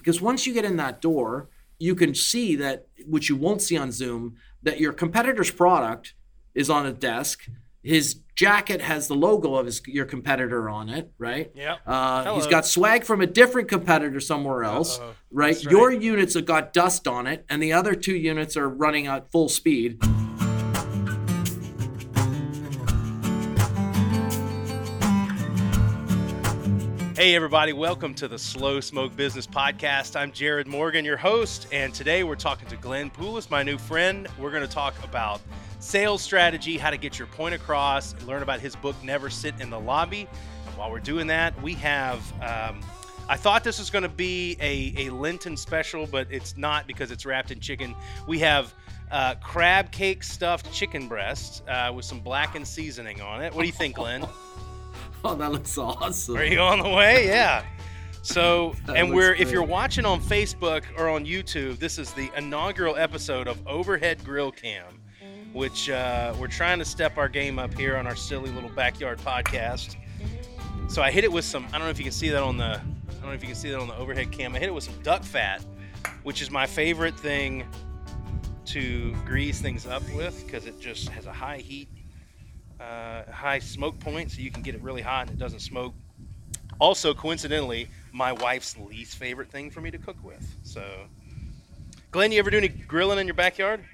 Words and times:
because 0.00 0.20
once 0.20 0.46
you 0.46 0.52
get 0.52 0.64
in 0.64 0.76
that 0.76 1.00
door, 1.00 1.48
you 1.78 1.94
can 1.94 2.14
see 2.14 2.56
that 2.56 2.86
which 3.06 3.28
you 3.28 3.36
won't 3.36 3.62
see 3.62 3.76
on 3.76 3.92
Zoom 3.92 4.36
that 4.62 4.80
your 4.80 4.92
competitor's 4.92 5.50
product 5.50 6.14
is 6.54 6.68
on 6.68 6.86
a 6.86 6.92
desk. 6.92 7.46
His 7.82 8.20
jacket 8.34 8.82
has 8.82 9.08
the 9.08 9.14
logo 9.14 9.54
of 9.54 9.66
his 9.66 9.80
your 9.86 10.04
competitor 10.04 10.68
on 10.68 10.88
it, 10.90 11.10
right? 11.18 11.50
Yeah. 11.54 11.76
Uh, 11.86 12.34
he's 12.34 12.46
got 12.46 12.66
swag 12.66 13.04
from 13.04 13.20
a 13.20 13.26
different 13.26 13.68
competitor 13.68 14.20
somewhere 14.20 14.64
else, 14.64 14.98
right? 15.30 15.54
Right. 15.54 15.62
Your 15.62 15.90
units 15.92 16.34
have 16.34 16.44
got 16.44 16.72
dust 16.74 17.06
on 17.06 17.26
it, 17.26 17.46
and 17.48 17.62
the 17.62 17.72
other 17.72 17.94
two 17.94 18.14
units 18.14 18.56
are 18.56 18.68
running 18.68 19.06
at 19.06 19.30
full 19.32 19.48
speed. 19.48 20.02
Hey, 27.20 27.34
everybody, 27.34 27.74
welcome 27.74 28.14
to 28.14 28.28
the 28.28 28.38
Slow 28.38 28.80
Smoke 28.80 29.14
Business 29.14 29.46
Podcast. 29.46 30.18
I'm 30.18 30.32
Jarrod 30.32 30.66
Morgan, 30.66 31.04
your 31.04 31.18
host, 31.18 31.66
and 31.70 31.92
today 31.92 32.24
we're 32.24 32.34
talking 32.34 32.66
to 32.68 32.78
Glenn 32.78 33.10
Poulos, 33.10 33.50
my 33.50 33.62
new 33.62 33.76
friend. 33.76 34.26
We're 34.38 34.50
going 34.50 34.66
to 34.66 34.74
talk 34.74 34.94
about 35.04 35.42
sales 35.80 36.22
strategy, 36.22 36.78
how 36.78 36.88
to 36.88 36.96
get 36.96 37.18
your 37.18 37.28
point 37.28 37.54
across, 37.54 38.14
learn 38.22 38.42
about 38.42 38.60
his 38.60 38.74
book, 38.74 38.96
Never 39.04 39.28
Sit 39.28 39.54
in 39.60 39.68
the 39.68 39.78
Lobby. 39.78 40.26
And 40.66 40.76
while 40.78 40.90
we're 40.90 40.98
doing 40.98 41.26
that, 41.26 41.60
we 41.60 41.74
have. 41.74 42.20
Um, 42.42 42.80
I 43.28 43.36
thought 43.36 43.64
this 43.64 43.78
was 43.78 43.90
going 43.90 44.04
to 44.04 44.08
be 44.08 44.56
a, 44.58 44.94
a 45.06 45.10
Lenten 45.10 45.58
special, 45.58 46.06
but 46.06 46.26
it's 46.30 46.56
not 46.56 46.86
because 46.86 47.10
it's 47.10 47.26
wrapped 47.26 47.50
in 47.50 47.60
chicken. 47.60 47.94
We 48.26 48.38
have 48.38 48.72
uh, 49.10 49.34
crab 49.42 49.92
cake 49.92 50.22
stuffed 50.22 50.72
chicken 50.72 51.06
breast 51.06 51.68
uh, 51.68 51.92
with 51.94 52.06
some 52.06 52.20
blackened 52.20 52.66
seasoning 52.66 53.20
on 53.20 53.42
it. 53.42 53.52
What 53.52 53.60
do 53.60 53.66
you 53.66 53.74
think, 53.74 53.96
Glenn? 53.96 54.26
Oh, 55.24 55.34
that 55.34 55.52
looks 55.52 55.76
awesome. 55.76 56.36
Are 56.36 56.44
you 56.44 56.60
on 56.60 56.80
the 56.80 56.88
way? 56.88 57.26
Yeah. 57.26 57.64
So, 58.22 58.74
and 58.94 59.14
we're 59.14 59.34
if 59.34 59.50
you're 59.50 59.62
watching 59.62 60.04
on 60.04 60.20
Facebook 60.20 60.84
or 60.98 61.08
on 61.08 61.24
YouTube, 61.24 61.78
this 61.78 61.98
is 61.98 62.12
the 62.12 62.30
inaugural 62.36 62.96
episode 62.96 63.48
of 63.48 63.66
Overhead 63.66 64.22
Grill 64.24 64.52
Cam, 64.52 65.00
which 65.54 65.88
uh, 65.88 66.34
we're 66.38 66.46
trying 66.48 66.78
to 66.80 66.84
step 66.84 67.16
our 67.16 67.28
game 67.30 67.58
up 67.58 67.72
here 67.72 67.96
on 67.96 68.06
our 68.06 68.14
silly 68.16 68.50
little 68.50 68.68
backyard 68.70 69.18
podcast. 69.20 69.96
So 70.88 71.00
I 71.00 71.10
hit 71.10 71.24
it 71.24 71.32
with 71.32 71.46
some. 71.46 71.64
I 71.68 71.72
don't 71.72 71.82
know 71.82 71.88
if 71.88 71.98
you 71.98 72.04
can 72.04 72.12
see 72.12 72.28
that 72.28 72.42
on 72.42 72.58
the. 72.58 72.64
I 72.78 73.12
don't 73.12 73.26
know 73.26 73.32
if 73.32 73.42
you 73.42 73.48
can 73.48 73.56
see 73.56 73.70
that 73.70 73.80
on 73.80 73.88
the 73.88 73.96
overhead 73.96 74.30
cam. 74.32 74.54
I 74.54 74.58
hit 74.58 74.68
it 74.68 74.74
with 74.74 74.84
some 74.84 75.00
duck 75.02 75.22
fat, 75.22 75.64
which 76.22 76.42
is 76.42 76.50
my 76.50 76.66
favorite 76.66 77.18
thing 77.18 77.66
to 78.66 79.14
grease 79.24 79.60
things 79.62 79.86
up 79.86 80.02
with 80.14 80.44
because 80.44 80.66
it 80.66 80.78
just 80.78 81.08
has 81.08 81.24
a 81.26 81.32
high 81.32 81.58
heat, 81.58 81.88
uh, 82.80 83.30
high 83.30 83.58
smoke 83.58 83.98
point, 84.00 84.30
so 84.30 84.40
you 84.40 84.50
can 84.50 84.62
get 84.62 84.74
it 84.74 84.82
really 84.82 85.02
hot 85.02 85.28
and 85.28 85.36
it 85.36 85.38
doesn't 85.38 85.60
smoke. 85.60 85.94
Also, 86.78 87.12
coincidentally, 87.12 87.88
my 88.12 88.32
wife's 88.32 88.76
least 88.78 89.16
favorite 89.16 89.50
thing 89.50 89.70
for 89.70 89.80
me 89.80 89.90
to 89.90 89.98
cook 89.98 90.16
with. 90.24 90.46
So, 90.62 90.82
Glenn, 92.10 92.32
you 92.32 92.38
ever 92.38 92.50
do 92.50 92.56
any 92.56 92.68
grilling 92.68 93.18
in 93.18 93.26
your 93.26 93.34
backyard? 93.34 93.84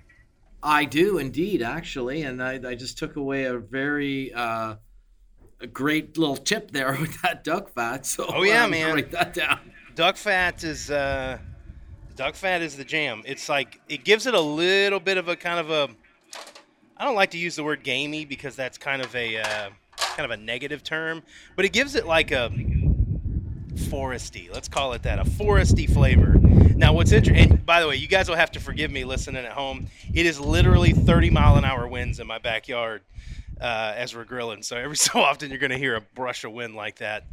I 0.63 0.85
do 0.85 1.19
indeed, 1.19 1.63
actually, 1.63 2.23
and 2.23 2.43
I, 2.43 2.61
I 2.71 2.75
just 2.75 2.97
took 2.99 3.17
away 3.17 3.45
a 3.45 3.59
very 3.59 4.33
uh, 4.33 4.77
a 5.61 5.67
great 5.67 6.17
little 6.17 6.37
tip 6.37 6.71
there 6.71 6.93
with 7.01 7.21
that 7.23 7.45
duck 7.45 7.71
fat. 7.71 8.07
So 8.07 8.27
Oh, 8.29 8.43
yeah, 8.43 8.65
I'm 8.65 8.71
man. 8.71 8.95
write 8.95 9.11
that 9.11 9.35
down. 9.35 9.59
Duck 9.95 10.17
fat 10.17 10.63
is 10.63 10.91
uh, 10.91 11.39
duck 12.15 12.35
fat 12.35 12.63
is 12.63 12.77
the 12.77 12.85
jam. 12.85 13.23
It's 13.27 13.49
like 13.49 13.81
it 13.89 14.05
gives 14.05 14.27
it 14.27 14.35
a 14.35 14.41
little 14.41 15.01
bit 15.01 15.19
of 15.19 15.29
a 15.29 15.37
kind 15.37 15.59
of 15.59 15.71
a. 15.71 15.89
I 16.99 17.05
don't 17.05 17.15
like 17.15 17.33
to 17.33 17.39
use 17.39 17.57
the 17.57 17.65
word 17.65 17.83
gamey 17.83 18.25
because 18.25 18.57
that's 18.57 18.79
kind 18.79 19.03
of 19.03 19.15
a 19.15 19.39
uh, 19.39 19.69
kind 19.99 20.25
of 20.25 20.31
a 20.31 20.43
negative 20.43 20.83
term, 20.83 21.23
but 21.55 21.65
it 21.65 21.73
gives 21.73 21.95
it 21.95 22.07
like 22.07 22.31
a 22.31 22.51
foresty. 23.75 24.53
Let's 24.53 24.69
call 24.69 24.95
it 24.95 25.03
that, 25.03 25.19
a 25.19 25.25
foresty 25.25 25.93
flavor. 25.93 26.39
Now, 26.77 26.95
what's 26.95 27.13
interesting, 27.13 27.51
and 27.51 27.67
by 27.67 27.81
the 27.81 27.89
way, 27.89 27.97
you 27.97 28.09
guys 28.09 28.29
will 28.29 28.37
have 28.37 28.51
to 28.53 28.61
forgive 28.61 28.91
me 28.91 29.05
listening 29.05 29.45
at 29.45 29.53
home. 29.53 29.89
It 30.15 30.25
is 30.25 30.41
literally 30.41 30.93
30 30.93 31.31
mile 31.31 31.57
an 31.57 31.65
hour 31.65 31.87
winds 31.87 32.19
in 32.19 32.27
my 32.27 32.39
backyard 32.39 33.03
uh, 33.61 33.93
as 33.97 34.15
we're 34.15 34.25
grilling. 34.25 34.63
So 34.63 34.77
every 34.77 34.97
so 34.97 35.21
often 35.21 35.51
you're 35.51 35.59
going 35.59 35.71
to 35.71 35.79
hear 35.79 35.97
a 35.97 36.01
brush 36.01 36.45
of 36.45 36.53
wind 36.53 36.75
like 36.75 36.97
that. 36.97 37.25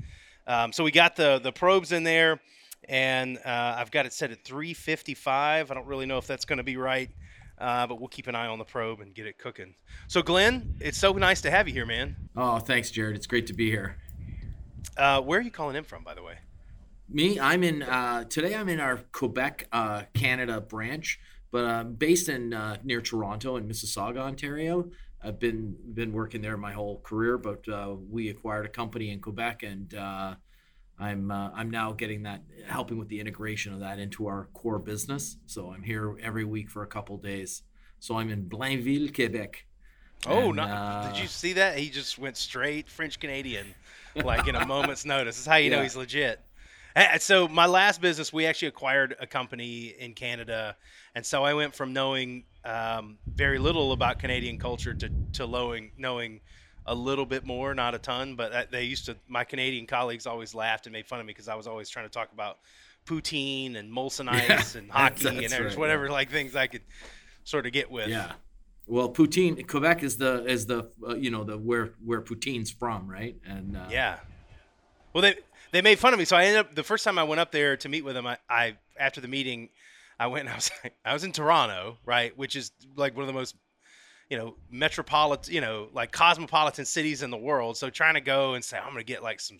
Um, 0.45 0.73
so 0.73 0.83
we 0.83 0.91
got 0.91 1.15
the 1.15 1.39
the 1.39 1.53
probes 1.53 1.93
in 1.93 2.03
there, 2.03 2.41
and 2.89 3.37
uh, 3.37 3.75
I've 3.77 3.91
got 3.91 4.05
it 4.05 4.11
set 4.11 4.31
at 4.31 4.43
355. 4.43 5.71
I 5.71 5.73
don't 5.73 5.87
really 5.87 6.05
know 6.05 6.17
if 6.17 6.27
that's 6.27 6.43
going 6.43 6.57
to 6.57 6.63
be 6.63 6.75
right, 6.75 7.09
uh, 7.63 7.87
but 7.87 7.99
we'll 7.99 8.09
keep 8.09 8.27
an 8.27 8.35
eye 8.35 8.47
on 8.47 8.59
the 8.59 8.65
probe 8.65 8.99
and 8.99 9.15
get 9.15 9.25
it 9.25 9.37
cooking. 9.37 9.73
So 10.07 10.21
Glenn, 10.21 10.75
it's 10.81 10.97
so 10.97 11.13
nice 11.13 11.39
to 11.41 11.51
have 11.51 11.67
you 11.67 11.73
here, 11.73 11.85
man. 11.85 12.15
Oh, 12.35 12.59
thanks, 12.59 12.91
Jarrod. 12.91 13.15
It's 13.15 13.25
great 13.25 13.47
to 13.47 13.53
be 13.53 13.69
here. 13.69 13.97
Uh, 14.97 15.21
where 15.21 15.39
are 15.39 15.41
you 15.41 15.49
calling 15.51 15.77
in 15.77 15.85
from, 15.85 16.03
by 16.03 16.13
the 16.13 16.21
way? 16.21 16.35
Me, 17.07 17.39
I'm 17.39 17.63
in 17.63 17.81
uh, 17.83 18.25
today. 18.25 18.53
I'm 18.53 18.67
in 18.67 18.81
our 18.81 18.97
Quebec, 19.13 19.67
uh, 19.71 20.03
Canada 20.13 20.59
branch, 20.59 21.19
but 21.51 21.65
I'm 21.65 21.93
based 21.93 22.27
in 22.27 22.53
uh, 22.53 22.77
near 22.83 23.01
Toronto 23.01 23.55
in 23.55 23.67
Mississauga, 23.67 24.17
Ontario. 24.17 24.89
I've 25.23 25.39
been 25.39 25.77
been 25.93 26.11
working 26.11 26.41
there 26.41 26.57
my 26.57 26.73
whole 26.73 26.99
career, 26.99 27.37
but 27.37 27.65
uh, 27.69 27.95
we 28.09 28.29
acquired 28.29 28.65
a 28.65 28.69
company 28.69 29.09
in 29.11 29.21
Quebec, 29.21 29.63
and 29.63 29.93
uh, 29.93 30.35
I'm 31.03 31.31
uh, 31.31 31.49
I'm 31.53 31.69
now 31.69 31.91
getting 31.93 32.23
that 32.23 32.41
helping 32.65 32.97
with 32.97 33.09
the 33.09 33.19
integration 33.19 33.73
of 33.73 33.79
that 33.81 33.99
into 33.99 34.27
our 34.27 34.47
core 34.53 34.79
business. 34.79 35.37
So 35.45 35.71
I'm 35.71 35.83
here 35.83 36.15
every 36.21 36.45
week 36.45 36.69
for 36.69 36.83
a 36.83 36.87
couple 36.87 37.17
days. 37.17 37.63
So 37.99 38.17
I'm 38.17 38.29
in 38.29 38.45
Blainville, 38.49 39.13
Quebec. 39.13 39.65
Oh, 40.25 40.47
And, 40.47 40.55
no! 40.57 40.63
uh, 40.63 41.11
Did 41.11 41.21
you 41.21 41.27
see 41.27 41.53
that? 41.53 41.77
He 41.77 41.89
just 41.89 42.17
went 42.17 42.37
straight 42.37 42.89
French 42.89 43.19
Canadian, 43.19 43.65
like 44.15 44.47
in 44.47 44.55
a 44.55 44.65
moment's 44.65 45.05
notice. 45.05 45.35
This 45.35 45.41
is 45.41 45.47
how 45.47 45.57
you 45.57 45.69
know 45.69 45.81
he's 45.83 45.97
legit. 45.97 46.39
So 47.19 47.47
my 47.47 47.65
last 47.65 48.01
business, 48.01 48.31
we 48.31 48.45
actually 48.45 48.67
acquired 48.67 49.15
a 49.19 49.25
company 49.27 49.95
in 49.97 50.13
Canada, 50.13 50.77
and 51.15 51.25
so 51.25 51.43
I 51.43 51.53
went 51.55 51.73
from 51.75 51.91
knowing 51.91 52.43
um, 52.63 53.17
very 53.25 53.57
little 53.59 53.91
about 53.93 54.19
Canadian 54.19 54.59
culture 54.59 54.93
to 54.93 55.09
to 55.33 55.47
knowing 55.47 55.91
knowing 55.97 56.41
a 56.85 56.95
little 56.95 57.25
bit 57.25 57.45
more, 57.45 57.73
not 57.73 57.95
a 57.95 57.99
ton. 57.99 58.35
But 58.35 58.71
they 58.71 58.83
used 58.83 59.05
to. 59.05 59.15
My 59.27 59.43
Canadian 59.43 59.85
colleagues 59.85 60.25
always 60.25 60.53
laughed 60.55 60.85
and 60.85 60.93
made 60.93 61.07
fun 61.07 61.19
of 61.19 61.25
me 61.25 61.31
because 61.31 61.47
I 61.47 61.55
was 61.55 61.67
always 61.67 61.89
trying 61.89 62.05
to 62.05 62.11
talk 62.11 62.31
about 62.31 62.59
poutine 63.05 63.75
and 63.75 63.91
Molson 63.91 64.25
Yeah, 64.25 64.57
Ice 64.57 64.75
and 64.75 64.89
hockey 64.89 65.23
that's 65.23 65.37
and 65.37 65.49
there's 65.49 65.73
right, 65.73 65.79
whatever 65.79 66.05
yeah. 66.05 66.11
like 66.11 66.29
things 66.29 66.55
I 66.55 66.67
could 66.67 66.83
sort 67.43 67.65
of 67.65 67.71
get 67.71 67.91
with. 67.91 68.09
Yeah. 68.09 68.33
Well, 68.85 69.09
poutine 69.09 69.65
Quebec 69.67 70.03
is 70.03 70.17
the 70.17 70.45
is 70.45 70.65
the 70.65 70.89
uh, 71.07 71.15
you 71.15 71.31
know 71.31 71.43
the 71.43 71.57
where 71.57 71.93
where 72.03 72.21
poutine's 72.21 72.71
from, 72.71 73.07
right? 73.09 73.35
And 73.45 73.77
uh, 73.77 73.87
Yeah. 73.89 74.17
Well, 75.13 75.21
they 75.21 75.35
they 75.71 75.81
made 75.81 75.99
fun 75.99 76.13
of 76.13 76.19
me, 76.19 76.25
so 76.25 76.35
I 76.35 76.45
ended 76.45 76.59
up 76.59 76.75
the 76.75 76.83
first 76.83 77.03
time 77.03 77.17
I 77.17 77.23
went 77.23 77.39
up 77.39 77.51
there 77.51 77.77
to 77.77 77.89
meet 77.89 78.03
with 78.03 78.15
them. 78.15 78.27
I, 78.27 78.37
I 78.49 78.77
after 78.97 79.21
the 79.21 79.27
meeting, 79.27 79.69
I 80.19 80.27
went. 80.27 80.41
And 80.41 80.49
I 80.49 80.55
was 80.55 80.71
like, 80.83 80.95
I 81.05 81.13
was 81.13 81.23
in 81.23 81.31
Toronto, 81.31 81.97
right, 82.05 82.37
which 82.37 82.55
is 82.55 82.71
like 82.95 83.15
one 83.15 83.23
of 83.23 83.27
the 83.27 83.33
most 83.33 83.55
you 84.33 84.39
know 84.39 84.55
metropolitan, 84.71 85.53
you 85.53 85.61
know, 85.61 85.89
like 85.93 86.11
cosmopolitan 86.11 86.85
cities 86.85 87.21
in 87.21 87.29
the 87.29 87.37
world. 87.37 87.77
So 87.77 87.91
trying 87.91 88.15
to 88.15 88.21
go 88.21 88.55
and 88.55 88.65
say 88.65 88.79
I'm 88.79 88.95
to 88.95 89.03
get 89.03 89.21
like 89.21 89.39
some. 89.39 89.59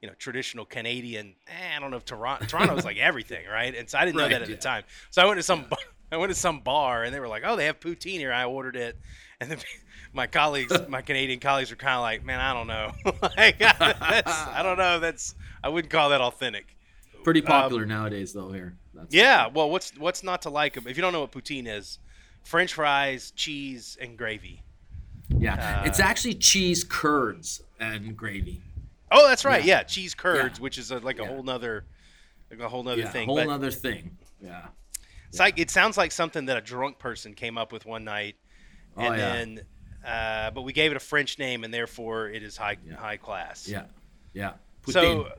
You 0.00 0.08
know, 0.08 0.14
traditional 0.18 0.64
Canadian. 0.64 1.36
Eh, 1.46 1.76
I 1.76 1.78
don't 1.78 1.92
know 1.92 1.96
if 1.96 2.04
Toronto. 2.04 2.44
Toronto's 2.46 2.84
like 2.84 2.96
everything, 2.96 3.46
right? 3.46 3.72
And 3.72 3.88
so 3.88 3.98
I 3.98 4.04
didn't 4.04 4.16
know 4.16 4.28
that 4.28 4.42
at 4.42 4.48
yeah. 4.48 4.56
the 4.56 4.60
time. 4.60 4.82
So 5.10 5.22
I 5.22 5.26
went 5.26 5.38
to 5.38 5.44
some. 5.44 5.66
bar 5.70 5.78
I 6.10 6.16
went 6.16 6.32
to 6.32 6.38
some 6.38 6.58
bar 6.58 7.04
and 7.04 7.14
they 7.14 7.20
were 7.20 7.28
like, 7.28 7.44
"Oh, 7.46 7.54
they 7.54 7.66
have 7.66 7.78
poutine 7.78 8.18
here." 8.18 8.32
I 8.32 8.44
ordered 8.46 8.74
it, 8.74 8.98
and 9.40 9.48
then 9.48 9.58
my 10.12 10.26
colleagues, 10.26 10.76
my 10.88 11.02
Canadian 11.02 11.38
colleagues, 11.38 11.70
were 11.70 11.76
kind 11.76 11.94
of 11.94 12.00
like, 12.00 12.24
"Man, 12.24 12.40
I 12.40 12.52
don't 12.52 12.66
know. 12.66 12.90
like, 13.36 13.58
I 13.60 14.60
don't 14.64 14.76
know. 14.76 14.98
That's 14.98 15.36
I 15.62 15.68
wouldn't 15.68 15.92
call 15.92 16.08
that 16.08 16.20
authentic." 16.20 16.76
pretty 17.22 17.42
popular 17.42 17.86
nowadays 17.86 18.32
though 18.32 18.50
here. 18.50 18.76
That's 18.94 19.04
Um, 19.04 19.08
Yeah. 19.10 19.46
Well, 19.48 19.70
what's 19.70 19.96
what's 19.96 20.22
not 20.22 20.42
to 20.42 20.50
like? 20.50 20.76
If 20.76 20.96
you 20.96 21.02
don't 21.02 21.12
know 21.12 21.20
what 21.20 21.32
poutine 21.32 21.66
is, 21.66 21.98
French 22.44 22.74
fries, 22.74 23.30
cheese, 23.32 23.96
and 24.00 24.16
gravy. 24.16 24.62
yeah. 25.28 25.80
uh, 25.82 25.86
it's 25.86 26.00
actually 26.00 26.34
cheese 26.34 26.84
curds 26.84 27.62
and 27.80 28.16
gravy. 28.16 28.60
Oh, 29.10 29.26
that's 29.28 29.44
right. 29.44 29.64
Yeah. 29.64 29.78
Yeah, 29.78 29.82
cheese 29.84 30.14
curds, 30.14 30.58
Yeah. 30.58 30.62
which 30.62 30.78
is 30.78 30.90
a, 30.90 30.98
like 30.98 31.18
a 31.18 31.22
Yeah. 31.22 31.28
whole 31.28 31.42
nother, 31.42 31.84
like 32.50 32.60
a 32.60 32.68
whole 32.68 32.82
nother 32.82 33.02
Yeah, 33.02 33.10
thing. 33.10 33.26
whole 33.26 33.36
but 33.36 33.48
other 33.48 33.70
thing. 33.70 34.16
Yeah. 34.40 34.66
it's 35.28 35.38
like 35.38 35.58
it 35.58 35.70
sounds 35.70 35.96
like 35.96 36.12
something 36.12 36.46
that 36.46 36.56
a 36.56 36.60
drunk 36.60 36.98
person 36.98 37.34
came 37.34 37.56
up 37.56 37.72
with 37.72 37.86
one 37.86 38.04
night, 38.04 38.36
Oh, 38.96 39.02
and 39.02 39.16
yeah. 39.16 39.32
then, 39.32 39.60
uh, 40.04 40.50
but 40.50 40.62
we 40.62 40.72
gave 40.72 40.90
it 40.90 40.96
a 40.96 41.00
French 41.00 41.38
name, 41.38 41.64
and 41.64 41.72
therefore 41.72 42.28
it 42.28 42.42
is 42.42 42.56
high 42.56 42.76
high 42.98 43.16
class. 43.16 43.66
Yeah. 43.68 43.84
Yeah. 44.34 44.54
So, 44.88 45.00
Poutine. 45.00 45.32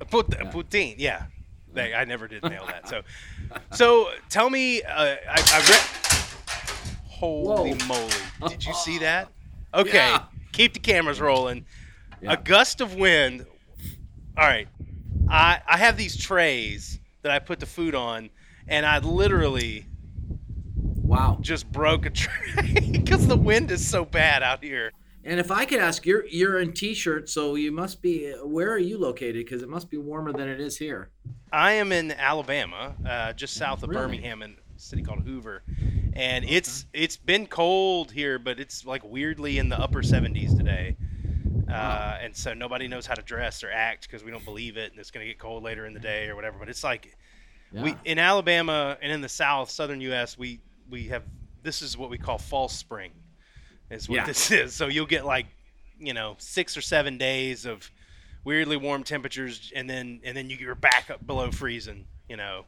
uh, 0.00 0.04
put, 0.04 0.26
Yeah. 0.32 0.50
poutine, 0.52 0.94
yeah. 0.98 1.26
They, 1.72 1.94
I 1.94 2.04
never 2.04 2.26
did 2.28 2.42
nail 2.42 2.66
that. 2.66 2.88
So, 2.88 3.02
so 3.72 4.10
tell 4.28 4.50
me, 4.50 4.82
uh, 4.82 4.92
I, 5.04 5.16
I 5.28 5.60
read. 5.68 5.80
Holy 7.20 7.72
Whoa. 7.74 7.86
moly! 7.86 8.48
Did 8.48 8.64
you 8.64 8.72
see 8.74 8.98
that? 9.08 9.28
Okay, 9.74 9.92
Yeah. 9.98 10.24
keep 10.52 10.72
the 10.72 10.80
cameras 10.80 11.20
rolling. 11.20 11.66
Yeah. 12.22 12.32
A 12.32 12.36
gust 12.36 12.80
of 12.80 12.94
wind. 12.94 13.46
All 14.38 14.46
right, 14.46 14.68
I 15.28 15.60
I 15.66 15.76
have 15.76 15.96
these 15.96 16.16
trays 16.16 16.98
that 17.22 17.30
I 17.30 17.38
put 17.38 17.60
the 17.60 17.66
food 17.66 17.94
on, 17.94 18.30
and 18.68 18.86
I 18.86 18.98
literally 18.98 19.86
wow. 21.02 21.38
just 21.40 21.70
broke 21.70 22.06
a 22.06 22.10
tray 22.24 22.88
because 22.90 23.26
the 23.26 23.36
wind 23.36 23.70
is 23.70 23.86
so 23.86 24.04
bad 24.04 24.42
out 24.42 24.64
here. 24.64 24.92
And 25.22 25.38
if 25.38 25.50
I 25.50 25.66
could 25.66 25.80
ask, 25.80 26.06
you're 26.06 26.24
you're 26.26 26.58
in 26.60 26.72
t-shirt, 26.72 27.28
so 27.28 27.54
you 27.54 27.70
must 27.70 28.00
be. 28.00 28.32
Where 28.42 28.70
are 28.72 28.78
you 28.78 28.96
located? 28.96 29.44
Because 29.44 29.62
it 29.62 29.68
must 29.68 29.90
be 29.90 29.98
warmer 29.98 30.32
than 30.32 30.48
it 30.48 30.60
is 30.60 30.78
here. 30.78 31.10
I 31.52 31.72
am 31.72 31.92
in 31.92 32.12
Alabama, 32.12 32.94
uh, 33.06 33.32
just 33.34 33.54
south 33.54 33.82
of 33.82 33.90
Really? 33.90 34.02
Birmingham, 34.02 34.40
in 34.42 34.52
a 34.52 34.80
city 34.80 35.02
called 35.02 35.20
Hoover, 35.24 35.62
and 36.14 36.44
it's 36.48 36.86
it's 36.92 37.16
been 37.16 37.46
cold 37.46 38.10
here, 38.12 38.38
but 38.38 38.58
it's 38.60 38.84
like 38.84 39.02
weirdly 39.04 39.58
in 39.58 39.68
the 39.68 39.78
upper 39.80 40.02
70s 40.02 40.56
today. 40.56 40.96
Uh, 41.68 42.18
and 42.20 42.34
so 42.34 42.52
nobody 42.52 42.88
knows 42.88 43.06
how 43.06 43.14
to 43.14 43.22
dress 43.22 43.62
or 43.62 43.70
act 43.70 44.02
because 44.02 44.24
we 44.24 44.30
don't 44.32 44.44
believe 44.44 44.76
it, 44.76 44.90
and 44.90 44.98
it's 45.00 45.10
going 45.12 45.24
to 45.24 45.30
get 45.30 45.38
cold 45.38 45.62
later 45.62 45.86
in 45.86 45.94
the 45.94 46.00
day 46.00 46.28
or 46.28 46.34
whatever. 46.34 46.58
But 46.58 46.68
it's 46.68 46.82
like 46.82 47.16
Yeah. 47.72 47.82
we 47.84 47.94
in 48.04 48.18
Alabama 48.18 48.98
and 49.00 49.12
in 49.12 49.20
the 49.20 49.28
South, 49.28 49.70
southern 49.70 50.00
U.S., 50.00 50.36
we 50.36 50.60
we 50.88 51.04
have 51.08 51.22
this 51.62 51.80
is 51.82 51.96
what 51.96 52.10
we 52.10 52.18
call 52.18 52.38
false 52.38 52.74
spring, 52.76 53.12
is 53.90 54.08
what 54.08 54.16
Yeah. 54.16 54.24
this 54.26 54.50
is. 54.62 54.74
So 54.74 54.88
you'll 54.88 55.06
get 55.06 55.24
like, 55.24 55.46
you 55.98 56.12
know, 56.14 56.34
six 56.38 56.76
or 56.76 56.80
seven 56.80 57.18
days 57.18 57.66
of 57.66 57.88
weirdly 58.42 58.76
warm 58.76 59.04
temperatures, 59.04 59.72
and 59.76 59.88
then 59.88 60.20
and 60.24 60.36
then 60.36 60.50
you're 60.50 60.74
back 60.74 61.08
up 61.08 61.24
below 61.24 61.52
freezing. 61.52 62.06
You 62.28 62.36
know, 62.36 62.64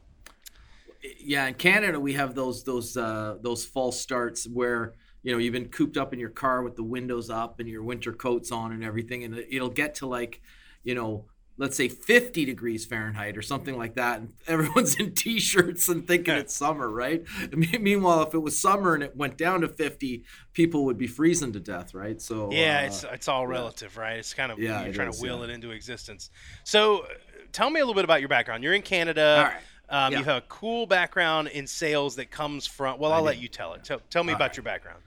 yeah, 1.19 1.47
in 1.47 1.53
Canada 1.55 1.99
we 1.99 2.13
have 2.13 2.35
those 2.35 2.63
those 2.63 2.95
uh, 2.97 3.37
those 3.41 3.65
false 3.65 3.99
starts 3.99 4.47
where 4.47 4.93
you 5.21 5.31
know 5.31 5.37
you've 5.37 5.53
been 5.53 5.69
cooped 5.69 5.97
up 5.97 6.13
in 6.13 6.19
your 6.19 6.29
car 6.29 6.63
with 6.63 6.75
the 6.75 6.83
windows 6.83 7.29
up 7.29 7.59
and 7.59 7.67
your 7.67 7.83
winter 7.83 8.13
coats 8.13 8.51
on 8.51 8.71
and 8.71 8.83
everything, 8.83 9.23
and 9.23 9.37
it'll 9.49 9.69
get 9.69 9.95
to 9.95 10.07
like, 10.07 10.41
you 10.83 10.95
know, 10.95 11.25
let's 11.57 11.77
say 11.77 11.87
50 11.87 12.45
degrees 12.45 12.85
Fahrenheit 12.85 13.37
or 13.37 13.41
something 13.41 13.77
like 13.77 13.95
that, 13.95 14.19
and 14.19 14.33
everyone's 14.47 14.95
in 14.95 15.13
t-shirts 15.13 15.89
and 15.89 16.07
thinking 16.07 16.35
it's 16.35 16.55
summer, 16.55 16.89
right? 16.89 17.23
Meanwhile, 17.53 18.23
if 18.23 18.33
it 18.33 18.39
was 18.39 18.57
summer 18.57 18.93
and 18.93 19.03
it 19.03 19.15
went 19.15 19.37
down 19.37 19.61
to 19.61 19.67
50, 19.67 20.23
people 20.53 20.85
would 20.85 20.97
be 20.97 21.07
freezing 21.07 21.53
to 21.53 21.59
death, 21.59 21.93
right? 21.93 22.21
So 22.21 22.49
yeah, 22.51 22.81
uh, 22.81 22.85
it's 22.85 23.03
it's 23.03 23.27
all 23.27 23.45
relative, 23.47 23.97
right? 23.97 24.17
It's 24.17 24.33
kind 24.33 24.51
of 24.51 24.59
Yeah, 24.59 24.83
you're 24.83 24.93
trying 24.93 25.09
is, 25.09 25.19
to 25.19 25.23
will 25.23 25.39
yeah. 25.39 25.45
it 25.45 25.49
into 25.49 25.71
existence. 25.71 26.29
So, 26.63 27.05
tell 27.51 27.69
me 27.69 27.79
a 27.79 27.83
little 27.83 27.95
bit 27.95 28.05
about 28.05 28.21
your 28.21 28.29
background. 28.29 28.63
You're 28.63 28.73
in 28.73 28.81
Canada. 28.81 29.35
all 29.37 29.43
right. 29.45 29.61
Um, 29.89 30.13
Yeah. 30.13 30.19
You 30.19 30.25
have 30.25 30.43
a 30.43 30.47
cool 30.47 30.85
background 30.85 31.49
in 31.49 31.67
sales 31.67 32.15
that 32.15 32.31
comes 32.31 32.65
from. 32.65 32.99
Well, 32.99 33.11
I'll 33.11 33.23
let 33.23 33.39
you 33.39 33.47
tell 33.47 33.73
it. 33.73 33.83
Tell, 33.83 34.01
tell 34.09 34.23
me 34.23 34.31
All 34.31 34.37
about 34.37 34.49
right. 34.49 34.57
your 34.57 34.63
background. 34.63 34.99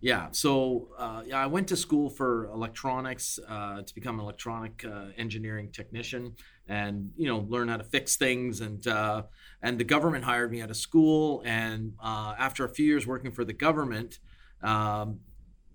Yeah. 0.00 0.28
So 0.32 0.88
uh, 0.98 1.22
yeah, 1.24 1.38
I 1.38 1.46
went 1.46 1.68
to 1.68 1.76
school 1.76 2.10
for 2.10 2.46
electronics 2.46 3.38
uh, 3.48 3.82
to 3.82 3.94
become 3.94 4.16
an 4.18 4.24
electronic 4.24 4.84
uh, 4.84 5.06
engineering 5.16 5.70
technician, 5.70 6.34
and 6.66 7.12
you 7.16 7.28
know 7.28 7.46
learn 7.48 7.68
how 7.68 7.76
to 7.76 7.84
fix 7.84 8.16
things. 8.16 8.60
And 8.62 8.84
uh, 8.86 9.22
and 9.62 9.78
the 9.78 9.84
government 9.84 10.24
hired 10.24 10.50
me 10.50 10.60
out 10.60 10.70
of 10.70 10.76
school. 10.76 11.40
And 11.44 11.94
uh, 12.02 12.34
after 12.36 12.64
a 12.64 12.68
few 12.68 12.84
years 12.84 13.06
working 13.06 13.30
for 13.30 13.44
the 13.44 13.52
government, 13.52 14.18
um, 14.62 15.20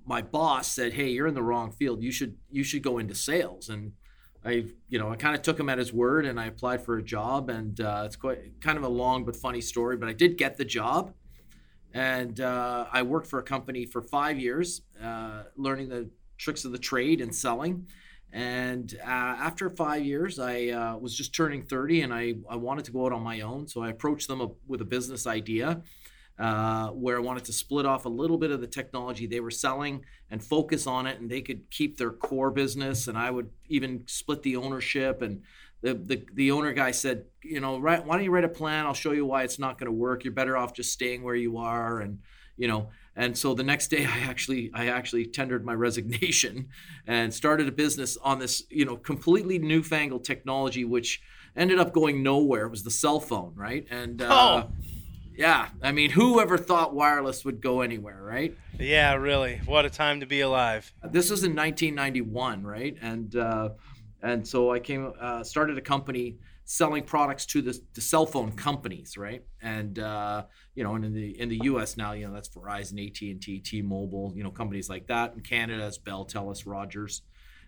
my 0.05 0.21
boss 0.21 0.69
said, 0.73 0.91
"Hey, 0.91 1.09
you're 1.09 1.27
in 1.27 1.33
the 1.33 1.43
wrong 1.43 1.71
field. 1.71 2.03
You 2.03 2.11
should 2.11 2.35
you 2.51 2.65
should 2.65 2.81
go 2.83 2.97
into 2.97 3.15
sales." 3.15 3.69
And 3.69 3.93
I, 4.47 4.65
you 4.89 4.97
know, 4.97 5.11
I 5.11 5.15
kind 5.15 5.35
of 5.35 5.41
took 5.41 5.59
him 5.59 5.69
at 5.69 5.77
his 5.77 5.91
word, 5.91 6.25
and 6.25 6.39
I 6.39 6.45
applied 6.45 6.83
for 6.83 6.97
a 6.97 7.03
job. 7.03 7.49
And 7.49 7.79
uh, 7.81 8.03
it's 8.05 8.15
quite 8.15 8.61
kind 8.61 8.77
of 8.77 8.83
a 8.83 8.89
long 8.89 9.25
but 9.25 9.35
funny 9.35 9.61
story, 9.61 9.97
but 9.97 10.07
I 10.09 10.13
did 10.13 10.37
get 10.37 10.57
the 10.57 10.65
job 10.65 11.13
and 11.93 12.41
uh, 12.41 12.85
I 12.91 13.01
worked 13.01 13.27
for 13.27 13.39
a 13.39 13.43
company 13.43 13.85
for 13.85 14.01
five 14.01 14.39
years, 14.39 14.81
uh, 15.03 15.43
learning 15.55 15.89
the 15.89 16.09
tricks 16.37 16.65
of 16.65 16.71
the 16.71 16.77
trade 16.77 17.21
and 17.21 17.33
selling. 17.33 17.87
And 18.31 18.93
uh, 19.01 19.07
after 19.09 19.69
five 19.69 20.05
years, 20.05 20.37
I 20.37 20.67
uh, 20.67 20.97
was 20.97 21.15
just 21.15 21.33
turning 21.33 21.63
30 21.63 22.01
and 22.01 22.13
I, 22.13 22.35
I 22.49 22.55
wanted 22.55 22.85
to 22.85 22.91
go 22.91 23.05
out 23.05 23.13
on 23.13 23.23
my 23.23 23.41
own. 23.41 23.67
So 23.67 23.81
I 23.81 23.89
approached 23.89 24.27
them 24.27 24.47
with 24.67 24.81
a 24.81 24.85
business 24.85 25.25
idea 25.25 25.81
uh, 26.39 26.89
where 26.89 27.17
I 27.17 27.19
wanted 27.19 27.45
to 27.45 27.53
split 27.53 27.85
off 27.85 28.05
a 28.05 28.09
little 28.09 28.37
bit 28.37 28.51
of 28.51 28.61
the 28.61 28.67
technology 28.67 29.25
they 29.25 29.39
were 29.39 29.51
selling 29.51 30.05
and 30.29 30.43
focus 30.43 30.85
on 30.85 31.07
it. 31.07 31.19
And 31.19 31.29
they 31.29 31.41
could 31.41 31.69
keep 31.71 31.97
their 31.97 32.11
core 32.11 32.51
business. 32.51 33.07
And 33.07 33.17
I 33.17 33.31
would 33.31 33.49
even 33.69 34.03
split 34.05 34.43
the 34.43 34.55
ownership. 34.55 35.21
And 35.23 35.41
the, 35.81 35.95
the, 35.95 36.25
the 36.33 36.51
owner 36.51 36.73
guy 36.73 36.91
said, 36.91 37.25
you 37.41 37.59
know, 37.59 37.79
right, 37.79 38.05
why 38.05 38.15
don't 38.15 38.23
you 38.23 38.31
write 38.31 38.43
a 38.43 38.49
plan? 38.49 38.85
I'll 38.85 38.93
show 38.93 39.13
you 39.13 39.25
why 39.25 39.43
it's 39.43 39.57
not 39.57 39.79
going 39.79 39.87
to 39.87 39.91
work. 39.91 40.23
You're 40.23 40.33
better 40.33 40.55
off 40.55 40.73
just 40.73 40.93
staying 40.93 41.23
where 41.23 41.35
you 41.35 41.57
are. 41.57 42.01
And, 42.01 42.19
you 42.55 42.67
know, 42.67 42.89
and 43.15 43.35
so 43.35 43.55
the 43.55 43.63
next 43.63 43.87
day 43.87 44.05
I 44.09 44.19
actually, 44.19 44.69
I 44.75 44.87
actually 44.87 45.25
tendered 45.25 45.65
my 45.65 45.73
resignation 45.73 46.69
and 47.07 47.33
started 47.33 47.67
a 47.67 47.71
business 47.71 48.15
on 48.17 48.37
this, 48.37 48.63
you 48.69 48.85
know, 48.85 48.95
completely 48.95 49.57
newfangled 49.57 50.23
technology, 50.23 50.85
which 50.85 51.19
ended 51.55 51.79
up 51.79 51.93
going 51.93 52.21
nowhere. 52.21 52.67
It 52.67 52.69
was 52.69 52.83
the 52.83 52.91
cell 52.91 53.19
phone. 53.19 53.53
Right. 53.55 53.87
And, 53.89 54.21
uh, 54.21 54.65
Oh. 54.67 54.71
Yeah, 55.37 55.69
I 55.81 55.91
mean, 55.91 56.09
who 56.09 56.39
ever 56.39 56.57
thought 56.57 56.93
wireless 56.93 57.45
would 57.45 57.61
go 57.61 57.81
anywhere, 57.81 58.21
right? 58.21 58.57
Yeah, 58.79 59.13
really. 59.13 59.61
What 59.65 59.85
a 59.85 59.89
time 59.89 60.19
to 60.19 60.25
be 60.25 60.41
alive. 60.41 60.91
this 61.03 61.29
was 61.29 61.43
in 61.43 61.55
1991 61.55 62.63
right 62.63 62.95
and 63.01 63.35
uh, 63.35 63.69
and 64.21 64.47
so 64.47 64.71
i 64.71 64.79
came 64.79 65.13
uh, 65.19 65.43
started 65.43 65.77
a 65.77 65.81
company 65.81 66.37
selling 66.65 67.03
products 67.03 67.45
to 67.45 67.61
the, 67.61 67.79
the 67.93 68.01
cell 68.01 68.25
phone 68.25 68.51
companies 68.51 69.17
right 69.17 69.43
and 69.61 69.99
uh, 69.99 70.43
you 70.75 70.83
know 70.83 70.95
and 70.95 71.05
in 71.05 71.13
the 71.13 71.39
in 71.39 71.49
the 71.49 71.57
us 71.57 71.97
now 71.97 72.11
you 72.11 72.27
know 72.27 72.33
that's 72.33 72.49
verizon 72.49 73.05
at&t 73.05 73.59
t-mobile 73.59 74.33
you 74.35 74.43
know 74.43 74.51
companies 74.51 74.89
like 74.89 75.07
that 75.07 75.33
in 75.33 75.39
canada 75.41 75.85
it's 75.87 75.97
bell 75.97 76.25
telus 76.25 76.63
rogers 76.65 77.21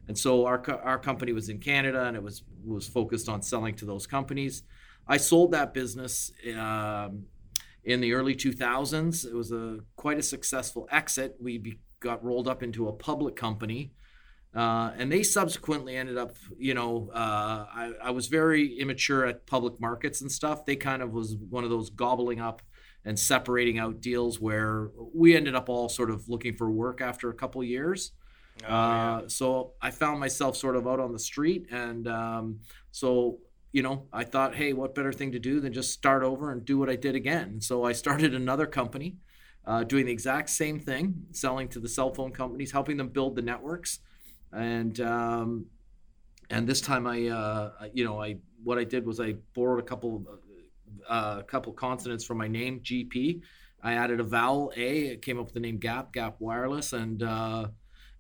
and 0.08 0.18
so 0.18 0.46
our, 0.46 0.62
our 0.84 1.00
company 1.00 1.32
was 1.32 1.50
in 1.50 1.60
canada 1.60 2.04
and 2.06 2.18
it 2.18 2.24
was 2.24 2.44
was 2.66 2.88
focused 2.88 3.30
on 3.30 3.42
selling 3.42 3.76
to 3.76 3.86
those 3.86 4.06
companies 4.06 4.64
i 5.08 5.18
sold 5.18 5.52
that 5.52 5.74
business 5.74 6.32
um, 6.58 7.24
in 7.90 8.02
the 8.02 8.14
early 8.14 8.36
2000s 8.36 9.26
it 9.26 9.34
was 9.34 9.52
a 9.52 9.80
quite 9.96 10.20
a 10.20 10.24
successful 10.24 10.88
exit. 10.92 11.36
We 11.40 11.58
be, 11.58 11.80
got 12.00 12.24
rolled 12.24 12.48
up 12.48 12.62
into 12.62 12.88
a 12.88 12.94
public 12.94 13.36
company 13.36 13.94
uh, 14.56 14.92
and 14.98 15.12
they 15.12 15.24
subsequently 15.24 15.96
ended 15.96 16.18
up 16.18 16.36
you 16.58 16.74
know 16.74 17.10
uh, 17.14 17.66
I, 17.74 17.94
I 18.04 18.12
was 18.12 18.28
very 18.28 18.80
immature 18.80 19.26
at 19.26 19.48
public 19.48 19.80
markets 19.80 20.22
and 20.22 20.32
stuff. 20.32 20.66
They 20.66 20.76
kind 20.76 21.02
of 21.02 21.12
was 21.12 21.36
one 21.36 21.64
of 21.64 21.70
those 21.70 21.90
gobbling 21.90 22.40
up 22.40 22.62
and 23.06 23.18
separating 23.18 23.80
out 23.80 24.02
deals 24.02 24.40
where 24.40 24.90
we 25.14 25.36
ended 25.36 25.56
up 25.56 25.70
all 25.70 25.90
sort 25.90 26.12
of 26.12 26.30
looking 26.30 26.56
for 26.56 26.70
work 26.70 27.02
after 27.02 27.30
a 27.30 27.34
couple 27.34 27.64
years. 27.64 28.12
Oh, 28.64 28.68
yeah. 28.68 29.16
uh, 29.16 29.28
so 29.28 29.74
I 29.82 29.92
found 29.92 30.20
myself 30.20 30.58
sort 30.58 30.76
of 30.76 30.86
out 30.88 31.00
on 31.00 31.14
the 31.14 31.20
street, 31.20 31.68
and 31.72 32.08
um, 32.08 32.60
so 32.92 33.40
you 33.72 33.84
know, 33.84 34.08
I 34.12 34.24
thought, 34.24 34.56
hey, 34.56 34.74
what 34.74 34.96
better 34.96 35.14
thing 35.14 35.32
to 35.34 35.40
do 35.40 35.60
than 35.60 35.74
just 35.74 35.92
start 35.92 36.24
over 36.24 36.52
and 36.52 36.66
do 36.66 36.78
what 36.78 36.90
I 36.90 36.96
did 36.96 37.16
again? 37.16 37.62
So 37.62 37.84
I 37.84 37.92
started 37.92 38.34
another 38.34 38.66
company, 38.66 39.18
uh, 39.66 39.84
doing 39.84 40.06
the 40.06 40.12
exact 40.12 40.50
same 40.50 40.80
thing, 40.80 41.26
selling 41.32 41.68
to 41.70 41.80
the 41.80 41.90
cell 41.90 42.14
phone 42.14 42.32
companies, 42.32 42.72
helping 42.72 42.98
them 42.98 43.10
build 43.10 43.36
the 43.36 43.42
networks, 43.42 44.00
and 44.52 45.00
um, 45.02 45.66
and 46.50 46.68
this 46.68 46.82
time 46.82 47.06
I, 47.06 47.28
uh, 47.28 47.72
you 47.94 48.04
know, 48.04 48.22
I 48.22 48.38
what 48.64 48.78
I 48.78 48.84
did 48.84 49.06
was 49.06 49.20
I 49.20 49.36
borrowed 49.54 49.80
a 49.80 49.84
couple, 49.84 50.26
uh, 51.08 51.38
a 51.40 51.44
couple 51.44 51.72
consonants 51.74 52.26
from 52.26 52.38
my 52.38 52.48
name, 52.48 52.80
GP. 52.80 53.42
I 53.82 53.94
added 53.94 54.20
a 54.20 54.24
vowel 54.24 54.74
A. 54.76 55.08
It 55.08 55.22
came 55.22 55.40
up 55.40 55.46
with 55.46 55.54
the 55.54 55.60
name 55.60 55.78
Gap, 55.78 56.12
Gap 56.12 56.38
Wireless, 56.40 56.94
and 56.94 57.24
uh, 57.24 57.68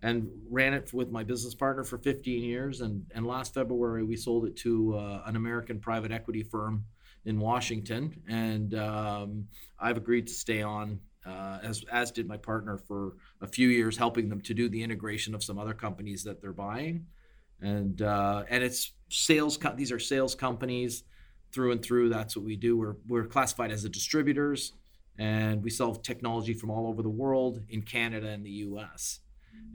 and 0.02 0.30
ran 0.50 0.74
it 0.74 0.94
with 0.94 1.12
my 1.12 1.24
business 1.24 1.54
partner 1.54 1.84
for 1.84 1.98
15 1.98 2.44
years. 2.44 2.82
And, 2.82 3.06
and 3.14 3.26
last 3.28 3.54
February, 3.54 4.04
we 4.04 4.16
sold 4.16 4.46
it 4.46 4.56
to 4.58 4.96
uh, 4.98 5.24
an 5.26 5.36
American 5.36 5.80
private 5.80 6.12
equity 6.12 6.44
firm 6.44 6.86
in 7.26 7.40
Washington. 7.40 8.22
And 8.28 8.74
um, 8.76 9.48
I've 9.78 9.98
agreed 9.98 10.28
to 10.28 10.34
stay 10.34 10.62
on, 10.62 11.00
uh, 11.26 11.60
as, 11.64 11.84
as 11.92 12.12
did 12.12 12.28
my 12.28 12.38
partner, 12.38 12.78
for 12.78 13.18
a 13.42 13.48
few 13.48 13.68
years, 13.68 13.98
helping 13.98 14.30
them 14.30 14.40
to 14.42 14.54
do 14.54 14.70
the 14.70 14.82
integration 14.82 15.36
of 15.36 15.44
some 15.44 15.60
other 15.60 15.74
companies 15.74 16.24
that 16.24 16.42
they're 16.42 16.54
buying. 16.54 17.06
And, 17.62 18.02
uh, 18.02 18.44
and 18.50 18.64
it's 18.64 18.94
sales, 19.10 19.58
co- 19.58 19.76
these 19.76 19.92
are 19.92 20.00
sales 20.00 20.34
companies 20.34 21.04
through 21.52 21.74
and 21.74 21.84
through. 21.84 22.08
That's 22.08 22.38
what 22.38 22.46
we 22.46 22.56
do. 22.56 22.78
We're, 22.78 22.96
we're 23.06 23.26
classified 23.26 23.72
as 23.72 23.84
a 23.84 23.90
distributors 23.90 24.74
and 25.18 25.62
we 25.62 25.70
sell 25.70 25.94
technology 25.94 26.54
from 26.54 26.70
all 26.70 26.88
over 26.88 27.02
the 27.02 27.10
world 27.10 27.60
in 27.68 27.82
Canada 27.82 28.30
and 28.30 28.46
the 28.46 28.52
US 28.52 29.20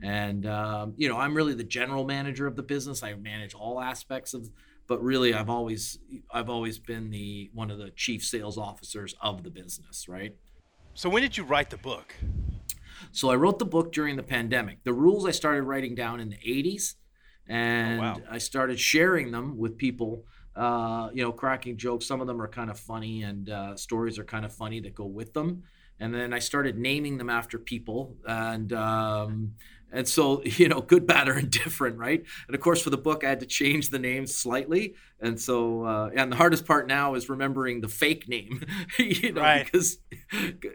and 0.03 0.45
um, 0.45 0.93
you 0.97 1.07
know 1.09 1.17
i'm 1.17 1.33
really 1.35 1.53
the 1.53 1.63
general 1.63 2.03
manager 2.05 2.47
of 2.47 2.55
the 2.55 2.63
business. 2.63 3.01
I 3.03 3.13
manage 3.15 3.53
all 3.53 3.79
aspects 3.81 4.33
of 4.33 4.49
but 4.87 5.01
really 5.03 5.33
i've 5.33 5.49
always 5.49 5.97
i've 6.31 6.49
always 6.49 6.77
been 6.79 7.09
the 7.09 7.49
one 7.53 7.71
of 7.71 7.77
the 7.77 7.89
chief 7.91 8.23
sales 8.23 8.57
officers 8.57 9.15
of 9.21 9.43
the 9.43 9.49
business 9.49 10.07
right? 10.07 10.35
So 10.93 11.09
when 11.09 11.21
did 11.23 11.35
you 11.37 11.43
write 11.43 11.69
the 11.69 11.77
book? 11.77 12.13
so 13.11 13.29
i 13.29 13.35
wrote 13.35 13.59
the 13.59 13.65
book 13.65 13.91
during 13.91 14.15
the 14.15 14.23
pandemic. 14.23 14.83
The 14.83 14.93
rules 14.93 15.25
i 15.25 15.31
started 15.31 15.63
writing 15.63 15.95
down 15.95 16.19
in 16.19 16.29
the 16.29 16.37
80s 16.37 16.95
and 17.47 17.99
Oh, 17.99 18.03
wow. 18.03 18.17
i 18.31 18.37
started 18.37 18.79
sharing 18.79 19.31
them 19.31 19.57
with 19.57 19.77
people. 19.77 20.23
Uh, 20.55 21.09
you 21.13 21.21
know 21.21 21.33
cracking 21.33 21.75
jokes. 21.75 22.05
Some 22.07 22.21
of 22.21 22.27
them 22.27 22.41
are 22.41 22.47
kind 22.47 22.69
of 22.69 22.79
funny 22.79 23.23
and 23.23 23.49
uh, 23.49 23.75
stories 23.75 24.17
are 24.17 24.23
kind 24.23 24.45
of 24.45 24.53
funny 24.53 24.79
that 24.79 24.95
go 24.95 25.05
with 25.05 25.33
them. 25.33 25.63
And 25.99 26.13
then 26.13 26.33
i 26.33 26.39
started 26.39 26.77
naming 26.77 27.17
them 27.17 27.29
after 27.29 27.57
people. 27.59 28.15
And 28.25 28.71
um, 28.71 29.51
and 29.95 30.07
so 30.07 30.43
you 30.45 30.67
know 30.67 30.81
good 30.81 31.07
bad 31.07 31.27
or 31.27 31.37
indifferent 31.37 31.97
right 31.97 32.23
and 32.47 32.55
of 32.55 32.61
course 32.61 32.81
for 32.81 32.89
the 32.91 32.97
book 32.97 33.23
i 33.23 33.29
had 33.29 33.39
to 33.39 33.45
change 33.45 33.89
the 33.89 33.99
names 33.99 34.35
slightly 34.35 34.93
and 35.19 35.39
so 35.39 35.83
uh, 35.85 36.09
and 36.15 36.31
the 36.31 36.35
hardest 36.35 36.65
part 36.65 36.87
now 36.87 37.15
is 37.15 37.29
remembering 37.29 37.81
the 37.81 37.87
fake 37.87 38.27
name 38.27 38.63
you 38.99 39.31
know 39.31 39.41
Right. 39.41 39.65
because 39.65 39.97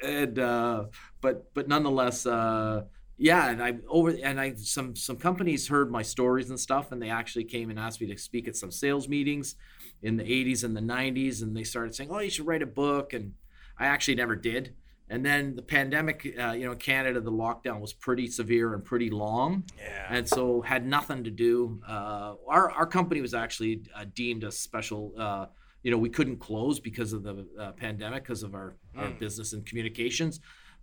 and 0.03 0.39
uh, 0.39 0.85
but 1.21 1.53
but 1.55 1.69
nonetheless 1.69 2.27
uh, 2.27 2.83
yeah, 3.23 3.51
and 3.51 3.63
I 3.63 3.75
over 3.87 4.11
and 4.11 4.41
I 4.41 4.55
some 4.55 4.97
some 4.97 5.17
companies 5.19 5.69
heard 5.69 5.91
my 5.91 6.01
stories 6.01 6.49
and 6.49 6.59
stuff, 6.59 6.91
and 6.91 7.03
they 7.03 7.11
actually 7.11 7.45
came 7.45 7.69
and 7.69 7.79
asked 7.79 8.01
me 8.01 8.07
to 8.07 8.17
speak 8.17 8.49
at 8.49 8.57
some 8.57 8.71
sales 8.71 9.09
meetings 9.11 9.57
in 10.03 10.17
the 10.17 10.25
80s 10.25 10.65
and 10.65 10.75
the 10.75 10.81
90s, 10.81 11.43
and 11.43 11.55
they 11.55 11.65
started 11.65 11.95
saying, 11.95 12.09
"Oh, 12.11 12.21
you 12.21 12.31
should 12.31 12.47
write 12.47 12.63
a 12.63 12.67
book," 12.67 13.13
and 13.13 13.35
I 13.79 13.87
actually 13.87 14.15
never 14.15 14.37
did. 14.37 14.75
And 15.13 15.27
then 15.27 15.57
the 15.57 15.63
pandemic, 15.63 16.37
uh, 16.39 16.53
you 16.53 16.65
know, 16.67 16.75
Canada, 16.77 17.21
the 17.21 17.33
lockdown 17.33 17.81
was 17.81 17.93
pretty 17.93 18.29
severe 18.29 18.75
and 18.75 18.85
pretty 18.85 19.11
long, 19.11 19.65
Yeah. 19.77 20.07
and 20.09 20.27
so 20.29 20.61
had 20.63 20.87
nothing 20.87 21.25
to 21.25 21.31
do. 21.33 21.81
Uh, 21.87 22.35
our 22.47 22.71
our 22.71 22.87
company 22.87 23.21
was 23.21 23.35
actually 23.35 23.83
uh, 23.95 24.05
deemed 24.15 24.45
a 24.45 24.53
special. 24.53 25.13
Uh, 25.19 25.47
you 25.83 25.91
know, 25.91 25.99
we 25.99 26.11
couldn't 26.11 26.37
close 26.37 26.79
because 26.79 27.13
of 27.13 27.23
the 27.25 27.47
uh, 27.59 27.73
pandemic, 27.73 28.23
because 28.23 28.43
of 28.45 28.55
our, 28.55 28.77
our 28.97 29.07
Mm. 29.09 29.19
business 29.19 29.53
and 29.55 29.65
communications, 29.67 30.39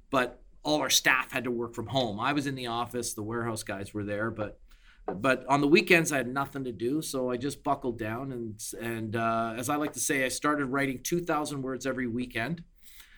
but 0.09 0.41
all 0.63 0.81
our 0.81 0.89
staff 0.89 1.31
had 1.31 1.43
to 1.45 1.51
work 1.51 1.73
from 1.75 1.85
home. 1.87 2.19
I 2.19 2.33
was 2.33 2.47
in 2.47 2.55
the 2.55 2.67
office, 2.67 3.13
the 3.13 3.21
warehouse 3.23 3.63
guys 3.63 3.93
were 3.93 4.03
there, 4.03 4.29
but 4.31 4.59
but 5.27 5.45
on 5.47 5.61
the 5.61 5.67
weekends 5.69 6.11
I 6.11 6.17
had 6.17 6.27
nothing 6.27 6.65
to 6.65 6.73
do, 6.73 7.01
so 7.01 7.29
I 7.31 7.37
just 7.37 7.63
buckled 7.63 7.97
down 7.97 8.33
and 8.33 8.61
and 8.81 9.15
uh, 9.15 9.53
as 9.55 9.69
I 9.69 9.77
like 9.77 9.93
to 9.93 10.01
say, 10.01 10.25
I 10.25 10.27
started 10.29 10.65
writing 10.65 10.99
two 11.01 11.21
thousand 11.21 11.61
words 11.61 11.85
every 11.85 12.07
weekend. 12.07 12.61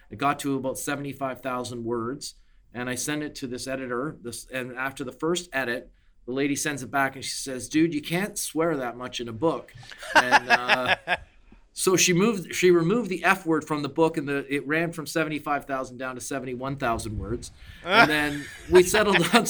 It 0.10 0.18
got 0.18 0.40
to 0.40 0.56
about 0.56 0.78
seventy 0.78 1.14
five 1.14 1.42
thousand 1.42 1.84
words, 1.84 2.36
and 2.74 2.90
I 2.90 2.96
sent 2.96 3.24
it 3.24 3.36
to 3.36 3.48
this 3.48 3.68
editor. 3.68 4.18
This 4.22 4.48
and 4.52 4.76
after 4.76 5.04
the 5.04 5.12
first 5.12 5.50
edit. 5.54 5.92
The 6.26 6.36
lady 6.36 6.56
sends 6.56 6.84
it 6.84 6.92
back 6.92 7.16
and 7.16 7.26
she 7.26 7.32
says, 7.32 7.68
"Dude, 7.68 7.92
you 7.92 8.04
can't 8.04 8.38
swear 8.38 8.78
that 8.78 8.96
much 8.96 9.20
in 9.20 9.28
a 9.30 9.34
book." 9.34 9.74
And 10.14 10.48
uh, 10.48 10.96
so 11.74 11.96
she 11.96 12.14
moved, 12.14 12.54
she 12.54 12.70
removed 12.70 13.10
the 13.10 13.24
F 13.24 13.48
word 13.48 13.66
from 13.66 13.82
the 13.82 13.90
book, 13.90 14.16
and 14.16 14.28
the 14.28 14.46
it 14.48 14.68
ran 14.68 14.92
from 14.92 15.08
seventy 15.08 15.40
five 15.40 15.66
thousand 15.66 15.98
down 15.98 16.14
to 16.14 16.22
seventy 16.22 16.54
one 16.54 16.76
thousand 16.76 17.18
words. 17.18 17.52
And 17.84 18.08
then 18.12 18.46
we 18.70 18.84
settled 18.84 19.18
on 19.34 19.48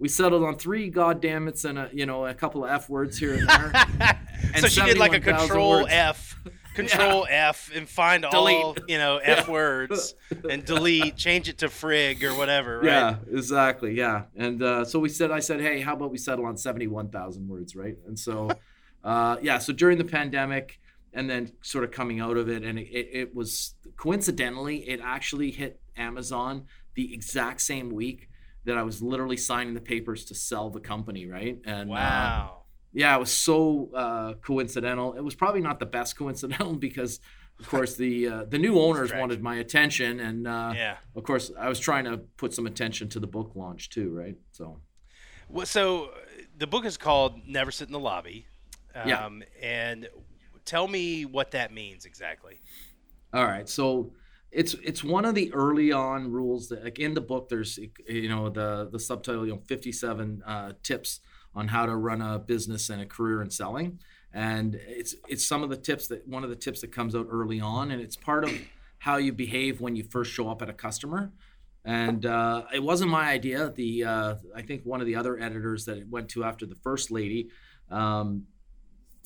we 0.00 0.08
settled 0.08 0.42
on 0.42 0.56
three 0.56 0.90
goddammits 0.90 1.64
and 1.64 1.78
a 1.78 1.90
you 1.92 2.06
know 2.06 2.26
a 2.26 2.34
couple 2.34 2.64
of 2.64 2.70
F 2.70 2.88
words 2.88 3.18
here 3.18 3.34
and 3.34 3.48
there. 3.48 4.18
And 4.52 4.62
so 4.62 4.68
she 4.68 4.80
did 4.80 4.98
like 4.98 5.12
a 5.12 5.22
71,000 5.22 5.48
control. 5.48 5.86
F, 5.88 6.36
control 6.88 7.26
F, 7.28 7.70
and 7.74 7.88
find 7.88 8.24
all 8.24 8.32
Delete. 8.32 8.88
you 8.88 8.98
know 8.98 9.18
F 9.18 9.48
words 9.48 10.14
and 10.50 10.64
delete, 10.64 11.16
change 11.16 11.48
it 11.48 11.58
to 11.58 11.68
frig 11.68 12.22
or 12.22 12.34
whatever. 12.36 12.78
Right? 12.78 12.86
Yeah, 12.86 13.16
exactly. 13.30 13.94
Yeah, 13.94 14.24
and 14.36 14.62
uh, 14.62 14.84
so 14.84 14.98
we 14.98 15.08
said, 15.08 15.30
I 15.30 15.40
said, 15.40 15.60
hey, 15.60 15.80
how 15.80 15.94
about 15.94 16.10
we 16.10 16.18
settle 16.18 16.44
on 16.46 16.56
seventy-one 16.56 17.08
thousand 17.10 17.48
words, 17.48 17.74
right? 17.76 17.96
And 18.06 18.18
so, 18.18 18.50
uh, 19.04 19.36
yeah, 19.42 19.58
so 19.58 19.72
during 19.72 19.98
the 19.98 20.04
pandemic, 20.04 20.80
and 21.12 21.28
then 21.28 21.52
sort 21.62 21.84
of 21.84 21.90
coming 21.90 22.20
out 22.20 22.36
of 22.36 22.48
it, 22.48 22.62
and 22.64 22.78
it, 22.78 22.88
it, 22.88 23.08
it 23.12 23.34
was 23.34 23.74
coincidentally, 23.96 24.88
it 24.88 25.00
actually 25.02 25.50
hit 25.50 25.80
Amazon 25.96 26.66
the 26.94 27.12
exact 27.14 27.60
same 27.60 27.90
week 27.90 28.28
that 28.64 28.76
I 28.76 28.82
was 28.82 29.00
literally 29.02 29.36
signing 29.36 29.74
the 29.74 29.80
papers 29.80 30.24
to 30.26 30.34
sell 30.34 30.68
the 30.70 30.80
company, 30.80 31.26
right? 31.26 31.58
And 31.64 31.90
uh, 31.90 31.94
Wow. 31.94 32.59
Yeah, 32.92 33.14
it 33.16 33.20
was 33.20 33.32
so 33.32 33.90
uh, 33.94 34.34
coincidental. 34.34 35.14
It 35.14 35.22
was 35.22 35.34
probably 35.34 35.60
not 35.60 35.78
the 35.78 35.86
best 35.86 36.16
coincidental 36.18 36.74
because, 36.74 37.20
of 37.58 37.68
course, 37.68 37.96
the 37.96 38.28
uh, 38.28 38.44
the 38.44 38.58
new 38.58 38.78
owners 38.78 39.12
wanted 39.12 39.42
my 39.42 39.56
attention, 39.56 40.20
and 40.20 40.46
uh, 40.46 40.72
yeah. 40.74 40.96
of 41.14 41.22
course, 41.22 41.50
I 41.58 41.68
was 41.68 41.78
trying 41.78 42.04
to 42.04 42.18
put 42.36 42.54
some 42.54 42.66
attention 42.66 43.08
to 43.10 43.20
the 43.20 43.26
book 43.26 43.52
launch 43.54 43.90
too, 43.90 44.10
right? 44.10 44.36
So 44.52 44.80
Well, 45.48 45.66
so 45.66 46.06
uh, 46.06 46.08
the 46.56 46.66
book 46.66 46.84
is 46.84 46.96
called 46.96 47.46
Never 47.46 47.70
Sit 47.70 47.88
in 47.88 47.92
the 47.92 48.00
Lobby. 48.00 48.46
Um, 48.94 49.08
Yeah. 49.08 49.30
And 49.62 50.08
tell 50.64 50.88
me 50.88 51.24
what 51.24 51.52
that 51.52 51.72
means 51.72 52.04
exactly. 52.04 52.60
All 53.32 53.44
right, 53.44 53.68
so 53.68 54.12
it's 54.50 54.74
it's 54.82 55.04
one 55.04 55.24
of 55.24 55.34
the 55.34 55.52
early 55.52 55.92
on 55.92 56.30
rules 56.30 56.68
that 56.68 56.82
like 56.82 56.98
in 56.98 57.14
the 57.14 57.20
book 57.20 57.48
there's 57.48 57.78
you 58.08 58.28
know 58.28 58.48
the 58.48 58.88
the 58.90 58.98
subtitle 58.98 59.46
you 59.46 59.52
know 59.52 59.60
57 59.66 60.42
uh, 60.44 60.72
tips 60.82 61.20
on 61.54 61.68
how 61.68 61.86
to 61.86 61.96
run 61.96 62.22
a 62.22 62.38
business 62.38 62.90
and 62.90 63.02
a 63.02 63.06
career 63.06 63.42
in 63.42 63.50
selling. 63.50 63.98
And 64.32 64.78
it's 64.86 65.14
it's 65.28 65.44
some 65.44 65.62
of 65.62 65.70
the 65.70 65.76
tips 65.76 66.06
that 66.08 66.26
one 66.26 66.44
of 66.44 66.50
the 66.50 66.56
tips 66.56 66.80
that 66.82 66.92
comes 66.92 67.16
out 67.16 67.26
early 67.30 67.60
on 67.60 67.90
and 67.90 68.00
it's 68.00 68.16
part 68.16 68.44
of 68.44 68.52
how 68.98 69.16
you 69.16 69.32
behave 69.32 69.80
when 69.80 69.96
you 69.96 70.04
first 70.04 70.30
show 70.32 70.48
up 70.48 70.62
at 70.62 70.70
a 70.70 70.74
customer. 70.74 71.32
And 71.84 72.26
uh, 72.26 72.64
it 72.74 72.82
wasn't 72.82 73.10
my 73.10 73.30
idea. 73.30 73.70
The 73.70 74.04
uh, 74.04 74.34
I 74.54 74.62
think 74.62 74.84
one 74.84 75.00
of 75.00 75.06
the 75.06 75.16
other 75.16 75.38
editors 75.38 75.84
that 75.86 75.98
it 75.98 76.08
went 76.08 76.28
to 76.30 76.44
after 76.44 76.66
the 76.66 76.76
first 76.76 77.10
lady 77.10 77.48
um, 77.90 78.46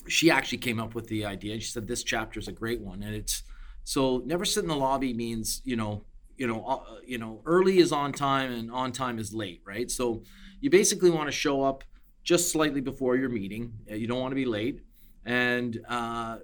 she 0.07 0.29
actually 0.29 0.59
came 0.59 0.79
up 0.79 0.95
with 0.95 1.07
the 1.07 1.25
idea 1.25 1.53
and 1.53 1.61
she 1.61 1.69
said 1.69 1.87
this 1.87 2.03
chapter 2.03 2.39
is 2.39 2.47
a 2.47 2.51
great 2.51 2.81
one. 2.81 3.03
And 3.03 3.15
it's 3.15 3.43
so 3.83 4.23
never 4.25 4.45
sit 4.45 4.63
in 4.63 4.69
the 4.69 4.75
lobby 4.75 5.13
means 5.13 5.61
you 5.63 5.75
know 5.75 6.03
you 6.37 6.47
know 6.47 6.65
uh, 6.65 6.99
you 7.05 7.17
know 7.17 7.41
early 7.45 7.77
is 7.77 7.91
on 7.91 8.11
time 8.11 8.51
and 8.51 8.71
on 8.71 8.91
time 8.91 9.19
is 9.19 9.33
late 9.33 9.61
right? 9.65 9.89
So 9.89 10.23
you 10.61 10.69
basically 10.69 11.09
want 11.09 11.27
to 11.27 11.31
show 11.31 11.63
up 11.63 11.83
just 12.25 12.51
slightly 12.51 12.81
before 12.81 13.15
your 13.15 13.29
meeting. 13.29 13.71
Uh, 13.89 13.95
you 13.95 14.07
don't 14.07 14.19
want 14.19 14.31
to 14.31 14.35
be 14.35 14.45
late. 14.45 14.81
And 15.25 15.79
uh, 15.87 16.39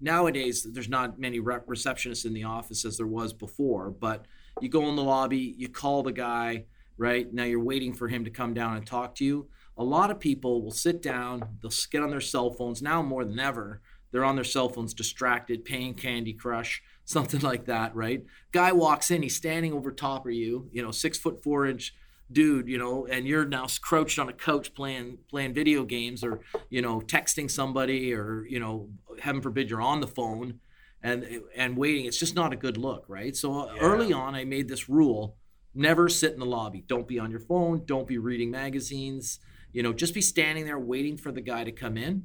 nowadays 0.00 0.66
there's 0.70 0.88
not 0.88 1.18
many 1.18 1.40
rep- 1.40 1.66
receptionists 1.66 2.26
in 2.26 2.34
the 2.34 2.44
office 2.44 2.84
as 2.84 2.96
there 2.96 3.06
was 3.06 3.32
before 3.32 3.90
but 3.90 4.26
you 4.60 4.68
go 4.68 4.88
in 4.88 4.96
the 4.96 5.02
lobby 5.02 5.54
you 5.56 5.68
call 5.68 6.02
the 6.02 6.12
guy 6.12 6.64
right? 6.96 7.32
Now 7.32 7.44
you're 7.44 7.64
waiting 7.64 7.94
for 7.94 8.08
him 8.08 8.24
to 8.26 8.30
come 8.30 8.52
down 8.52 8.76
and 8.76 8.86
talk 8.86 9.14
to 9.16 9.24
you. 9.24 9.48
A 9.78 9.82
lot 9.82 10.10
of 10.10 10.20
people 10.20 10.62
will 10.62 10.70
sit 10.70 11.00
down 11.02 11.42
they'll 11.62 11.72
get 11.90 12.02
on 12.02 12.10
their 12.10 12.20
cell 12.20 12.52
phones. 12.52 12.82
Now 12.82 13.02
more 13.02 13.24
than 13.24 13.38
ever 13.38 13.80
they're 14.12 14.24
on 14.24 14.34
their 14.34 14.44
cell 14.44 14.68
phones 14.68 14.94
distracted 14.94 15.64
paying 15.64 15.94
candy 15.94 16.32
crush 16.32 16.82
something 17.04 17.40
like 17.40 17.66
that 17.66 17.94
right? 17.94 18.24
Guy 18.52 18.72
walks 18.72 19.10
in 19.10 19.22
he's 19.22 19.36
standing 19.36 19.72
over 19.72 19.92
top 19.92 20.26
of 20.26 20.32
you 20.32 20.68
you 20.72 20.82
know 20.82 20.90
six 20.90 21.18
foot 21.18 21.42
four 21.42 21.66
inch 21.66 21.94
dude 22.32 22.68
you 22.68 22.78
know 22.78 23.06
and 23.06 23.26
you're 23.26 23.44
now 23.44 23.66
crouched 23.80 24.18
on 24.18 24.28
a 24.28 24.32
couch 24.32 24.72
playing 24.74 25.18
playing 25.28 25.52
video 25.52 25.84
games 25.84 26.22
or 26.22 26.40
you 26.68 26.80
know 26.80 27.00
texting 27.00 27.50
somebody 27.50 28.14
or 28.14 28.44
you 28.48 28.60
know 28.60 28.88
heaven 29.20 29.40
forbid 29.42 29.68
you're 29.68 29.82
on 29.82 30.00
the 30.00 30.06
phone 30.06 30.60
and 31.02 31.24
and 31.56 31.76
waiting. 31.76 32.04
It's 32.04 32.18
just 32.18 32.34
not 32.34 32.52
a 32.52 32.56
good 32.56 32.76
look 32.76 33.04
right? 33.08 33.34
So 33.34 33.60
uh, 33.60 33.72
Yeah. 33.74 33.80
early 33.82 34.12
on 34.12 34.34
i 34.34 34.44
made 34.44 34.68
this 34.68 34.88
rule 34.88 35.36
never 35.74 36.08
sit 36.08 36.32
in 36.32 36.40
the 36.40 36.46
lobby. 36.46 36.84
Don't 36.86 37.06
be 37.08 37.18
on 37.18 37.30
your 37.30 37.40
phone. 37.40 37.84
Don't 37.86 38.06
be 38.08 38.18
reading 38.18 38.50
magazines. 38.50 39.40
You 39.72 39.82
know 39.82 39.92
just 39.92 40.14
be 40.14 40.20
standing 40.20 40.64
there 40.66 40.78
waiting 40.78 41.16
for 41.16 41.32
the 41.32 41.40
guy 41.40 41.64
to 41.64 41.72
come 41.72 41.96
in. 41.96 42.24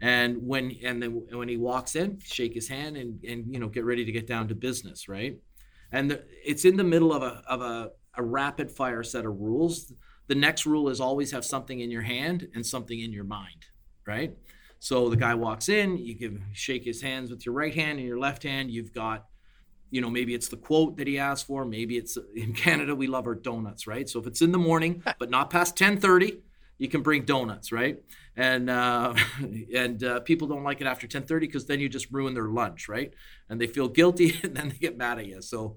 And 0.00 0.46
when 0.46 0.72
and 0.84 1.02
then 1.02 1.22
when 1.30 1.48
he 1.48 1.56
walks 1.56 1.94
in 1.96 2.18
shake 2.20 2.54
his 2.54 2.68
hand 2.68 2.96
and 2.96 3.22
and 3.24 3.52
you 3.52 3.58
know 3.60 3.68
get 3.68 3.84
ready 3.84 4.04
to 4.04 4.12
get 4.12 4.26
down 4.26 4.48
to 4.48 4.54
business 4.54 5.08
right? 5.08 5.38
And 5.92 6.10
the, 6.10 6.24
it's 6.44 6.64
in 6.64 6.76
the 6.76 6.84
middle 6.84 7.12
of 7.12 7.22
a 7.22 7.42
of 7.48 7.60
a, 7.60 7.90
a 8.16 8.22
rapid 8.22 8.70
fire 8.70 9.02
set 9.02 9.24
of 9.24 9.40
rules. 9.40 9.92
The 10.28 10.34
next 10.34 10.66
rule 10.66 10.88
is 10.88 11.00
always 11.00 11.30
have 11.32 11.44
something 11.44 11.80
in 11.80 11.90
your 11.90 12.02
hand 12.02 12.48
and 12.54 12.66
something 12.66 12.98
in 12.98 13.12
your 13.12 13.24
mind 13.24 13.66
right? 14.06 14.36
So 14.78 15.08
the 15.08 15.16
guy 15.16 15.34
walks 15.34 15.68
in 15.68 15.98
you 15.98 16.14
give 16.14 16.38
shake 16.52 16.84
his 16.84 17.02
hands 17.02 17.30
with 17.30 17.44
your 17.44 17.54
right 17.54 17.74
hand 17.74 17.98
and 17.98 18.06
your 18.06 18.18
left 18.18 18.42
hand. 18.42 18.70
You've 18.70 18.92
got 18.92 19.26
you 19.90 20.00
know 20.00 20.10
maybe 20.10 20.34
it's 20.34 20.48
the 20.48 20.56
quote 20.56 20.96
that 20.96 21.06
he 21.06 21.18
asked 21.18 21.46
for. 21.46 21.64
Maybe 21.64 21.96
it's 21.96 22.16
in 22.34 22.52
canada 22.52 22.94
we 22.94 23.06
love 23.06 23.26
our 23.26 23.34
donuts 23.34 23.86
right? 23.86 24.08
So 24.08 24.20
if 24.20 24.26
it's 24.26 24.42
in 24.42 24.52
the 24.52 24.58
morning 24.58 25.02
but 25.18 25.30
not 25.30 25.50
past 25.50 25.76
10:30 25.76 26.38
you 26.78 26.88
can 26.88 27.02
bring 27.02 27.24
donuts 27.24 27.72
right? 27.72 27.98
And 28.36 28.68
uh, 28.68 29.14
and 29.74 30.02
uh, 30.02 30.20
people 30.20 30.46
don't 30.48 30.64
like 30.64 30.80
it 30.80 30.86
after 30.86 31.06
10:30 31.06 31.40
because 31.40 31.66
then 31.66 31.80
you 31.80 31.88
just 31.88 32.10
ruin 32.10 32.34
their 32.34 32.48
lunch 32.48 32.88
right? 32.88 33.12
And 33.48 33.60
they 33.60 33.66
feel 33.66 33.88
guilty 33.88 34.38
and 34.42 34.54
then 34.54 34.68
they 34.68 34.76
get 34.76 34.96
mad 34.96 35.18
at 35.18 35.26
you. 35.26 35.42
So 35.42 35.76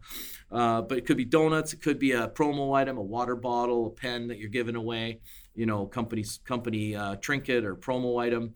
uh, 0.52 0.82
but 0.82 0.98
it 0.98 1.06
could 1.06 1.18
be 1.18 1.26
donuts 1.26 1.74
it 1.74 1.82
could 1.82 2.00
be 2.00 2.12
a 2.12 2.28
promo 2.28 2.76
item 2.76 2.98
a 2.98 3.02
water 3.02 3.36
bottle 3.36 3.88
a 3.88 3.90
pen 3.90 4.28
that 4.28 4.40
you're 4.40 4.50
giving 4.50 4.76
away 4.76 5.20
you 5.56 5.66
know 5.66 5.86
company's 5.86 6.40
company 6.46 6.96
uh, 6.96 7.16
trinket 7.16 7.66
or 7.66 7.76
promo 7.76 8.22
item. 8.22 8.54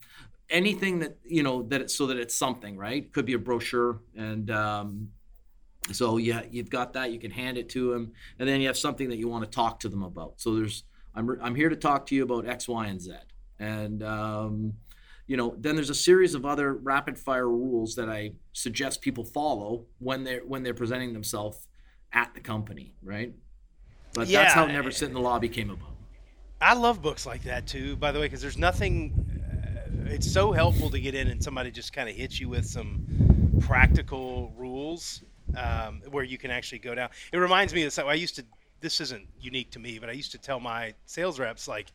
Anything 0.50 1.00
that 1.00 1.18
you 1.24 1.44
know 1.44 1.64
that 1.64 1.82
it's 1.82 1.96
so 1.96 2.08
that 2.08 2.18
it's 2.18 2.36
something 2.36 2.78
right? 2.78 3.12
Could 3.12 3.26
be 3.26 3.34
a 3.34 3.40
brochure 3.40 4.02
and 4.16 4.52
um, 4.52 5.10
so 5.92 6.18
yeah 6.18 6.44
you've 6.50 6.70
got 6.70 6.94
that 6.94 7.12
you 7.12 7.20
can 7.20 7.32
hand 7.32 7.58
it 7.58 7.70
to 7.70 7.92
them 7.92 8.12
and 8.40 8.48
then 8.48 8.62
you 8.62 8.68
have 8.68 8.78
something 8.78 9.10
that 9.10 9.18
you 9.18 9.28
want 9.28 9.44
to 9.46 9.50
talk 9.50 9.80
to 9.80 9.90
them 9.90 10.04
about. 10.04 10.34
So 10.38 10.56
there's 10.56 10.84
i'm, 11.16 11.38
I'm 11.42 11.56
here 11.56 11.70
to 11.70 11.76
talk 11.76 12.06
to 12.08 12.16
you 12.16 12.24
about 12.24 12.48
x 12.48 12.68
y 12.68 12.88
and 12.88 13.02
z 13.02 13.14
and 13.60 14.04
um, 14.04 14.74
you 15.28 15.38
know 15.38 15.56
then 15.60 15.76
there's 15.76 15.90
a 15.90 15.96
series 15.96 16.36
of 16.36 16.46
other 16.46 16.74
rapid 16.74 17.18
fire 17.18 17.48
rules 17.48 17.96
that 17.96 18.10
i 18.10 18.32
suggest 18.54 19.02
people 19.02 19.24
follow 19.24 19.86
when 20.00 20.24
they're 20.24 20.42
when 20.42 20.64
they're 20.64 20.74
presenting 20.74 21.14
themselves 21.14 21.68
at 22.12 22.34
the 22.34 22.42
company 22.42 22.94
right 23.04 23.34
but 24.14 24.28
that's 24.28 24.54
how 24.54 24.66
never 24.66 24.92
sit 24.92 25.08
in 25.08 25.14
the 25.14 25.22
lobby 25.22 25.50
came 25.50 25.70
about 25.70 25.94
I 26.64 26.76
love 26.76 27.02
books 27.02 27.26
like 27.26 27.44
that 27.44 27.68
too, 27.68 27.98
by 27.98 28.14
the 28.14 28.20
way, 28.20 28.26
because 28.26 28.42
there's 28.42 28.58
nothing. 28.58 29.14
Uh, 29.28 30.10
it's 30.10 30.32
so 30.32 30.54
helpful 30.54 30.90
to 30.92 31.00
get 31.00 31.14
in 31.14 31.28
and 31.28 31.44
somebody 31.44 31.72
just 31.72 31.92
kind 31.92 32.08
of 32.08 32.16
hits 32.16 32.40
you 32.40 32.48
with 32.48 32.66
some 32.66 33.04
practical 33.60 34.54
rules 34.56 35.24
um, 35.58 36.02
where 36.10 36.24
you 36.24 36.38
can 36.38 36.52
actually 36.52 36.80
go 36.80 36.96
down. 36.96 37.10
It 37.34 37.38
reminds 37.38 37.74
me 37.74 37.84
of 37.84 37.92
so 37.92 38.08
I 38.08 38.14
used 38.14 38.38
to. 38.38 38.46
This 38.84 39.02
isn't 39.02 39.28
unique 39.40 39.72
to 39.72 39.80
me, 39.80 39.98
but 39.98 40.10
I 40.10 40.12
used 40.12 40.34
to 40.34 40.38
tell 40.38 40.60
my 40.60 40.94
sales 41.06 41.40
reps 41.40 41.68
like, 41.68 41.92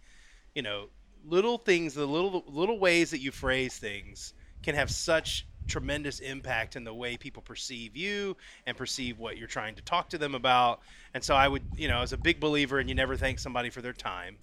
you 0.55 0.63
know, 0.63 0.89
little 1.25 1.59
things, 1.59 1.95
the 1.95 2.07
little 2.07 2.43
little 2.49 2.79
ways 2.79 3.11
that 3.11 3.21
you 3.21 3.31
phrase 3.31 3.77
things 3.77 4.33
can 4.63 4.75
have 4.75 4.91
such 4.91 5.47
tremendous 5.67 6.19
impact 6.21 6.77
in 6.77 6.85
the 6.85 6.95
way 6.95 7.17
people 7.17 7.43
perceive 7.43 7.95
you 7.95 8.35
and 8.67 8.75
perceive 8.77 9.19
what 9.19 9.37
you're 9.37 9.47
trying 9.47 9.75
to 9.75 9.83
talk 9.83 10.09
to 10.09 10.19
them 10.19 10.35
about. 10.35 10.81
And 11.13 11.23
so 11.23 11.35
I 11.37 11.47
would, 11.47 11.63
you 11.77 11.89
know, 11.89 12.01
as 12.01 12.15
a 12.15 12.17
big 12.17 12.41
believer, 12.41 12.79
and 12.79 12.89
you 12.89 12.95
never 12.95 13.17
thank 13.17 13.39
somebody 13.39 13.71
for 13.71 13.83
their 13.83 13.93
time, 13.93 14.39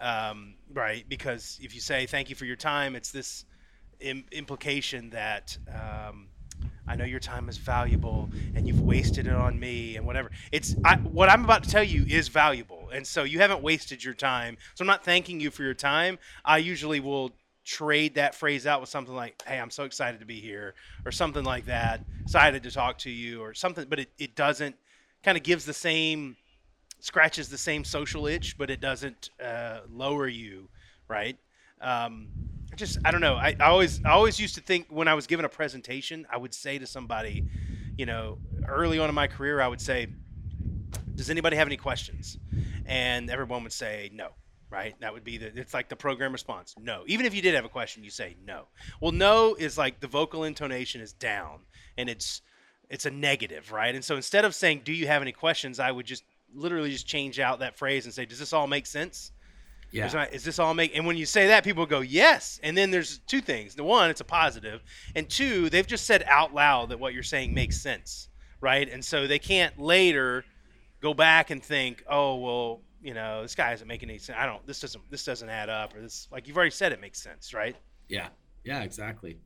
um, 0.00 0.54
right? 0.72 1.04
Because 1.06 1.58
if 1.62 1.74
you 1.74 1.82
say 1.82 2.06
thank 2.06 2.30
you 2.30 2.34
for 2.34 2.46
your 2.46 2.56
time, 2.56 2.96
it's 2.96 3.12
this 3.12 3.44
Im- 4.00 4.24
implication 4.32 5.10
that 5.10 5.56
um, 5.70 6.28
I 6.86 6.96
know 6.96 7.04
your 7.04 7.20
time 7.20 7.48
is 7.48 7.56
valuable 7.56 8.28
and 8.54 8.66
you've 8.66 8.80
wasted 8.80 9.26
it 9.26 9.32
on 9.32 9.58
me 9.58 9.96
and 9.96 10.06
whatever. 10.06 10.30
It's 10.52 10.74
I, 10.84 10.96
what 10.96 11.28
I'm 11.28 11.44
about 11.44 11.64
to 11.64 11.70
tell 11.70 11.82
you 11.82 12.04
is 12.08 12.28
valuable, 12.28 12.90
and 12.92 13.06
so 13.06 13.24
you 13.24 13.38
haven't 13.38 13.62
wasted 13.62 14.04
your 14.04 14.14
time. 14.14 14.56
So 14.74 14.82
I'm 14.82 14.86
not 14.86 15.04
thanking 15.04 15.40
you 15.40 15.50
for 15.50 15.62
your 15.62 15.74
time. 15.74 16.18
I 16.44 16.58
usually 16.58 17.00
will 17.00 17.32
trade 17.64 18.16
that 18.16 18.34
phrase 18.34 18.66
out 18.66 18.80
with 18.80 18.90
something 18.90 19.14
like, 19.14 19.42
"Hey, 19.46 19.58
I'm 19.58 19.70
so 19.70 19.84
excited 19.84 20.20
to 20.20 20.26
be 20.26 20.40
here," 20.40 20.74
or 21.04 21.12
something 21.12 21.44
like 21.44 21.66
that. 21.66 22.04
Excited 22.22 22.62
to 22.62 22.70
talk 22.70 22.98
to 22.98 23.10
you, 23.10 23.40
or 23.42 23.54
something. 23.54 23.86
But 23.88 24.00
it, 24.00 24.10
it 24.18 24.36
doesn't 24.36 24.76
kind 25.22 25.38
of 25.38 25.42
gives 25.42 25.64
the 25.64 25.72
same 25.72 26.36
scratches 27.00 27.50
the 27.50 27.58
same 27.58 27.84
social 27.84 28.26
itch, 28.26 28.56
but 28.56 28.70
it 28.70 28.80
doesn't 28.80 29.28
uh, 29.42 29.80
lower 29.90 30.26
you, 30.26 30.68
right? 31.06 31.36
Um, 31.80 32.28
I 32.74 32.76
just 32.76 32.98
I 33.04 33.12
don't 33.12 33.20
know. 33.20 33.36
I, 33.36 33.54
I 33.60 33.66
always 33.66 34.04
I 34.04 34.10
always 34.10 34.40
used 34.40 34.56
to 34.56 34.60
think 34.60 34.88
when 34.88 35.06
I 35.06 35.14
was 35.14 35.28
given 35.28 35.44
a 35.44 35.48
presentation, 35.48 36.26
I 36.28 36.36
would 36.36 36.52
say 36.52 36.76
to 36.76 36.88
somebody, 36.88 37.46
you 37.96 38.04
know, 38.04 38.38
early 38.66 38.98
on 38.98 39.08
in 39.08 39.14
my 39.14 39.28
career, 39.28 39.60
I 39.60 39.68
would 39.68 39.80
say, 39.80 40.08
"Does 41.14 41.30
anybody 41.30 41.56
have 41.56 41.68
any 41.68 41.76
questions?" 41.76 42.36
And 42.84 43.30
everyone 43.30 43.62
would 43.62 43.72
say 43.72 44.10
no 44.12 44.30
right? 44.70 44.96
That 44.98 45.12
would 45.12 45.22
be 45.22 45.38
the 45.38 45.56
it's 45.56 45.72
like 45.72 45.88
the 45.88 45.94
program 45.94 46.32
response. 46.32 46.74
No. 46.76 47.04
Even 47.06 47.26
if 47.26 47.34
you 47.34 47.42
did 47.42 47.54
have 47.54 47.64
a 47.64 47.68
question, 47.68 48.02
you 48.02 48.10
say 48.10 48.34
no. 48.44 48.66
Well, 49.00 49.12
no 49.12 49.54
is 49.54 49.78
like 49.78 50.00
the 50.00 50.08
vocal 50.08 50.42
intonation 50.42 51.00
is 51.00 51.12
down 51.12 51.60
and 51.96 52.10
it's 52.10 52.42
it's 52.90 53.06
a 53.06 53.10
negative, 53.10 53.70
right? 53.70 53.94
And 53.94 54.04
so 54.04 54.16
instead 54.16 54.44
of 54.44 54.52
saying 54.52 54.80
do 54.84 54.92
you 54.92 55.06
have 55.06 55.22
any 55.22 55.30
questions, 55.30 55.78
I 55.78 55.92
would 55.92 56.06
just 56.06 56.24
literally 56.52 56.90
just 56.90 57.06
change 57.06 57.38
out 57.38 57.60
that 57.60 57.78
phrase 57.78 58.04
and 58.04 58.12
say 58.12 58.24
does 58.24 58.40
this 58.40 58.52
all 58.52 58.66
make 58.66 58.86
sense? 58.86 59.30
Yeah. 59.94 60.06
Is, 60.06 60.34
is 60.34 60.44
this 60.44 60.58
all 60.58 60.74
make? 60.74 60.96
And 60.96 61.06
when 61.06 61.16
you 61.16 61.24
say 61.24 61.46
that, 61.48 61.62
people 61.64 61.86
go 61.86 62.00
yes. 62.00 62.58
And 62.62 62.76
then 62.76 62.90
there's 62.90 63.18
two 63.20 63.40
things. 63.40 63.74
The 63.74 63.84
one, 63.84 64.10
it's 64.10 64.20
a 64.20 64.24
positive, 64.24 64.82
and 65.14 65.28
two, 65.28 65.70
they've 65.70 65.86
just 65.86 66.06
said 66.06 66.24
out 66.26 66.52
loud 66.52 66.88
that 66.88 66.98
what 66.98 67.14
you're 67.14 67.22
saying 67.22 67.54
makes 67.54 67.80
sense, 67.80 68.28
right? 68.60 68.88
And 68.88 69.04
so 69.04 69.26
they 69.26 69.38
can't 69.38 69.78
later 69.78 70.44
go 71.00 71.14
back 71.14 71.50
and 71.50 71.62
think, 71.62 72.02
oh 72.10 72.36
well, 72.36 72.80
you 73.00 73.14
know, 73.14 73.42
this 73.42 73.54
guy 73.54 73.72
isn't 73.72 73.86
making 73.86 74.10
any 74.10 74.18
sense. 74.18 74.38
I 74.40 74.46
don't. 74.46 74.66
This 74.66 74.80
doesn't. 74.80 75.10
This 75.10 75.24
doesn't 75.24 75.48
add 75.48 75.68
up. 75.68 75.94
Or 75.94 76.00
this, 76.00 76.26
like 76.32 76.48
you've 76.48 76.56
already 76.56 76.70
said, 76.72 76.90
it 76.92 77.00
makes 77.00 77.22
sense, 77.22 77.54
right? 77.54 77.76
Yeah. 78.08 78.28
Yeah. 78.64 78.82
Exactly. 78.82 79.38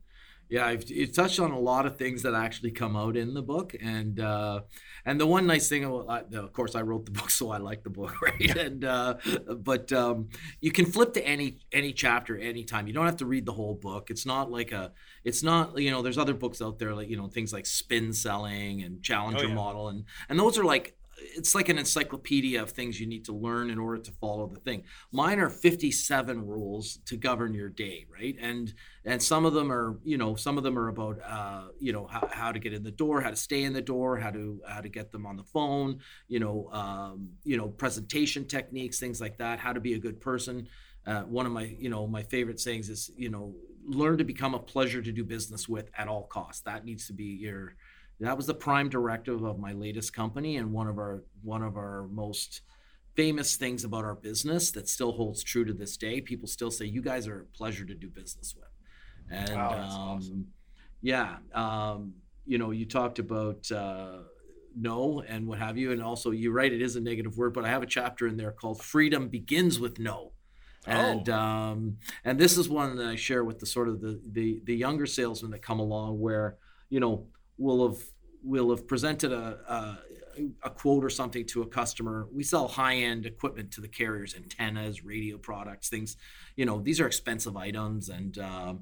Yeah, 0.49 0.65
I've, 0.65 0.89
you 0.89 1.05
touched 1.05 1.39
on 1.39 1.51
a 1.51 1.59
lot 1.59 1.85
of 1.85 1.97
things 1.97 2.23
that 2.23 2.33
actually 2.33 2.71
come 2.71 2.95
out 2.95 3.15
in 3.15 3.35
the 3.35 3.41
book, 3.43 3.75
and 3.79 4.19
uh, 4.19 4.61
and 5.05 5.21
the 5.21 5.27
one 5.27 5.45
nice 5.45 5.69
thing, 5.69 5.85
of 5.85 6.53
course, 6.53 6.73
I 6.73 6.81
wrote 6.81 7.05
the 7.05 7.11
book, 7.19 7.29
so 7.29 7.51
I 7.51 7.57
like 7.57 7.83
the 7.83 7.91
book, 7.91 8.19
right? 8.21 8.57
And 8.57 8.83
uh, 8.83 9.17
but 9.57 9.93
um, 9.93 10.29
you 10.59 10.71
can 10.71 10.85
flip 10.85 11.13
to 11.13 11.25
any 11.25 11.59
any 11.71 11.93
chapter 11.93 12.35
anytime. 12.35 12.87
You 12.87 12.93
don't 12.93 13.05
have 13.05 13.17
to 13.17 13.27
read 13.27 13.45
the 13.45 13.53
whole 13.53 13.75
book. 13.75 14.09
It's 14.09 14.25
not 14.25 14.49
like 14.49 14.71
a, 14.71 14.91
it's 15.23 15.43
not 15.43 15.77
you 15.77 15.91
know, 15.91 16.01
there's 16.01 16.17
other 16.17 16.33
books 16.33 16.63
out 16.63 16.79
there 16.79 16.95
like 16.95 17.09
you 17.09 17.17
know 17.17 17.27
things 17.27 17.53
like 17.53 17.67
spin 17.67 18.11
selling 18.11 18.81
and 18.81 19.03
Challenger 19.03 19.45
oh, 19.45 19.49
yeah. 19.49 19.53
model, 19.53 19.89
and 19.89 20.05
and 20.29 20.39
those 20.39 20.57
are 20.57 20.65
like 20.65 20.95
it's 21.21 21.55
like 21.55 21.69
an 21.69 21.77
encyclopedia 21.77 22.61
of 22.61 22.71
things 22.71 22.99
you 22.99 23.07
need 23.07 23.25
to 23.25 23.33
learn 23.33 23.69
in 23.69 23.79
order 23.79 24.01
to 24.01 24.11
follow 24.13 24.47
the 24.47 24.59
thing. 24.59 24.83
Mine 25.11 25.39
are 25.39 25.49
57 25.49 26.45
rules 26.45 26.99
to 27.05 27.17
govern 27.17 27.53
your 27.53 27.69
day, 27.69 28.05
right? 28.11 28.35
And 28.39 28.73
and 29.05 29.21
some 29.21 29.45
of 29.45 29.53
them 29.53 29.71
are, 29.71 29.99
you 30.03 30.17
know, 30.17 30.35
some 30.35 30.57
of 30.57 30.63
them 30.63 30.77
are 30.77 30.89
about, 30.89 31.19
uh, 31.25 31.69
you 31.79 31.93
know, 31.93 32.05
how, 32.07 32.27
how 32.31 32.51
to 32.51 32.59
get 32.59 32.73
in 32.73 32.83
the 32.83 32.91
door, 32.91 33.21
how 33.21 33.29
to 33.29 33.35
stay 33.35 33.63
in 33.63 33.73
the 33.73 33.81
door, 33.81 34.17
how 34.17 34.31
to 34.31 34.61
how 34.67 34.81
to 34.81 34.89
get 34.89 35.11
them 35.11 35.25
on 35.25 35.37
the 35.37 35.43
phone, 35.43 35.99
you 36.27 36.39
know, 36.39 36.69
um, 36.71 37.29
you 37.43 37.57
know, 37.57 37.67
presentation 37.67 38.45
techniques, 38.45 38.99
things 38.99 39.21
like 39.21 39.37
that, 39.37 39.59
how 39.59 39.73
to 39.73 39.79
be 39.79 39.93
a 39.93 39.99
good 39.99 40.19
person. 40.19 40.67
Uh, 41.05 41.21
one 41.21 41.45
of 41.45 41.51
my, 41.51 41.75
you 41.79 41.89
know, 41.89 42.05
my 42.05 42.21
favorite 42.23 42.59
sayings 42.59 42.89
is, 42.89 43.09
you 43.15 43.29
know, 43.29 43.55
learn 43.85 44.17
to 44.17 44.23
become 44.23 44.53
a 44.53 44.59
pleasure 44.59 45.01
to 45.01 45.11
do 45.11 45.23
business 45.23 45.67
with 45.67 45.89
at 45.97 46.07
all 46.07 46.23
costs. 46.23 46.61
That 46.61 46.85
needs 46.85 47.07
to 47.07 47.13
be 47.13 47.23
your 47.23 47.75
that 48.19 48.35
was 48.35 48.47
the 48.47 48.53
prime 48.53 48.89
directive 48.89 49.43
of 49.43 49.59
my 49.59 49.73
latest 49.73 50.13
company 50.13 50.57
and 50.57 50.71
one 50.71 50.87
of 50.87 50.97
our 50.97 51.23
one 51.41 51.63
of 51.63 51.77
our 51.77 52.07
most 52.11 52.61
famous 53.15 53.55
things 53.55 53.83
about 53.83 54.05
our 54.05 54.15
business 54.15 54.71
that 54.71 54.87
still 54.87 55.11
holds 55.11 55.43
true 55.43 55.65
to 55.65 55.73
this 55.73 55.97
day. 55.97 56.21
People 56.21 56.47
still 56.47 56.71
say 56.71 56.85
you 56.85 57.01
guys 57.01 57.27
are 57.27 57.41
a 57.41 57.45
pleasure 57.45 57.85
to 57.85 57.93
do 57.93 58.09
business 58.09 58.55
with. 58.55 58.69
And 59.29 59.55
wow, 59.55 59.71
um, 59.73 59.89
awesome. 59.89 60.47
yeah, 61.01 61.37
um, 61.53 62.13
you 62.45 62.57
know, 62.57 62.71
you 62.71 62.85
talked 62.85 63.19
about 63.19 63.71
uh, 63.71 64.19
no 64.75 65.23
and 65.27 65.47
what 65.47 65.59
have 65.59 65.77
you, 65.77 65.91
and 65.91 66.01
also 66.01 66.31
you're 66.31 66.53
right, 66.53 66.71
it 66.71 66.81
is 66.81 66.95
a 66.95 67.01
negative 67.01 67.37
word, 67.37 67.53
but 67.53 67.65
I 67.65 67.69
have 67.69 67.83
a 67.83 67.87
chapter 67.87 68.27
in 68.27 68.37
there 68.37 68.51
called 68.51 68.81
"Freedom 68.81 69.27
Begins 69.27 69.79
with 69.79 69.99
No." 69.99 70.33
and 70.87 71.29
oh. 71.29 71.33
um, 71.33 71.97
and 72.23 72.39
this 72.39 72.57
is 72.57 72.69
one 72.69 72.95
that 72.95 73.05
I 73.05 73.15
share 73.15 73.43
with 73.43 73.59
the 73.59 73.65
sort 73.65 73.89
of 73.89 74.01
the, 74.01 74.19
the 74.31 74.61
the 74.63 74.75
younger 74.75 75.05
salesmen 75.05 75.51
that 75.51 75.61
come 75.61 75.79
along 75.79 76.19
where 76.19 76.57
you 76.89 76.99
know 76.99 77.27
will 77.59 77.87
have 77.87 78.01
will 78.41 78.69
have 78.69 78.87
presented 78.87 79.33
a, 79.33 79.59
a, 79.67 79.97
a 80.63 80.69
quote 80.69 81.03
or 81.03 81.09
something 81.09 81.45
to 81.45 81.61
a 81.61 81.67
customer. 81.67 82.27
We 82.33 82.43
sell 82.43 82.67
high 82.67 82.95
end 82.95 83.25
equipment 83.25 83.71
to 83.71 83.81
the 83.81 83.87
carriers, 83.87 84.33
antennas, 84.33 85.03
radio 85.03 85.37
products, 85.37 85.89
things. 85.89 86.15
You 86.55 86.65
know, 86.65 86.79
these 86.81 86.99
are 86.99 87.05
expensive 87.05 87.57
items, 87.57 88.09
and 88.09 88.37
uh, 88.37 88.75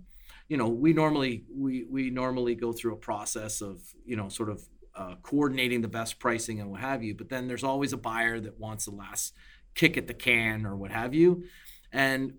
you 0.47 0.57
know, 0.57 0.69
we 0.69 0.93
normally 0.93 1.43
we 1.53 1.85
we 1.89 2.09
normally 2.09 2.55
go 2.55 2.71
through 2.71 2.93
a 2.93 2.97
process 2.97 3.61
of 3.61 3.81
you 4.05 4.15
know 4.15 4.29
sort 4.29 4.49
of 4.49 4.61
uh, 4.95 5.15
coordinating 5.23 5.81
the 5.81 5.87
best 5.87 6.19
pricing 6.19 6.61
and 6.61 6.69
what 6.69 6.79
have 6.79 7.03
you. 7.03 7.15
But 7.15 7.29
then 7.29 7.47
there's 7.47 7.63
always 7.63 7.93
a 7.93 7.97
buyer 7.97 8.39
that 8.39 8.59
wants 8.59 8.85
the 8.85 8.91
last 8.91 9.33
kick 9.73 9.97
at 9.97 10.07
the 10.07 10.13
can 10.13 10.65
or 10.65 10.75
what 10.75 10.91
have 10.91 11.13
you, 11.13 11.43
and 11.91 12.33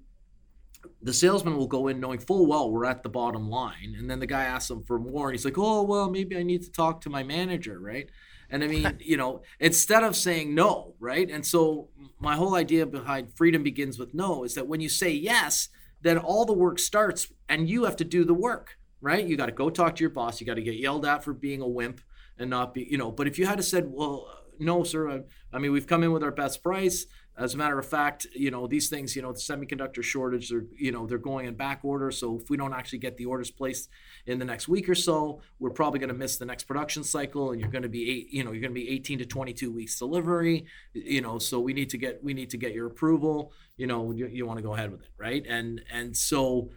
the 1.02 1.12
salesman 1.12 1.56
will 1.56 1.66
go 1.66 1.88
in 1.88 2.00
knowing 2.00 2.18
full 2.18 2.46
well 2.46 2.70
we're 2.70 2.84
at 2.84 3.02
the 3.02 3.08
bottom 3.08 3.48
line. 3.48 3.94
And 3.96 4.10
then 4.10 4.20
the 4.20 4.26
guy 4.26 4.44
asks 4.44 4.70
him 4.70 4.82
for 4.82 4.98
more 4.98 5.28
and 5.28 5.34
he's 5.34 5.44
like 5.44 5.58
oh 5.58 5.82
well 5.82 6.10
maybe 6.10 6.36
i 6.36 6.42
need 6.42 6.62
to 6.62 6.72
talk 6.72 7.00
to 7.02 7.10
my 7.10 7.22
manager 7.22 7.78
right? 7.78 8.10
And 8.50 8.64
i 8.64 8.66
mean 8.66 8.96
you 9.00 9.16
know 9.16 9.42
instead 9.60 10.02
of 10.02 10.16
saying 10.16 10.54
no 10.54 10.94
right? 10.98 11.30
And 11.30 11.44
so 11.44 11.88
my 12.18 12.36
whole 12.36 12.54
idea 12.54 12.86
behind 12.86 13.36
freedom 13.36 13.62
begins 13.62 13.98
with 13.98 14.14
no 14.14 14.44
is 14.44 14.54
that 14.54 14.66
when 14.66 14.80
you 14.80 14.88
say 14.88 15.10
yes 15.10 15.68
then 16.00 16.18
all 16.18 16.44
the 16.44 16.52
work 16.52 16.78
starts 16.78 17.32
and 17.48 17.68
you 17.68 17.84
have 17.84 17.96
to 17.96 18.04
do 18.04 18.24
the 18.24 18.34
work 18.34 18.78
right? 19.00 19.24
You 19.24 19.36
got 19.36 19.46
to 19.46 19.52
go 19.52 19.70
talk 19.70 19.96
to 19.96 20.00
your 20.00 20.10
boss. 20.10 20.40
You 20.40 20.46
got 20.46 20.54
to 20.54 20.62
get 20.62 20.74
yelled 20.74 21.06
at 21.06 21.24
for 21.24 21.32
being 21.32 21.60
a 21.60 21.68
wimp 21.68 22.00
and 22.38 22.50
not 22.50 22.74
be 22.74 22.86
you 22.90 22.98
know. 22.98 23.10
But 23.10 23.26
if 23.26 23.38
you 23.38 23.46
had 23.46 23.58
to 23.58 23.62
said 23.62 23.86
well 23.88 24.28
no 24.58 24.82
sir 24.82 25.08
I, 25.08 25.20
I 25.52 25.58
mean 25.58 25.72
we've 25.72 25.86
come 25.86 26.02
in 26.02 26.12
with 26.12 26.24
our 26.24 26.32
best 26.32 26.62
price 26.62 27.06
as 27.38 27.55
a 27.55 27.57
matter 27.57 27.79
of 27.79 27.87
fact, 27.87 28.27
you 28.35 28.51
know, 28.51 28.66
these 28.66 28.88
things, 28.88 29.14
you 29.14 29.22
know, 29.22 29.33
the 29.33 29.38
semiconductor 29.38 30.03
shortage, 30.03 30.51
they're, 30.51 30.64
you 30.77 30.90
know, 30.90 31.07
they're 31.07 31.18
going 31.18 31.46
in 31.46 31.55
back 31.55 31.81
order. 31.85 32.11
So 32.11 32.37
if 32.37 32.51
we 32.51 32.57
don't 32.57 32.74
actually 32.74 32.98
get 32.98 33.16
the 33.16 33.27
orders 33.27 33.51
placed 33.51 33.90
in 34.27 34.40
the 34.40 34.44
next 34.44 34.66
week 34.66 34.88
or 34.88 34.94
so, 34.96 35.40
we're 35.61 35.70
probably 35.70 36.01
going 36.01 36.09
to 36.09 36.16
miss 36.16 36.37
the 36.37 36.44
next 36.44 36.64
production 36.64 37.05
cycle 37.05 37.53
and 37.53 37.61
you're 37.61 37.70
going 37.70 37.83
to 37.83 37.88
be 37.88 38.11
eight, 38.11 38.31
you 38.31 38.42
know, 38.42 38.51
you're 38.51 38.61
going 38.61 38.74
to 38.74 38.81
be 38.81 38.90
18 38.90 39.20
to 39.20 39.24
22 39.24 39.72
weeks 39.72 39.98
delivery, 39.98 40.66
you 40.92 41.20
know, 41.20 41.38
so 41.38 41.61
we 41.61 41.72
need 41.72 41.90
to 41.90 41.98
get, 41.98 42.22
we 42.24 42.35
need 42.35 42.51
to 42.51 42.57
get 42.57 42.74
your 42.74 42.87
approval, 42.87 43.53
you 43.77 43.87
know, 43.87 44.11
you, 44.11 44.27
you 44.27 44.44
want 44.44 44.59
to 44.59 44.62
go 44.62 44.74
ahead 44.74 44.90
with 44.90 45.03
it. 45.03 45.11
Right. 45.16 45.46
And, 45.48 45.81
and 45.92 46.16
so, 46.16 46.70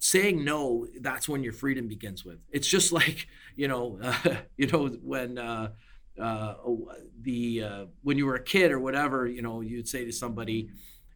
saying 0.00 0.44
no 0.44 0.86
that's 1.00 1.28
when 1.28 1.42
your 1.42 1.52
freedom 1.52 1.88
begins 1.88 2.24
with 2.24 2.38
it's 2.52 2.68
just 2.68 2.92
like 3.00 3.26
you 3.56 3.66
know 3.66 3.98
uh, 4.00 4.36
you 4.56 4.68
know 4.68 4.86
when 5.02 5.36
uh, 5.38 5.68
uh, 6.20 6.54
the 7.22 7.62
uh, 7.62 7.84
when 8.02 8.18
you 8.18 8.26
were 8.26 8.34
a 8.34 8.42
kid 8.42 8.72
or 8.72 8.80
whatever, 8.80 9.26
you 9.26 9.42
know, 9.42 9.60
you'd 9.60 9.88
say 9.88 10.04
to 10.04 10.12
somebody, 10.12 10.70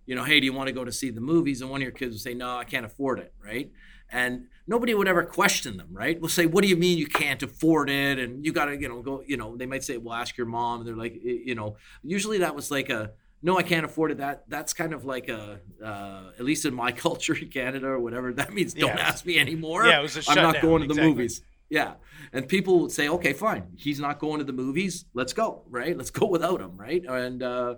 you 0.06 0.14
know, 0.14 0.24
hey, 0.24 0.40
do 0.40 0.46
you 0.46 0.52
want 0.52 0.68
to 0.68 0.72
go 0.72 0.84
to 0.84 0.92
see 0.92 1.10
the 1.10 1.20
movies? 1.20 1.60
And 1.60 1.70
one 1.70 1.80
of 1.80 1.84
your 1.84 1.92
kids 1.92 2.14
would 2.14 2.20
say, 2.20 2.34
no, 2.34 2.56
I 2.56 2.64
can't 2.64 2.86
afford 2.86 3.18
it, 3.18 3.32
right? 3.42 3.70
And 4.10 4.46
nobody 4.66 4.94
would 4.94 5.08
ever 5.08 5.24
question 5.24 5.76
them, 5.76 5.88
right? 5.92 6.20
We'll 6.20 6.28
say, 6.28 6.46
what 6.46 6.62
do 6.62 6.68
you 6.68 6.76
mean 6.76 6.98
you 6.98 7.06
can't 7.06 7.42
afford 7.42 7.88
it? 7.88 8.18
And 8.18 8.44
you 8.44 8.52
got 8.52 8.66
to, 8.66 8.78
you 8.78 8.88
know, 8.88 9.00
go, 9.00 9.22
you 9.26 9.36
know, 9.36 9.56
they 9.56 9.66
might 9.66 9.84
say, 9.84 9.96
well, 9.96 10.14
ask 10.14 10.36
your 10.36 10.46
mom. 10.46 10.80
And 10.80 10.88
they're 10.88 10.96
like, 10.96 11.18
you 11.22 11.54
know, 11.54 11.76
usually 12.02 12.38
that 12.38 12.54
was 12.54 12.70
like 12.70 12.90
a, 12.90 13.12
no, 13.42 13.58
I 13.58 13.62
can't 13.62 13.84
afford 13.84 14.12
it. 14.12 14.18
That 14.18 14.44
that's 14.48 14.72
kind 14.72 14.92
of 14.92 15.04
like 15.04 15.28
a, 15.28 15.60
uh, 15.82 16.30
at 16.38 16.44
least 16.44 16.64
in 16.64 16.74
my 16.74 16.92
culture 17.06 17.34
in 17.34 17.48
Canada 17.48 17.86
or 17.86 18.00
whatever. 18.00 18.32
That 18.32 18.52
means 18.52 18.74
don't 18.74 18.96
yeah, 18.96 19.08
ask 19.08 19.24
me 19.24 19.38
anymore. 19.38 19.86
Yeah, 19.86 20.00
it 20.00 20.02
was 20.02 20.16
a 20.16 20.30
I'm 20.30 20.36
not 20.36 20.60
going 20.60 20.82
to 20.82 20.84
exactly. 20.84 21.02
the 21.02 21.08
movies. 21.08 21.42
Yeah. 21.72 21.94
And 22.34 22.46
people 22.46 22.80
would 22.80 22.92
say, 22.92 23.08
okay, 23.08 23.32
fine. 23.32 23.64
He's 23.78 23.98
not 23.98 24.18
going 24.18 24.40
to 24.40 24.44
the 24.44 24.52
movies. 24.52 25.06
Let's 25.14 25.32
go, 25.32 25.62
right? 25.70 25.96
Let's 25.96 26.10
go 26.10 26.26
without 26.26 26.60
him, 26.60 26.76
right? 26.76 27.02
And 27.08 27.42
uh, 27.42 27.76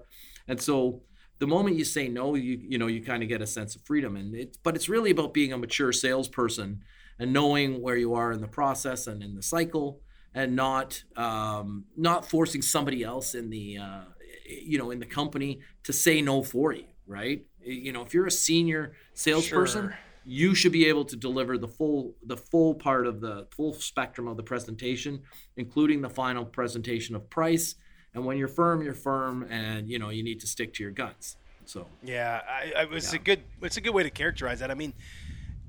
and 0.49 0.61
so 0.61 1.03
the 1.39 1.47
moment 1.47 1.77
you 1.77 1.85
say 1.85 2.09
no, 2.09 2.35
you 2.35 2.59
you 2.61 2.77
know 2.77 2.89
you 2.89 3.05
kind 3.05 3.23
of 3.23 3.29
get 3.29 3.41
a 3.41 3.47
sense 3.47 3.77
of 3.77 3.83
freedom, 3.83 4.17
and 4.17 4.35
it. 4.35 4.59
But 4.65 4.75
it's 4.75 4.89
really 4.89 5.13
about 5.13 5.33
being 5.33 5.53
a 5.53 5.59
mature 5.59 5.93
salesperson 5.93 6.83
and 7.21 7.33
knowing 7.33 7.81
where 7.81 7.95
you 7.95 8.15
are 8.15 8.33
in 8.33 8.41
the 8.41 8.49
process 8.49 9.07
and 9.07 9.23
in 9.23 9.37
the 9.37 9.43
cycle, 9.43 10.01
and 10.35 10.57
not 10.57 11.01
um, 11.15 11.85
not 11.97 12.29
forcing 12.29 12.63
somebody 12.63 13.05
else 13.05 13.37
in 13.37 13.49
the 13.49 13.79
uh, 13.79 14.05
you 14.45 14.77
know 14.77 14.91
in 14.91 14.99
the 14.99 15.07
company 15.07 15.61
to 15.85 15.93
say 15.93 16.21
no 16.21 16.43
for 16.43 16.73
you, 16.73 16.87
right? 17.07 17.47
You 17.63 17.93
know, 17.93 18.03
if 18.03 18.13
you're 18.13 18.27
a 18.27 18.33
senior 18.33 18.95
salesperson. 19.15 19.91
Sure 19.91 19.99
you 20.25 20.55
should 20.55 20.73
be 20.73 20.87
able 20.87 21.05
to 21.05 21.17
deliver 21.17 21.59
the 21.59 21.69
full 21.69 22.15
the 22.25 22.37
full 22.37 22.75
part 22.75 23.07
of 23.07 23.21
the 23.21 23.47
full 23.51 23.73
spectrum 23.73 24.27
of 24.27 24.37
the 24.37 24.43
presentation 24.43 25.21
including 25.57 26.01
the 26.01 26.09
final 26.09 26.45
presentation 26.45 27.15
of 27.15 27.29
price 27.31 27.77
and 28.15 28.25
when 28.25 28.37
you're 28.37 28.49
firm 28.49 28.83
you're 28.83 28.95
firm 28.95 29.47
and 29.51 29.89
you 29.89 29.99
know 29.99 30.11
you 30.11 30.23
need 30.23 30.41
to 30.41 30.47
stick 30.47 30.73
to 30.73 30.83
your 30.83 30.93
guns 30.93 31.37
so 31.67 31.87
yeah 32.03 32.41
I, 32.49 32.73
I 32.83 32.83
it's 32.93 33.13
yeah. 33.13 33.21
a 33.21 33.23
good 33.23 33.41
it's 33.63 33.77
a 33.77 33.81
good 33.81 33.95
way 33.95 34.03
to 34.03 34.11
characterize 34.11 34.61
that 34.61 34.71
i 34.71 34.75
mean 34.75 34.95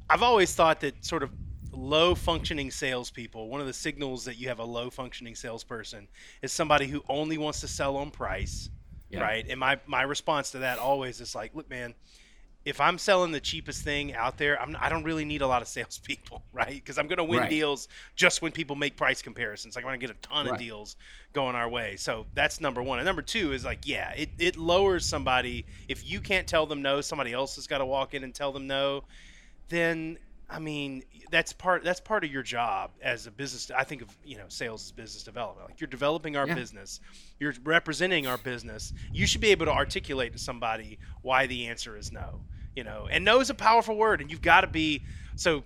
i've 0.09 0.23
always 0.23 0.53
thought 0.53 0.79
that 0.81 1.03
sort 1.03 1.23
of 1.23 1.31
low 1.71 2.15
functioning 2.15 2.71
salespeople 2.71 3.49
one 3.49 3.59
of 3.59 3.67
the 3.67 3.73
signals 3.73 4.23
that 4.25 4.37
you 4.37 4.47
have 4.47 4.59
a 4.59 4.63
low 4.63 4.89
functioning 4.89 5.35
salesperson 5.35 6.07
is 6.41 6.51
somebody 6.53 6.87
who 6.87 7.03
only 7.09 7.37
wants 7.37 7.59
to 7.59 7.67
sell 7.67 7.97
on 7.97 8.09
price 8.09 8.69
yeah. 9.09 9.19
right 9.19 9.45
and 9.49 9.59
my 9.59 9.77
my 9.85 10.03
response 10.03 10.51
to 10.51 10.59
that 10.59 10.79
always 10.79 11.19
is 11.19 11.35
like 11.35 11.53
look 11.53 11.69
man 11.69 11.93
if 12.65 12.81
I'm 12.81 12.97
selling 12.97 13.31
the 13.31 13.39
cheapest 13.39 13.83
thing 13.83 14.15
out 14.15 14.37
there, 14.37 14.59
I'm, 14.59 14.75
I 14.79 14.89
do 14.89 14.95
not 14.95 15.03
really 15.03 15.23
need 15.23 15.43
a 15.43 15.47
lot 15.47 15.61
of 15.61 15.67
salespeople, 15.77 16.43
right? 16.53 16.73
Because 16.73 16.97
I'm 16.97 17.07
going 17.07 17.17
to 17.17 17.23
win 17.23 17.41
right. 17.41 17.49
deals 17.49 17.87
just 18.15 18.41
when 18.41 18.51
people 18.51 18.75
make 18.75 18.97
price 18.97 19.21
comparisons. 19.21 19.75
Like 19.75 19.85
I'm 19.85 19.89
going 19.89 19.99
to 19.99 20.07
get 20.07 20.15
a 20.15 20.19
ton 20.19 20.45
right. 20.47 20.53
of 20.53 20.59
deals 20.59 20.97
going 21.31 21.55
our 21.55 21.69
way. 21.69 21.95
So 21.95 22.25
that's 22.33 22.59
number 22.59 22.81
one. 22.81 22.99
And 22.99 23.05
number 23.05 23.21
two 23.21 23.53
is 23.53 23.63
like, 23.63 23.79
yeah, 23.85 24.11
it, 24.11 24.29
it 24.39 24.57
lowers 24.57 25.05
somebody. 25.05 25.65
If 25.87 26.09
you 26.09 26.19
can't 26.19 26.47
tell 26.47 26.65
them 26.65 26.81
no, 26.81 27.01
somebody 27.01 27.31
else 27.31 27.55
has 27.55 27.67
got 27.67 27.77
to 27.77 27.85
walk 27.85 28.13
in 28.15 28.23
and 28.23 28.33
tell 28.33 28.51
them 28.51 28.65
no. 28.65 29.03
Then 29.69 30.17
I 30.47 30.59
mean, 30.59 31.03
that's 31.31 31.51
part 31.53 31.83
that's 31.83 31.99
part 31.99 32.23
of 32.23 32.31
your 32.31 32.43
job 32.43 32.91
as 33.01 33.25
a 33.25 33.31
business. 33.31 33.71
I 33.75 33.83
think 33.83 34.03
of 34.03 34.15
you 34.23 34.37
know 34.37 34.45
sales 34.47 34.85
as 34.85 34.91
business 34.91 35.23
development. 35.23 35.69
Like 35.69 35.81
you're 35.81 35.87
developing 35.87 36.37
our 36.37 36.47
yeah. 36.47 36.53
business, 36.53 36.99
you're 37.39 37.55
representing 37.63 38.27
our 38.27 38.37
business. 38.37 38.93
You 39.11 39.25
should 39.25 39.41
be 39.41 39.49
able 39.49 39.65
to 39.65 39.71
articulate 39.71 40.33
to 40.33 40.39
somebody 40.39 40.99
why 41.23 41.47
the 41.47 41.65
answer 41.65 41.97
is 41.97 42.11
no 42.11 42.41
you 42.75 42.83
know, 42.83 43.07
and 43.09 43.23
no 43.23 43.39
is 43.39 43.49
a 43.49 43.53
powerful 43.53 43.95
word, 43.95 44.21
and 44.21 44.29
you've 44.29 44.41
got 44.41 44.61
to 44.61 44.67
be. 44.67 45.03
So, 45.35 45.63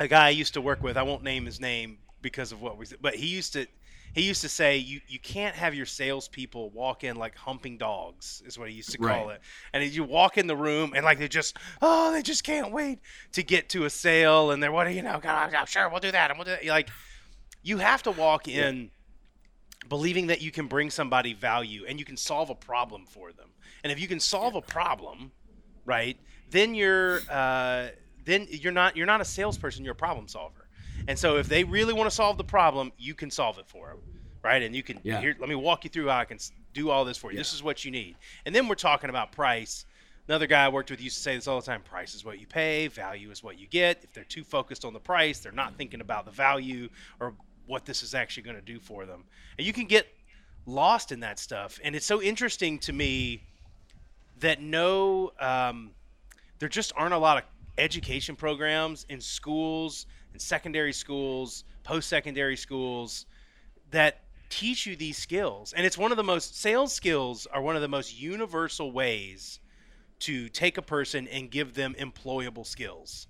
a 0.00 0.08
guy 0.08 0.26
I 0.26 0.30
used 0.30 0.54
to 0.54 0.60
work 0.60 0.82
with, 0.82 0.96
I 0.96 1.02
won't 1.02 1.22
name 1.22 1.46
his 1.46 1.60
name 1.60 1.98
because 2.20 2.52
of 2.52 2.60
what 2.60 2.76
we, 2.76 2.86
said, 2.86 2.98
but 3.00 3.14
he 3.14 3.26
used 3.26 3.54
to, 3.54 3.66
he 4.14 4.22
used 4.22 4.42
to 4.42 4.48
say 4.48 4.76
you 4.78 5.00
you 5.06 5.18
can't 5.18 5.54
have 5.54 5.74
your 5.74 5.86
salespeople 5.86 6.70
walk 6.70 7.04
in 7.04 7.16
like 7.16 7.36
humping 7.36 7.76
dogs 7.78 8.42
is 8.46 8.58
what 8.58 8.68
he 8.68 8.74
used 8.74 8.90
to 8.92 8.98
call 8.98 9.26
right. 9.26 9.36
it, 9.36 9.40
and 9.72 9.84
you 9.84 10.04
walk 10.04 10.38
in 10.38 10.46
the 10.46 10.56
room 10.56 10.92
and 10.94 11.04
like 11.04 11.18
they 11.18 11.28
just 11.28 11.56
oh 11.82 12.12
they 12.12 12.22
just 12.22 12.42
can't 12.42 12.72
wait 12.72 12.98
to 13.32 13.42
get 13.42 13.68
to 13.70 13.84
a 13.84 13.90
sale 13.90 14.50
and 14.50 14.62
they're 14.62 14.72
what 14.72 14.84
do 14.84 14.90
you 14.90 15.02
know 15.02 15.20
God, 15.22 15.54
I'm 15.54 15.66
sure 15.66 15.88
we'll 15.90 16.00
do 16.00 16.12
that 16.12 16.30
and 16.30 16.38
we'll 16.38 16.46
do 16.46 16.52
that. 16.52 16.64
like 16.66 16.88
you 17.62 17.78
have 17.78 18.02
to 18.04 18.10
walk 18.10 18.48
in. 18.48 18.76
Yeah 18.76 18.88
believing 19.88 20.26
that 20.26 20.40
you 20.40 20.50
can 20.50 20.66
bring 20.66 20.90
somebody 20.90 21.32
value 21.32 21.84
and 21.88 21.98
you 21.98 22.04
can 22.04 22.16
solve 22.16 22.50
a 22.50 22.54
problem 22.54 23.06
for 23.06 23.32
them. 23.32 23.48
And 23.84 23.92
if 23.92 24.00
you 24.00 24.08
can 24.08 24.20
solve 24.20 24.54
a 24.54 24.60
problem, 24.60 25.30
right? 25.86 26.18
Then 26.50 26.74
you're 26.74 27.20
uh, 27.30 27.88
then 28.24 28.46
you're 28.50 28.72
not 28.72 28.96
you're 28.96 29.06
not 29.06 29.20
a 29.20 29.24
salesperson. 29.24 29.84
You're 29.84 29.92
a 29.92 29.96
problem 29.96 30.28
solver. 30.28 30.68
And 31.08 31.18
so 31.18 31.36
if 31.36 31.48
they 31.48 31.64
really 31.64 31.94
want 31.94 32.10
to 32.10 32.14
solve 32.14 32.36
the 32.36 32.44
problem, 32.44 32.92
you 32.98 33.14
can 33.14 33.30
solve 33.30 33.58
it 33.58 33.66
for 33.66 33.88
them, 33.88 33.98
right? 34.42 34.62
And 34.62 34.74
you 34.74 34.82
can 34.82 35.00
yeah. 35.02 35.20
here. 35.20 35.36
Let 35.38 35.48
me 35.48 35.54
walk 35.54 35.84
you 35.84 35.90
through 35.90 36.08
how 36.08 36.18
I 36.18 36.24
can 36.24 36.38
do 36.74 36.90
all 36.90 37.04
this 37.04 37.16
for 37.16 37.30
you. 37.30 37.36
Yeah. 37.36 37.40
This 37.40 37.54
is 37.54 37.62
what 37.62 37.84
you 37.84 37.90
need. 37.90 38.16
And 38.44 38.54
then 38.54 38.68
we're 38.68 38.74
talking 38.74 39.08
about 39.08 39.32
price. 39.32 39.86
Another 40.28 40.48
guy 40.48 40.64
I 40.64 40.68
worked 40.68 40.90
with 40.90 41.00
used 41.00 41.16
to 41.16 41.22
say 41.22 41.36
this 41.36 41.46
all 41.46 41.60
the 41.60 41.66
time: 41.66 41.82
price 41.82 42.14
is 42.14 42.24
what 42.24 42.40
you 42.40 42.46
pay, 42.46 42.88
value 42.88 43.30
is 43.30 43.42
what 43.42 43.58
you 43.58 43.68
get. 43.68 44.02
If 44.02 44.12
they're 44.12 44.24
too 44.24 44.44
focused 44.44 44.84
on 44.84 44.92
the 44.92 45.00
price, 45.00 45.38
they're 45.38 45.52
not 45.52 45.76
thinking 45.76 46.00
about 46.00 46.24
the 46.24 46.32
value 46.32 46.88
or 47.20 47.34
what 47.66 47.84
this 47.84 48.02
is 48.02 48.14
actually 48.14 48.42
going 48.44 48.56
to 48.56 48.62
do 48.62 48.78
for 48.80 49.06
them. 49.06 49.24
And 49.58 49.66
you 49.66 49.72
can 49.72 49.86
get 49.86 50.06
lost 50.66 51.12
in 51.12 51.20
that 51.20 51.38
stuff. 51.38 51.78
And 51.82 51.94
it's 51.94 52.06
so 52.06 52.20
interesting 52.20 52.78
to 52.80 52.92
me 52.92 53.42
that 54.40 54.60
no, 54.60 55.32
um, 55.40 55.90
there 56.58 56.68
just 56.68 56.92
aren't 56.96 57.14
a 57.14 57.18
lot 57.18 57.38
of 57.38 57.44
education 57.78 58.36
programs 58.36 59.06
in 59.08 59.20
schools, 59.20 60.06
in 60.32 60.38
secondary 60.38 60.92
schools, 60.92 61.64
post 61.84 62.08
secondary 62.08 62.56
schools 62.56 63.26
that 63.90 64.22
teach 64.48 64.86
you 64.86 64.96
these 64.96 65.18
skills. 65.18 65.72
And 65.72 65.86
it's 65.86 65.98
one 65.98 66.10
of 66.10 66.16
the 66.16 66.24
most, 66.24 66.60
sales 66.60 66.92
skills 66.92 67.46
are 67.46 67.60
one 67.60 67.76
of 67.76 67.82
the 67.82 67.88
most 67.88 68.18
universal 68.18 68.92
ways 68.92 69.60
to 70.20 70.48
take 70.48 70.78
a 70.78 70.82
person 70.82 71.28
and 71.28 71.50
give 71.50 71.74
them 71.74 71.94
employable 71.98 72.66
skills, 72.66 73.28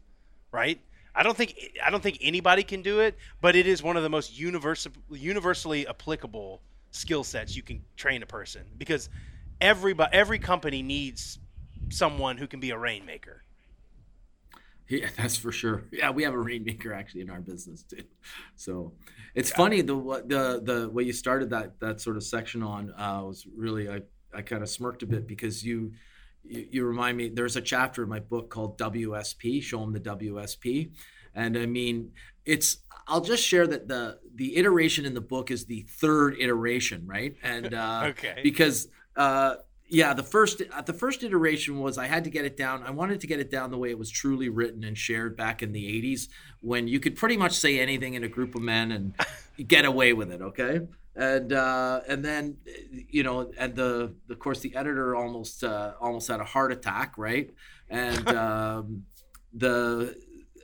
right? 0.52 0.80
I 1.14 1.22
don't 1.22 1.36
think 1.36 1.54
I 1.82 1.90
don't 1.90 2.02
think 2.02 2.18
anybody 2.20 2.62
can 2.62 2.82
do 2.82 3.00
it, 3.00 3.16
but 3.40 3.56
it 3.56 3.66
is 3.66 3.82
one 3.82 3.96
of 3.96 4.02
the 4.02 4.10
most 4.10 4.38
universal, 4.38 4.92
universally 5.10 5.86
applicable 5.88 6.60
skill 6.90 7.24
sets 7.24 7.56
you 7.56 7.62
can 7.62 7.82
train 7.96 8.22
a 8.22 8.26
person 8.26 8.62
because 8.78 9.08
everybody, 9.60 10.10
every 10.12 10.38
company 10.38 10.82
needs 10.82 11.38
someone 11.88 12.36
who 12.36 12.46
can 12.46 12.60
be 12.60 12.70
a 12.70 12.78
rainmaker. 12.78 13.42
Yeah, 14.88 15.08
that's 15.16 15.36
for 15.36 15.52
sure. 15.52 15.84
Yeah, 15.92 16.10
we 16.10 16.22
have 16.22 16.34
a 16.34 16.38
rainmaker 16.38 16.92
actually 16.92 17.22
in 17.22 17.30
our 17.30 17.40
business 17.40 17.82
too. 17.82 18.04
So 18.56 18.92
it's 19.34 19.50
yeah. 19.50 19.56
funny 19.56 19.80
the 19.82 19.96
what 19.96 20.28
the 20.28 20.60
the 20.62 20.88
way 20.90 21.04
you 21.04 21.12
started 21.12 21.50
that 21.50 21.78
that 21.80 22.00
sort 22.00 22.16
of 22.16 22.22
section 22.22 22.62
on 22.62 22.92
uh, 22.92 23.22
was 23.24 23.46
really 23.56 23.88
I 23.88 24.02
I 24.34 24.42
kind 24.42 24.62
of 24.62 24.68
smirked 24.68 25.02
a 25.02 25.06
bit 25.06 25.26
because 25.26 25.64
you, 25.64 25.92
you 26.44 26.66
you 26.70 26.84
remind 26.84 27.16
me 27.16 27.28
there's 27.28 27.56
a 27.56 27.60
chapter 27.60 28.02
in 28.02 28.08
my 28.08 28.20
book 28.20 28.50
called 28.50 28.78
WSP. 28.78 29.62
Show 29.62 29.80
them 29.80 29.92
the 29.92 30.00
WSP, 30.00 30.90
and 31.34 31.56
I 31.56 31.66
mean 31.66 32.12
it's 32.44 32.78
I'll 33.08 33.20
just 33.20 33.44
share 33.44 33.66
that 33.66 33.88
the 33.88 34.18
the 34.34 34.56
iteration 34.56 35.04
in 35.04 35.14
the 35.14 35.20
book 35.20 35.50
is 35.50 35.64
the 35.64 35.86
third 35.88 36.36
iteration, 36.38 37.06
right? 37.06 37.36
And 37.42 37.74
uh, 37.74 38.02
okay, 38.06 38.40
because 38.42 38.88
uh, 39.16 39.56
yeah, 39.88 40.14
the 40.14 40.22
first 40.22 40.62
uh, 40.72 40.82
the 40.82 40.92
first 40.92 41.22
iteration 41.22 41.78
was 41.78 41.96
I 41.96 42.06
had 42.06 42.24
to 42.24 42.30
get 42.30 42.44
it 42.44 42.56
down. 42.56 42.82
I 42.82 42.90
wanted 42.90 43.20
to 43.20 43.26
get 43.26 43.38
it 43.38 43.50
down 43.50 43.70
the 43.70 43.78
way 43.78 43.90
it 43.90 43.98
was 43.98 44.10
truly 44.10 44.48
written 44.48 44.82
and 44.84 44.98
shared 44.98 45.36
back 45.36 45.62
in 45.62 45.72
the 45.72 45.84
'80s, 46.02 46.28
when 46.60 46.88
you 46.88 46.98
could 46.98 47.16
pretty 47.16 47.36
much 47.36 47.52
say 47.52 47.78
anything 47.78 48.14
in 48.14 48.24
a 48.24 48.28
group 48.28 48.54
of 48.54 48.62
men 48.62 48.92
and 48.92 49.14
get 49.68 49.84
away 49.84 50.12
with 50.12 50.32
it. 50.32 50.42
Okay, 50.42 50.80
and 51.14 51.52
uh, 51.52 52.00
and 52.08 52.24
then 52.24 52.56
you 52.90 53.22
know, 53.22 53.52
and 53.58 53.76
the 53.76 54.14
of 54.28 54.38
course 54.40 54.60
the 54.60 54.74
editor 54.74 55.14
almost 55.14 55.62
uh, 55.62 55.92
almost 56.00 56.28
had 56.28 56.40
a 56.40 56.44
heart 56.44 56.72
attack, 56.72 57.16
right? 57.16 57.50
And 57.88 58.28
um, 58.34 59.04
the 59.54 60.16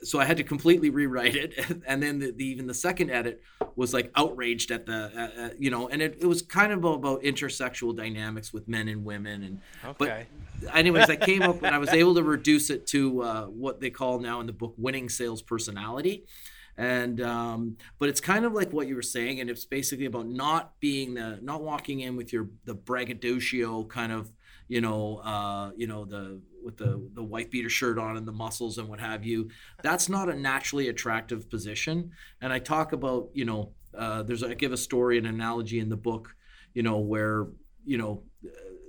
so 0.03 0.19
I 0.19 0.25
had 0.25 0.37
to 0.37 0.43
completely 0.43 0.89
rewrite 0.89 1.35
it, 1.35 1.53
and 1.87 2.01
then 2.01 2.19
the, 2.19 2.31
the, 2.31 2.45
even 2.45 2.67
the 2.67 2.73
second 2.73 3.09
edit 3.09 3.41
was 3.75 3.93
like 3.93 4.11
outraged 4.15 4.71
at 4.71 4.85
the 4.85 5.11
uh, 5.15 5.41
uh, 5.41 5.49
you 5.57 5.69
know, 5.69 5.89
and 5.89 6.01
it, 6.01 6.17
it 6.21 6.25
was 6.25 6.41
kind 6.41 6.71
of 6.71 6.83
about 6.83 7.21
intersexual 7.23 7.95
dynamics 7.95 8.53
with 8.53 8.67
men 8.67 8.87
and 8.87 9.03
women, 9.03 9.43
and 9.43 9.61
okay. 9.85 10.27
but 10.61 10.75
anyways, 10.75 11.09
I 11.09 11.15
came 11.15 11.41
up 11.41 11.57
and 11.63 11.73
I 11.73 11.77
was 11.77 11.89
able 11.89 12.15
to 12.15 12.23
reduce 12.23 12.69
it 12.69 12.87
to 12.87 13.23
uh, 13.23 13.45
what 13.45 13.79
they 13.79 13.89
call 13.89 14.19
now 14.19 14.39
in 14.39 14.47
the 14.47 14.53
book 14.53 14.73
winning 14.77 15.09
sales 15.09 15.41
personality. 15.41 16.25
And 16.75 17.21
um, 17.21 17.77
but 17.99 18.09
it's 18.09 18.19
kind 18.19 18.45
of 18.45 18.53
like 18.53 18.73
what 18.73 18.87
you 18.87 18.95
were 18.95 19.03
saying, 19.03 19.39
and 19.39 19.49
it's 19.49 19.65
basically 19.65 20.05
about 20.05 20.25
not 20.25 20.79
being 20.79 21.13
the 21.13 21.39
not 21.41 21.61
walking 21.61 21.99
in 21.99 22.15
with 22.15 22.33
your 22.33 22.49
the 22.65 22.73
braggadocio 22.73 23.83
kind 23.83 24.11
of 24.11 24.31
you 24.67 24.81
know, 24.81 25.17
uh, 25.17 25.71
you 25.75 25.87
know 25.87 26.05
the 26.05 26.41
with 26.63 26.77
the 26.77 27.09
the 27.13 27.23
white 27.23 27.51
beater 27.51 27.69
shirt 27.69 27.97
on 27.97 28.17
and 28.17 28.27
the 28.27 28.31
muscles 28.31 28.77
and 28.77 28.87
what 28.87 28.99
have 28.99 29.23
you. 29.23 29.49
That's 29.81 30.09
not 30.09 30.29
a 30.29 30.35
naturally 30.35 30.89
attractive 30.89 31.49
position. 31.49 32.11
And 32.41 32.51
I 32.51 32.59
talk 32.59 32.93
about, 32.93 33.29
you 33.33 33.45
know, 33.45 33.73
uh, 33.97 34.23
there's 34.23 34.43
I 34.43 34.53
give 34.53 34.71
a 34.71 34.77
story, 34.77 35.17
an 35.17 35.25
analogy 35.25 35.79
in 35.79 35.89
the 35.89 35.97
book, 35.97 36.35
you 36.73 36.83
know, 36.83 36.99
where 36.99 37.47
you 37.85 37.97
know 37.97 38.23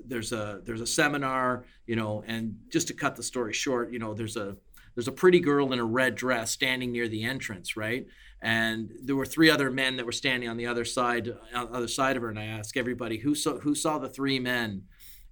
there's 0.07 0.33
a 0.33 0.61
there's 0.65 0.81
a 0.81 0.87
seminar, 0.87 1.65
you 1.87 1.97
know, 1.97 2.23
and 2.27 2.57
just 2.71 2.89
to 2.89 2.95
cut 2.95 3.17
the 3.17 3.23
story 3.23 3.53
short, 3.53 3.93
you 3.93 3.99
know, 3.99 4.15
there's 4.15 4.37
a 4.37 4.57
there's 4.95 5.09
a 5.09 5.13
pretty 5.13 5.41
girl 5.41 5.73
in 5.73 5.81
a 5.81 5.85
red 5.85 6.15
dress 6.15 6.53
standing 6.53 6.93
near 6.93 7.09
the 7.09 7.25
entrance, 7.25 7.77
right? 7.77 8.07
And 8.41 8.93
there 9.03 9.17
were 9.17 9.27
three 9.27 9.51
other 9.51 9.71
men 9.71 9.97
that 9.97 10.07
were 10.07 10.13
standing 10.13 10.49
on 10.49 10.57
the 10.57 10.67
other 10.67 10.85
side, 10.85 11.29
on 11.55 11.67
the 11.71 11.77
other 11.77 11.89
side 11.89 12.17
of 12.17 12.23
her. 12.23 12.29
And 12.29 12.39
I 12.39 12.45
ask 12.45 12.77
everybody 12.77 13.19
who 13.19 13.35
saw 13.35 13.59
who 13.59 13.75
saw 13.75 13.99
the 13.99 14.09
three 14.09 14.39
men 14.39 14.85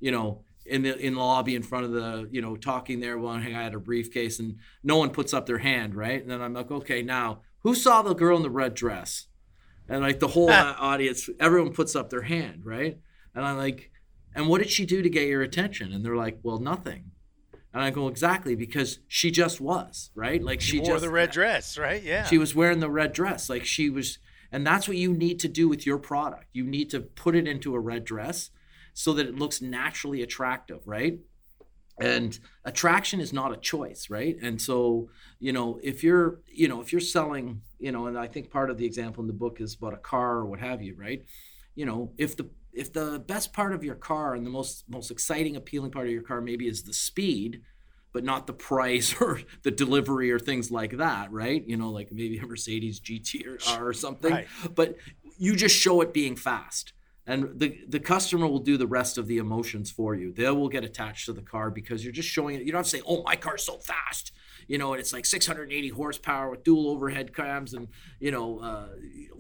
you 0.03 0.11
know, 0.11 0.43
in 0.67 0.83
the 0.83 0.97
in 0.97 1.15
the 1.15 1.21
lobby 1.21 1.55
in 1.55 1.63
front 1.63 1.85
of 1.85 1.93
the, 1.93 2.29
you 2.31 2.41
know, 2.41 2.57
talking 2.57 3.01
there 3.01 3.19
while 3.19 3.37
I 3.37 3.41
had 3.41 3.75
a 3.75 3.81
briefcase 3.81 4.39
and 4.39 4.57
no 4.83 4.97
one 4.97 5.11
puts 5.11 5.35
up 5.35 5.47
their 5.47 5.59
hand, 5.59 5.95
right? 5.95 6.21
And 6.21 6.31
then 6.31 6.41
I'm 6.41 6.55
like, 6.55 6.71
okay, 6.71 7.03
now 7.03 7.41
who 7.61 7.75
saw 7.75 8.03
the 8.03 8.15
girl 8.15 8.37
in 8.37 8.43
the 8.43 8.51
red 8.51 8.75
dress? 8.75 9.27
And 9.89 10.01
like 10.01 10.21
the 10.21 10.29
whole 10.29 10.51
audience, 10.51 11.29
everyone 11.41 11.73
puts 11.73 11.97
up 11.97 12.11
their 12.11 12.23
hand, 12.23 12.65
right? 12.65 12.99
And 13.35 13.45
I'm 13.45 13.57
like, 13.57 13.91
and 14.35 14.49
what 14.49 14.59
did 14.59 14.71
she 14.71 14.87
do 14.87 15.03
to 15.03 15.11
get 15.11 15.29
your 15.29 15.43
attention? 15.43 15.93
And 15.93 16.05
they're 16.05 16.17
like, 16.17 16.39
well, 16.43 16.59
nothing. 16.59 17.11
And 17.75 17.83
I 17.83 17.91
go, 17.91 18.09
exactly, 18.09 18.55
because 18.55 18.99
she 19.09 19.31
just 19.31 19.61
was, 19.61 20.11
right? 20.15 20.43
Like 20.43 20.61
she, 20.61 20.73
she 20.73 20.79
wore 20.81 20.87
just 20.87 21.03
the 21.03 21.11
red 21.11 21.31
dress, 21.31 21.79
right? 21.79 22.03
Yeah. 22.03 22.25
She 22.25 22.39
was 22.39 22.55
wearing 22.55 22.81
the 22.81 22.91
red 22.91 23.13
dress. 23.13 23.49
Like 23.49 23.65
she 23.65 23.89
was, 23.89 24.19
and 24.51 24.67
that's 24.67 24.87
what 24.87 24.99
you 24.99 25.15
need 25.15 25.41
to 25.41 25.49
do 25.49 25.69
with 25.69 25.87
your 25.87 25.99
product. 25.99 26.47
You 26.53 26.65
need 26.65 26.91
to 26.91 27.01
put 27.01 27.35
it 27.35 27.49
into 27.49 27.75
a 27.75 27.81
red 27.81 28.05
dress 28.05 28.51
so 28.95 29.13
that 29.15 29.27
it 29.27 29.37
looks 29.37 29.61
naturally 29.61 30.23
attractive, 30.23 30.81
right? 30.87 31.19
And 32.01 32.39
attraction 32.65 33.21
is 33.21 33.33
not 33.33 33.53
a 33.53 33.57
choice, 33.57 34.09
right? 34.11 34.37
And 34.41 34.61
so, 34.61 35.09
you 35.39 35.53
know, 35.53 35.79
if 35.83 36.03
you're, 36.03 36.41
you 36.47 36.69
know, 36.69 36.81
if 36.81 36.91
you're 36.91 37.01
selling, 37.01 37.63
you 37.79 37.93
know, 37.93 38.07
and 38.07 38.19
I 38.19 38.27
think 38.27 38.51
part 38.51 38.71
of 38.71 38.79
the 38.79 38.87
example 38.87 39.23
in 39.23 39.27
the 39.27 39.35
book 39.35 39.61
is 39.61 39.75
about 39.75 39.95
a 39.95 39.99
car 39.99 40.39
or 40.39 40.47
what 40.47 40.59
have 40.61 40.83
you, 40.83 40.97
right? 40.97 41.25
You 41.75 41.87
know, 41.87 42.13
if 42.19 42.37
the 42.37 42.49
if 42.73 42.93
the 42.93 43.23
best 43.27 43.53
part 43.53 43.75
of 43.75 43.85
your 43.85 43.95
car 43.95 44.35
and 44.35 44.47
the 44.47 44.51
most 44.51 44.85
most 44.89 45.11
exciting 45.11 45.57
appealing 45.57 45.91
part 45.91 46.07
of 46.07 46.13
your 46.13 46.23
car 46.23 46.41
maybe 46.41 46.67
is 46.67 46.83
the 46.83 46.95
speed 46.95 47.61
but 48.13 48.25
not 48.25 48.47
the 48.47 48.53
price 48.53 49.15
or 49.21 49.41
the 49.63 49.71
delivery 49.71 50.31
or 50.31 50.39
things 50.39 50.71
like 50.71 50.99
that, 50.99 51.33
right? 51.33 51.67
You 51.67 51.77
know, 51.77 51.91
like 51.91 52.13
maybe 52.13 52.39
a 52.39 52.47
Mercedes 52.47 53.01
GT 53.01 53.47
or, 53.47 53.89
or 53.89 53.93
something. 53.93 54.33
Right. 54.33 54.47
But 54.75 54.97
you 55.39 55.57
just 55.57 55.77
show 55.77 56.01
it 56.03 56.13
being 56.13 56.37
fast. 56.37 56.93
And 57.27 57.61
the, 57.61 57.79
the 57.89 58.01
customer 58.01 58.49
will 58.49 58.59
do 58.59 58.77
the 58.77 58.87
rest 58.87 59.17
of 59.17 59.29
the 59.29 59.39
emotions 59.39 59.93
for 59.93 60.15
you. 60.15 60.33
They 60.33 60.51
will 60.51 60.69
get 60.69 60.83
attached 60.83 61.27
to 61.27 61.33
the 61.33 61.43
car 61.43 61.71
because 61.71 62.03
you're 62.03 62.13
just 62.13 62.29
showing 62.29 62.57
it. 62.57 62.63
You 62.63 62.73
don't 62.73 62.81
have 62.81 62.87
to 62.87 62.97
say, 62.99 63.03
oh, 63.07 63.23
my 63.23 63.37
car's 63.37 63.65
so 63.65 63.79
fast. 63.79 64.33
You 64.67 64.79
know, 64.79 64.93
and 64.93 65.01
it's 65.01 65.13
like 65.13 65.27
680 65.27 65.89
horsepower 65.91 66.51
with 66.51 66.65
dual 66.65 66.89
overhead 66.89 67.35
cams 67.35 67.75
and, 67.75 67.89
you 68.19 68.31
know, 68.31 68.59
uh, 68.59 68.89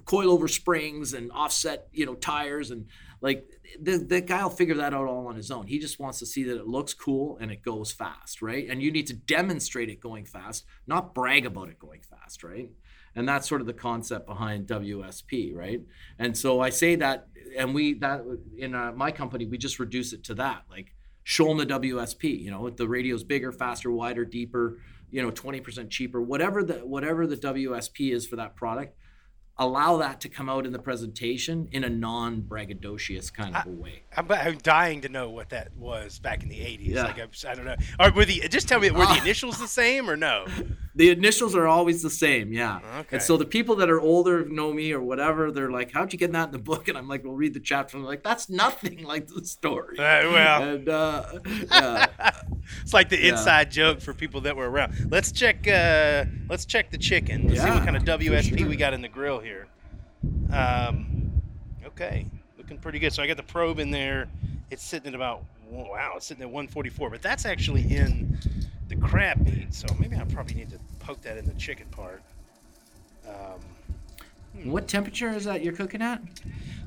coilover 0.05 0.49
springs 0.49 1.12
and 1.12 1.33
offset, 1.33 1.88
you 1.92 2.07
know, 2.07 2.14
tires. 2.14 2.71
And 2.71 2.87
like 3.21 3.49
the, 3.81 3.99
the 3.99 4.21
guy 4.21 4.42
will 4.42 4.51
figure 4.51 4.75
that 4.77 4.92
out 4.95 5.07
all 5.07 5.27
on 5.29 5.37
his 5.37 5.51
own. 5.51 5.66
He 5.66 5.79
just 5.79 5.99
wants 5.99 6.18
to 6.21 6.27
see 6.27 6.45
that 6.45 6.59
it 6.59 6.66
looks 6.66 6.92
cool 6.95 7.38
and 7.40 7.51
it 7.51 7.62
goes 7.62 7.92
fast, 7.92 8.42
right? 8.42 8.68
And 8.68 8.83
you 8.83 8.90
need 8.90 9.07
to 9.09 9.14
demonstrate 9.14 9.88
it 9.88 10.01
going 10.01 10.25
fast, 10.25 10.64
not 10.87 11.14
brag 11.14 11.47
about 11.47 11.68
it 11.68 11.79
going 11.79 12.03
fast, 12.03 12.42
right? 12.45 12.68
And 13.14 13.29
that's 13.29 13.48
sort 13.48 13.61
of 13.61 13.66
the 13.66 13.75
concept 13.75 14.27
behind 14.27 14.66
WSP, 14.66 15.55
right? 15.55 15.81
And 16.18 16.37
so 16.37 16.61
I 16.61 16.70
say 16.70 16.96
that, 16.96 17.29
and 17.57 17.75
we 17.75 17.94
that 17.94 18.22
in 18.57 18.75
uh, 18.75 18.92
my 18.92 19.11
company 19.11 19.44
we 19.46 19.59
just 19.59 19.79
reduce 19.79 20.12
it 20.12 20.25
to 20.25 20.35
that, 20.35 20.62
like 20.70 20.94
show 21.25 21.48
them 21.48 21.59
the 21.59 21.66
WSP. 21.66 22.40
You 22.40 22.51
know, 22.51 22.70
the 22.70 22.88
radio's 22.88 23.25
bigger, 23.25 23.53
faster, 23.53 23.90
wider, 23.90 24.25
deeper. 24.25 24.79
You 25.11 25.20
know, 25.20 25.31
twenty 25.31 25.61
percent 25.61 25.90
cheaper. 25.90 26.22
Whatever 26.22 26.64
the 26.64 26.75
whatever 26.87 27.27
the 27.27 27.37
WSP 27.37 28.12
is 28.12 28.27
for 28.27 28.37
that 28.37 28.57
product, 28.57 28.96
allow 29.59 29.98
that 29.98 30.20
to 30.22 30.29
come 30.29 30.48
out 30.48 30.66
in 30.66 30.72
the 30.72 30.79
presentation 30.79 31.68
in 31.72 31.85
a 31.85 31.88
non-braggadocious 31.88 33.33
kind 33.33 33.55
of 33.55 33.66
I, 33.66 33.70
a 33.70 33.72
way. 33.72 34.03
I'm, 34.16 34.31
I'm, 34.31 34.59
dying 34.59 35.03
to 35.03 35.09
know 35.09 35.31
what 35.31 35.51
that 35.51 35.77
was 35.77 36.18
back 36.18 36.42
in 36.42 36.48
the 36.48 36.59
80s. 36.59 36.87
Yeah. 36.87 37.05
Like 37.05 37.20
I 37.20 37.55
don't 37.55 37.64
know. 37.64 37.77
Or 38.01 38.11
were 38.12 38.25
the 38.25 38.40
just 38.48 38.68
tell 38.68 38.81
me 38.81 38.90
were 38.90 39.07
the 39.07 39.18
initials 39.22 39.59
the 39.59 39.68
same 39.68 40.09
or 40.09 40.16
no? 40.16 40.46
The 40.94 41.11
initials 41.11 41.55
are 41.55 41.66
always 41.66 42.02
the 42.02 42.11
same, 42.11 42.52
yeah. 42.52 42.81
Okay. 42.98 43.09
And 43.12 43.22
so 43.22 43.38
the 43.38 43.46
people 43.46 43.76
that 43.76 43.88
are 43.88 44.00
older 44.00 44.44
know 44.44 44.72
me 44.74 44.92
or 44.92 45.00
whatever, 45.00 45.50
they're 45.50 45.70
like, 45.70 45.90
"How'd 45.92 46.12
you 46.12 46.18
get 46.18 46.33
that 46.33 46.48
in 46.48 46.52
the 46.52 46.59
book?" 46.59 46.88
And 46.88 46.98
I'm 46.98 47.09
like, 47.09 47.24
"We'll 47.24 47.35
read 47.35 47.55
the 47.55 47.61
chapter." 47.61 47.96
I'm 47.96 48.05
like, 48.05 48.22
"That's 48.22 48.50
nothing 48.50 49.02
like 49.12 49.28
the 49.28 49.44
story." 49.44 49.98
Uh, 49.98 50.31
well, 50.31 50.62
and, 50.62 50.88
uh, 50.88 51.24
yeah. 51.70 52.07
it's 52.83 52.92
like 52.92 53.09
the 53.09 53.28
inside 53.28 53.68
yeah. 53.68 53.92
joke 53.92 54.00
for 54.00 54.12
people 54.12 54.42
that 54.42 54.55
were 54.55 54.68
around. 54.68 55.11
Let's 55.11 55.33
check. 55.33 55.66
Uh, 55.66 56.26
let's 56.50 56.66
check 56.66 56.90
the 56.90 56.98
chicken. 56.98 57.48
Let's 57.48 57.57
yeah, 57.57 57.64
see 57.64 57.70
what 57.70 57.85
kind 57.85 57.96
of 57.96 58.02
WSP 58.02 58.59
sure. 58.59 58.68
we 58.68 58.76
got 58.76 58.92
in 58.92 59.00
the 59.00 59.09
grill 59.09 59.40
here. 59.40 59.68
Um, 60.52 61.33
okay, 61.87 62.26
looking 62.59 62.76
pretty 62.76 62.98
good. 62.98 63.14
So 63.14 63.22
I 63.22 63.26
got 63.26 63.38
the 63.38 63.42
probe 63.42 63.78
in 63.78 63.90
there. 63.90 64.28
It's 64.70 64.83
sitting 64.85 65.09
at 65.09 65.14
about 65.14 65.44
wow, 65.72 66.14
it's 66.16 66.26
sitting 66.26 66.42
at 66.42 66.50
144, 66.50 67.11
but 67.11 67.22
that's 67.22 67.46
actually 67.46 67.83
in 67.94 68.38
the 68.92 69.07
crab 69.07 69.44
meat. 69.46 69.72
So 69.72 69.87
maybe 69.98 70.16
I 70.16 70.24
probably 70.24 70.55
need 70.55 70.70
to 70.70 70.78
poke 71.00 71.20
that 71.22 71.37
in 71.38 71.46
the 71.46 71.55
chicken 71.55 71.87
part. 71.90 72.22
Um, 73.26 73.61
hmm. 74.57 74.70
What 74.70 74.88
temperature 74.88 75.31
is 75.31 75.44
that 75.44 75.62
you're 75.62 75.72
cooking 75.72 76.02
at? 76.02 76.20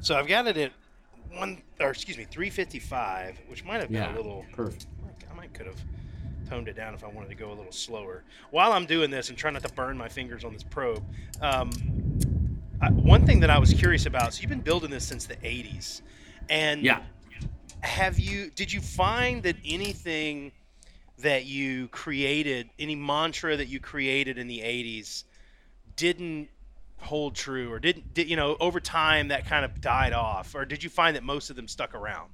So 0.02 0.15
I've 0.15 0.28
got 0.28 0.48
it 0.48 0.58
at 0.58 0.72
one, 1.36 1.62
or 1.80 1.89
excuse 1.89 2.18
me, 2.18 2.26
355, 2.26 3.39
which 3.48 3.65
might 3.65 3.82
have 3.82 3.89
been 3.89 4.04
yeah, 4.04 4.13
a 4.13 4.18
little. 4.18 4.46
Perfect. 4.54 4.86
I 5.32 5.36
might 5.36 5.54
could 5.54 5.65
have 5.65 5.82
toned 6.48 6.68
it 6.68 6.76
down 6.76 6.94
if 6.94 7.04
I 7.04 7.08
wanted 7.08 7.30
to 7.30 7.36
go 7.36 7.50
a 7.52 7.56
little 7.56 7.72
slower. 7.72 8.24
While 8.52 8.74
I'm 8.74 8.86
doing 8.86 9.10
this 9.10 9.30
and 9.30 9.38
trying 9.38 9.54
not 9.54 9.63
to 9.63 9.74
burn 9.74 9.98
my 9.98 10.08
fingers 10.08 10.44
on 10.44 10.54
this 10.54 10.63
probe, 10.63 11.04
um, 11.41 11.72
I, 12.82 12.91
one 12.91 13.26
thing 13.26 13.39
that 13.39 13.50
I 13.50 13.58
was 13.58 13.74
curious 13.74 14.06
about. 14.06 14.34
So 14.34 14.41
you've 14.41 14.50
been 14.50 14.62
building 14.62 14.91
this 14.91 15.06
since 15.06 15.26
the 15.26 15.38
80s, 15.38 16.02
and 16.50 16.84
yeah, 16.84 17.02
have 17.82 18.20
you? 18.20 18.52
Did 18.52 18.72
you 18.72 18.82
find 18.82 19.41
that 19.44 19.56
anything? 19.65 20.52
That 21.19 21.45
you 21.45 21.88
created, 21.89 22.69
any 22.78 22.95
mantra 22.95 23.56
that 23.58 23.67
you 23.67 23.80
created 23.80 24.38
in 24.38 24.47
the 24.47 24.60
80s 24.60 25.23
didn't 25.95 26.49
hold 26.97 27.36
true 27.36 27.71
or 27.71 27.80
didn't 27.80 28.13
did, 28.13 28.30
you 28.30 28.36
know 28.36 28.58
over 28.60 28.80
time 28.80 29.28
that 29.28 29.45
kind 29.45 29.63
of 29.65 29.80
died 29.82 30.13
off 30.13 30.56
or 30.56 30.65
did 30.65 30.84
you 30.84 30.89
find 30.89 31.15
that 31.15 31.23
most 31.23 31.49
of 31.49 31.56
them 31.56 31.67
stuck 31.67 31.93
around? 31.93 32.30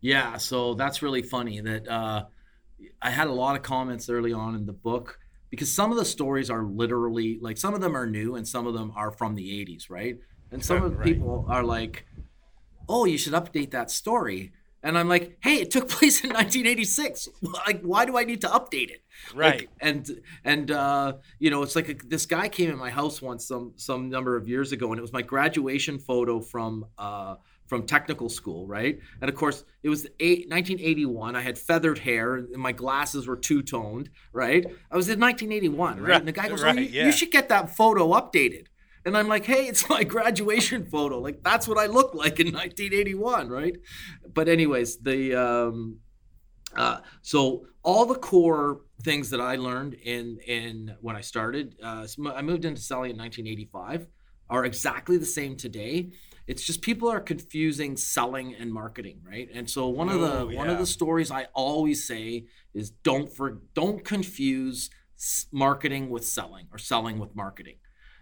Yeah 0.00 0.36
so 0.36 0.74
that's 0.74 1.02
really 1.02 1.22
funny 1.22 1.60
that 1.60 1.88
uh, 1.88 2.24
i 3.00 3.10
had 3.10 3.28
a 3.28 3.32
lot 3.32 3.56
of 3.56 3.62
comments 3.62 4.08
early 4.10 4.32
on 4.32 4.54
in 4.54 4.66
the 4.66 4.72
book 4.72 5.18
because 5.50 5.72
some 5.72 5.90
of 5.90 5.96
the 5.96 6.04
stories 6.04 6.50
are 6.50 6.64
literally 6.64 7.38
like 7.40 7.56
some 7.56 7.74
of 7.74 7.80
them 7.80 7.96
are 7.96 8.06
new 8.06 8.34
and 8.34 8.46
some 8.46 8.66
of 8.66 8.74
them 8.74 8.92
are 8.96 9.10
from 9.10 9.34
the 9.34 9.64
80s 9.64 9.88
right? 9.88 10.18
And 10.50 10.64
some 10.64 10.84
of 10.84 10.92
the 10.92 10.98
right. 10.98 11.06
people 11.06 11.46
are 11.48 11.64
like 11.64 12.06
oh 12.88 13.06
you 13.06 13.16
should 13.16 13.32
update 13.32 13.70
that 13.70 13.90
story 13.90 14.52
and 14.84 14.98
I'm 14.98 15.08
like, 15.08 15.38
hey, 15.42 15.56
it 15.56 15.70
took 15.70 15.88
place 15.98 16.22
in 16.22 16.28
1986. 16.28 17.30
Like, 17.42 17.80
why 17.80 18.04
do 18.04 18.16
I 18.16 18.24
need 18.24 18.42
to 18.42 18.48
update 18.48 18.90
it? 18.90 19.02
Right. 19.34 19.60
Like, 19.60 19.70
and 19.80 20.22
and 20.44 20.70
uh, 20.70 21.14
you 21.38 21.50
know, 21.50 21.62
it's 21.62 21.74
like 21.74 21.88
a, 21.88 21.94
this 22.06 22.26
guy 22.26 22.48
came 22.48 22.70
in 22.70 22.76
my 22.76 22.90
house 22.90 23.20
once 23.20 23.48
some 23.48 23.72
some 23.76 24.10
number 24.10 24.36
of 24.36 24.46
years 24.46 24.72
ago, 24.72 24.92
and 24.92 24.98
it 24.98 25.02
was 25.02 25.12
my 25.12 25.22
graduation 25.22 25.98
photo 25.98 26.40
from 26.40 26.86
uh, 26.98 27.36
from 27.66 27.86
technical 27.86 28.28
school, 28.28 28.66
right? 28.66 29.00
And 29.22 29.30
of 29.30 29.36
course, 29.36 29.64
it 29.82 29.88
was 29.88 30.06
eight, 30.20 30.50
1981. 30.50 31.34
I 31.34 31.40
had 31.40 31.58
feathered 31.58 31.98
hair, 31.98 32.34
and 32.36 32.56
my 32.56 32.72
glasses 32.72 33.26
were 33.26 33.36
two 33.36 33.62
toned, 33.62 34.10
right? 34.32 34.66
I 34.90 34.96
was 34.96 35.08
in 35.08 35.18
1981, 35.18 36.00
right? 36.00 36.08
right. 36.08 36.18
And 36.18 36.28
the 36.28 36.32
guy 36.32 36.48
goes, 36.48 36.62
right, 36.62 36.76
oh, 36.76 36.80
you, 36.80 36.88
yeah. 36.88 37.06
you 37.06 37.12
should 37.12 37.30
get 37.30 37.48
that 37.48 37.74
photo 37.74 38.08
updated. 38.08 38.66
And 39.06 39.16
I'm 39.16 39.28
like, 39.28 39.44
hey, 39.44 39.66
it's 39.66 39.88
my 39.88 40.04
graduation 40.04 40.86
photo. 40.86 41.18
Like 41.18 41.42
that's 41.42 41.68
what 41.68 41.78
I 41.78 41.86
looked 41.86 42.14
like 42.14 42.40
in 42.40 42.46
1981, 42.46 43.48
right? 43.48 43.76
But 44.32 44.48
anyways, 44.48 44.98
the 44.98 45.34
um, 45.34 45.98
uh, 46.76 46.98
so 47.22 47.66
all 47.82 48.06
the 48.06 48.14
core 48.14 48.80
things 49.02 49.30
that 49.30 49.40
I 49.40 49.56
learned 49.56 49.94
in 49.94 50.38
in 50.46 50.96
when 51.00 51.16
I 51.16 51.20
started, 51.20 51.76
uh, 51.82 52.06
I 52.34 52.42
moved 52.42 52.64
into 52.64 52.80
selling 52.80 53.10
in 53.10 53.18
1985, 53.18 54.06
are 54.50 54.64
exactly 54.64 55.16
the 55.16 55.26
same 55.26 55.56
today. 55.56 56.10
It's 56.46 56.62
just 56.62 56.82
people 56.82 57.10
are 57.10 57.20
confusing 57.20 57.96
selling 57.96 58.54
and 58.54 58.72
marketing, 58.72 59.20
right? 59.26 59.48
And 59.54 59.68
so 59.68 59.88
one 59.88 60.08
of 60.08 60.20
the 60.20 60.48
yeah. 60.48 60.58
one 60.58 60.68
of 60.68 60.78
the 60.78 60.86
stories 60.86 61.30
I 61.30 61.46
always 61.54 62.06
say 62.06 62.46
is 62.74 62.90
don't 62.90 63.32
for 63.32 63.60
don't 63.74 64.04
confuse 64.04 64.90
marketing 65.52 66.10
with 66.10 66.26
selling 66.26 66.66
or 66.72 66.78
selling 66.78 67.18
with 67.18 67.34
marketing 67.34 67.76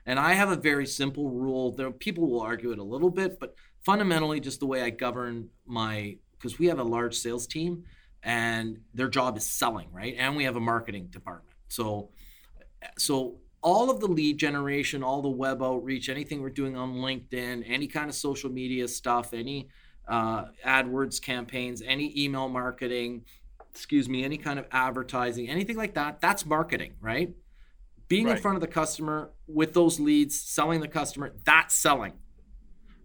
and 0.06 0.18
I 0.18 0.34
have 0.34 0.50
a 0.50 0.56
very 0.56 0.86
simple 0.86 1.30
rule. 1.30 1.72
There 1.72 1.90
people 1.90 2.28
will 2.28 2.40
argue 2.40 2.72
it 2.72 2.78
a 2.78 2.84
little 2.84 3.10
bit, 3.10 3.38
but 3.38 3.54
fundamentally 3.82 4.40
just 4.40 4.60
the 4.60 4.66
way 4.66 4.82
I 4.82 4.90
govern 4.90 5.48
my 5.66 6.16
because 6.32 6.58
we 6.58 6.66
have 6.66 6.78
a 6.78 6.84
large 6.84 7.14
sales 7.14 7.46
team 7.46 7.84
and 8.22 8.78
their 8.94 9.08
job 9.08 9.36
is 9.36 9.46
selling, 9.46 9.88
right? 9.92 10.14
And 10.18 10.36
we 10.36 10.44
have 10.44 10.56
a 10.56 10.60
marketing 10.60 11.06
department. 11.06 11.56
So 11.68 12.10
so 12.98 13.36
all 13.62 13.90
of 13.90 14.00
the 14.00 14.08
lead 14.08 14.38
generation, 14.38 15.02
all 15.02 15.22
the 15.22 15.28
web 15.28 15.62
outreach, 15.62 16.08
anything 16.08 16.42
we're 16.42 16.50
doing 16.50 16.76
on 16.76 16.94
LinkedIn, 16.96 17.64
any 17.66 17.86
kind 17.86 18.08
of 18.08 18.14
social 18.16 18.50
media 18.50 18.88
stuff, 18.88 19.32
any 19.32 19.68
uh, 20.08 20.46
AdWords 20.66 21.22
campaigns, 21.22 21.80
any 21.80 22.12
email 22.20 22.48
marketing, 22.48 23.24
excuse 23.70 24.08
me, 24.08 24.24
any 24.24 24.36
kind 24.36 24.58
of 24.58 24.66
advertising, 24.72 25.48
anything 25.48 25.76
like 25.76 25.94
that, 25.94 26.20
that's 26.20 26.44
marketing, 26.44 26.94
right? 27.00 27.32
Being 28.12 28.26
right. 28.26 28.36
in 28.36 28.42
front 28.42 28.56
of 28.56 28.60
the 28.60 28.68
customer 28.68 29.30
with 29.46 29.72
those 29.72 29.98
leads, 29.98 30.38
selling 30.38 30.80
the 30.80 30.88
customer, 30.88 31.32
that's 31.46 31.74
selling. 31.74 32.12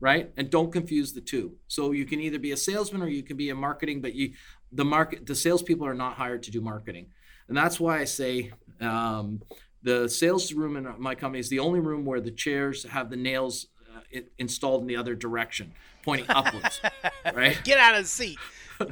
Right? 0.02 0.34
And 0.36 0.50
don't 0.50 0.70
confuse 0.70 1.14
the 1.14 1.22
two. 1.22 1.56
So 1.70 1.94
you 1.94 2.04
can 2.04 2.20
either 2.20 2.38
be 2.40 2.52
a 2.52 2.58
salesman 2.58 3.02
or 3.02 3.08
you 3.08 3.24
can 3.24 3.38
be 3.38 3.50
a 3.50 3.56
marketing, 3.56 4.02
but 4.02 4.16
you 4.16 4.34
the 4.74 4.84
market 4.84 5.26
the 5.26 5.34
salespeople 5.34 5.88
are 5.88 5.94
not 5.94 6.16
hired 6.16 6.44
to 6.44 6.52
do 6.52 6.60
marketing. 6.60 7.08
And 7.48 7.56
that's 7.56 7.80
why 7.80 8.00
I 8.00 8.04
say 8.04 8.52
um, 8.82 9.42
the 9.82 10.10
sales 10.10 10.52
room 10.52 10.76
in 10.76 10.94
my 11.00 11.16
company 11.16 11.40
is 11.40 11.48
the 11.48 11.60
only 11.60 11.80
room 11.80 12.04
where 12.04 12.20
the 12.20 12.30
chairs 12.30 12.84
have 12.84 13.10
the 13.10 13.16
nails 13.16 13.68
uh, 13.96 14.20
installed 14.38 14.82
in 14.82 14.88
the 14.88 14.98
other 14.98 15.16
direction, 15.16 15.72
pointing 16.04 16.30
upwards. 16.30 16.82
right? 17.34 17.58
Get 17.64 17.78
out 17.78 17.96
of 17.96 18.04
the 18.04 18.10
seat. 18.10 18.38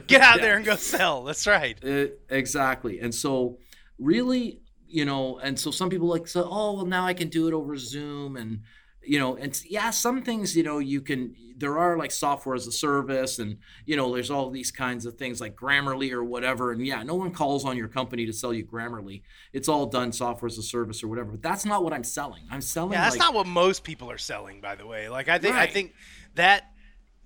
Get 0.07 0.21
out 0.21 0.35
yeah. 0.37 0.41
there 0.41 0.55
and 0.55 0.65
go 0.65 0.77
sell. 0.77 1.25
That's 1.25 1.45
right. 1.45 1.77
Uh, 1.85 2.07
exactly. 2.29 3.01
And 3.01 3.13
so, 3.13 3.59
really, 3.99 4.61
you 4.87 5.05
know, 5.05 5.39
and 5.39 5.59
so 5.59 5.71
some 5.71 5.89
people 5.89 6.07
like 6.07 6.27
say, 6.27 6.41
oh, 6.43 6.73
well, 6.73 6.85
now 6.85 7.05
I 7.05 7.13
can 7.13 7.29
do 7.29 7.47
it 7.47 7.53
over 7.53 7.77
Zoom, 7.77 8.37
and 8.37 8.61
you 9.01 9.19
know, 9.19 9.35
and 9.35 9.59
yeah, 9.69 9.91
some 9.91 10.23
things, 10.23 10.55
you 10.55 10.63
know, 10.63 10.79
you 10.79 11.01
can. 11.01 11.35
There 11.57 11.77
are 11.77 11.97
like 11.97 12.11
software 12.11 12.53
as 12.55 12.67
a 12.67 12.71
service, 12.71 13.39
and 13.39 13.57
you 13.85 13.95
know, 13.95 14.13
there's 14.13 14.29
all 14.29 14.49
these 14.49 14.71
kinds 14.71 15.05
of 15.05 15.15
things 15.15 15.39
like 15.39 15.55
Grammarly 15.55 16.11
or 16.11 16.23
whatever. 16.23 16.71
And 16.71 16.85
yeah, 16.85 17.01
no 17.03 17.15
one 17.15 17.31
calls 17.31 17.63
on 17.63 17.77
your 17.77 17.87
company 17.87 18.25
to 18.25 18.33
sell 18.33 18.53
you 18.53 18.65
Grammarly. 18.65 19.21
It's 19.53 19.69
all 19.69 19.85
done 19.85 20.11
software 20.11 20.47
as 20.47 20.57
a 20.57 20.63
service 20.63 21.03
or 21.03 21.07
whatever. 21.07 21.31
But 21.31 21.41
that's 21.41 21.65
not 21.65 21.83
what 21.83 21.93
I'm 21.93 22.03
selling. 22.03 22.43
I'm 22.51 22.61
selling. 22.61 22.93
Yeah, 22.93 23.03
that's 23.03 23.15
like, 23.15 23.25
not 23.25 23.33
what 23.33 23.47
most 23.47 23.83
people 23.83 24.11
are 24.11 24.17
selling, 24.17 24.59
by 24.59 24.75
the 24.75 24.85
way. 24.85 25.07
Like 25.07 25.29
I 25.29 25.37
think 25.37 25.55
right. 25.55 25.69
I 25.69 25.71
think 25.71 25.93
that 26.35 26.71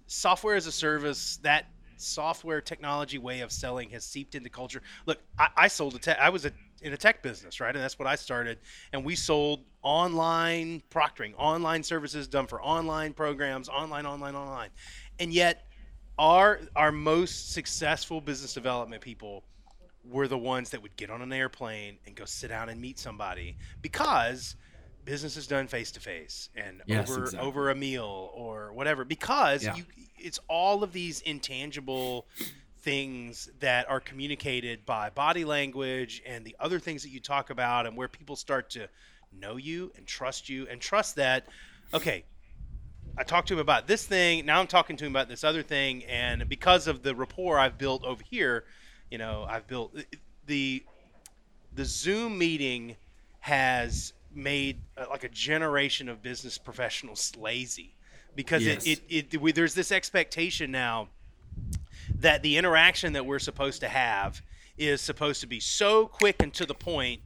software 0.05 0.55
as 0.55 0.67
a 0.67 0.71
service 0.71 1.37
that 1.43 1.65
software 1.97 2.61
technology 2.61 3.17
way 3.17 3.41
of 3.41 3.51
selling 3.51 3.89
has 3.89 4.05
seeped 4.05 4.35
into 4.35 4.49
culture. 4.49 4.81
Look, 5.05 5.19
I, 5.37 5.49
I 5.57 5.67
sold 5.67 5.95
a 5.95 5.99
tech. 5.99 6.17
I 6.19 6.29
was 6.29 6.45
a 6.45 6.51
in 6.81 6.93
a 6.93 6.97
tech 6.97 7.21
business, 7.23 7.59
right? 7.59 7.73
And 7.75 7.83
that's 7.83 7.97
what 7.99 8.07
I 8.07 8.15
started. 8.15 8.59
And 8.93 9.03
we 9.05 9.15
sold 9.15 9.65
online 9.81 10.81
proctoring, 10.89 11.33
online 11.37 11.83
services 11.83 12.27
done 12.27 12.47
for 12.47 12.61
online 12.61 13.13
programs, 13.13 13.69
online, 13.69 14.05
online, 14.05 14.35
online. 14.35 14.69
And 15.19 15.33
yet, 15.33 15.65
our 16.17 16.59
our 16.75 16.91
most 16.91 17.53
successful 17.53 18.19
business 18.21 18.53
development 18.53 19.01
people 19.01 19.43
were 20.03 20.27
the 20.27 20.37
ones 20.37 20.69
that 20.71 20.81
would 20.81 20.95
get 20.95 21.09
on 21.09 21.21
an 21.21 21.31
airplane 21.31 21.97
and 22.05 22.15
go 22.15 22.25
sit 22.25 22.49
down 22.49 22.69
and 22.69 22.79
meet 22.81 22.97
somebody 22.99 23.57
because 23.81 24.55
business 25.05 25.37
is 25.37 25.47
done 25.47 25.67
face 25.67 25.91
to 25.91 25.99
face 25.99 26.49
and 26.55 26.81
Yes, 26.85 27.09
over 27.09 27.23
exactly. 27.25 27.47
over 27.47 27.69
a 27.69 27.75
meal 27.75 28.31
or 28.33 28.73
whatever 28.73 29.05
because 29.05 29.63
Yeah. 29.63 29.75
you 29.75 29.85
it's 30.17 30.39
all 30.47 30.83
of 30.83 30.91
these 30.91 31.21
intangible 31.21 32.27
things 32.81 33.49
that 33.59 33.89
are 33.89 33.99
communicated 33.99 34.85
by 34.85 35.09
body 35.09 35.45
language 35.45 36.21
and 36.25 36.45
the 36.45 36.55
other 36.59 36.79
things 36.79 37.03
that 37.03 37.09
you 37.09 37.19
talk 37.19 37.49
about 37.49 37.85
and 37.85 37.97
where 37.97 38.07
people 38.07 38.35
start 38.35 38.69
to 38.69 38.87
know 39.37 39.57
you 39.57 39.91
and 39.95 40.07
trust 40.07 40.49
you 40.49 40.65
and 40.71 40.79
trust 40.79 41.15
that 41.15 41.45
okay 41.93 42.23
I 43.17 43.23
talked 43.23 43.49
to 43.49 43.55
him 43.55 43.59
about 43.59 43.85
this 43.85 44.05
thing. 44.05 44.45
Now 44.45 44.61
I'm 44.61 44.67
talking 44.67 44.95
to 44.95 45.05
him 45.05 45.11
about 45.11 45.27
this 45.27 45.43
other 45.43 45.61
thing, 45.61 46.05
and 46.05 46.47
because 46.47 46.87
of 46.87 47.03
the 47.03 47.13
rapport 47.13 47.59
I've 47.59 47.77
built 47.77 48.05
over 48.05 48.23
here, 48.23 48.63
you 49.11 49.17
know, 49.17 49.45
I've 49.49 49.67
built 49.67 49.93
the 50.45 50.83
the 51.73 51.83
Zoom 51.85 52.37
meeting 52.37 52.95
has 53.41 54.13
made 54.33 54.81
uh, 54.97 55.05
like 55.09 55.23
a 55.23 55.29
generation 55.29 56.07
of 56.07 56.21
business 56.21 56.57
professionals 56.57 57.33
lazy 57.37 57.95
because 58.35 58.65
Yes. 58.65 58.85
it, 58.85 59.01
it, 59.09 59.33
it 59.33 59.41
we, 59.41 59.51
there's 59.51 59.73
this 59.73 59.91
expectation 59.91 60.71
now 60.71 61.09
that 62.19 62.43
the 62.43 62.57
interaction 62.57 63.13
that 63.13 63.25
we're 63.25 63.39
supposed 63.39 63.81
to 63.81 63.87
have 63.87 64.41
is 64.77 65.01
supposed 65.01 65.41
to 65.41 65.47
be 65.47 65.59
so 65.59 66.07
quick 66.07 66.37
and 66.41 66.53
to 66.53 66.65
the 66.65 66.73
point 66.73 67.21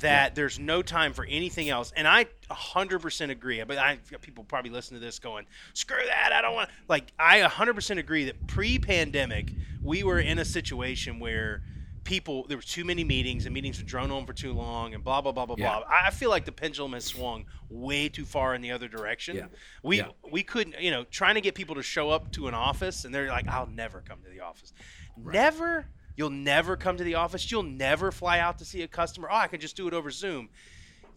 that 0.00 0.34
there's 0.34 0.58
no 0.58 0.82
time 0.82 1.12
for 1.12 1.24
anything 1.26 1.68
else. 1.68 1.92
And 1.96 2.08
I 2.08 2.26
100% 2.50 3.30
agree. 3.30 3.62
But 3.64 3.78
I 3.78 3.98
people 4.20 4.44
probably 4.44 4.70
listen 4.70 4.94
to 4.96 5.00
this 5.00 5.18
going, 5.18 5.46
"Screw 5.74 6.04
that! 6.06 6.32
I 6.32 6.42
don't 6.42 6.54
want." 6.54 6.70
Like 6.88 7.12
I 7.18 7.40
100% 7.40 7.98
agree 7.98 8.24
that 8.24 8.46
pre-pandemic 8.46 9.52
we 9.82 10.02
were 10.02 10.20
in 10.20 10.38
a 10.38 10.44
situation 10.44 11.18
where 11.18 11.62
people 12.04 12.46
there 12.48 12.56
were 12.56 12.62
too 12.62 12.84
many 12.84 13.04
meetings 13.04 13.46
and 13.46 13.54
meetings 13.54 13.78
were 13.78 13.84
drone 13.84 14.10
on 14.10 14.26
for 14.26 14.32
too 14.32 14.52
long 14.52 14.92
and 14.94 15.04
blah 15.04 15.20
blah 15.20 15.30
blah 15.32 15.46
blah 15.46 15.56
Yeah. 15.58 15.78
blah. 15.78 15.88
I 15.88 16.10
feel 16.10 16.30
like 16.30 16.44
the 16.44 16.52
pendulum 16.52 16.92
has 16.94 17.04
swung 17.04 17.46
way 17.68 18.08
too 18.08 18.24
far 18.24 18.54
in 18.54 18.60
the 18.60 18.72
other 18.72 18.88
direction. 18.88 19.36
Yeah. 19.36 19.46
We 19.82 19.98
Yeah. 19.98 20.08
we 20.30 20.42
couldn't, 20.42 20.80
you 20.80 20.90
know, 20.90 21.04
trying 21.04 21.36
to 21.36 21.40
get 21.40 21.54
people 21.54 21.76
to 21.76 21.82
show 21.82 22.10
up 22.10 22.32
to 22.32 22.48
an 22.48 22.54
office 22.54 23.04
and 23.04 23.14
they're 23.14 23.28
like, 23.28 23.46
"I'll 23.48 23.66
never 23.68 24.00
come 24.00 24.20
to 24.24 24.30
the 24.30 24.40
office." 24.40 24.72
Never. 25.16 25.86
You'll 26.16 26.30
never 26.30 26.76
come 26.76 26.96
to 26.98 27.04
the 27.04 27.14
office. 27.14 27.50
You'll 27.50 27.62
never 27.62 28.12
fly 28.12 28.38
out 28.38 28.58
to 28.58 28.64
see 28.64 28.82
a 28.82 28.88
customer. 28.88 29.28
Oh, 29.30 29.36
I 29.36 29.46
can 29.46 29.60
just 29.60 29.76
do 29.76 29.86
it 29.88 29.94
over 29.94 30.10
Zoom. 30.10 30.50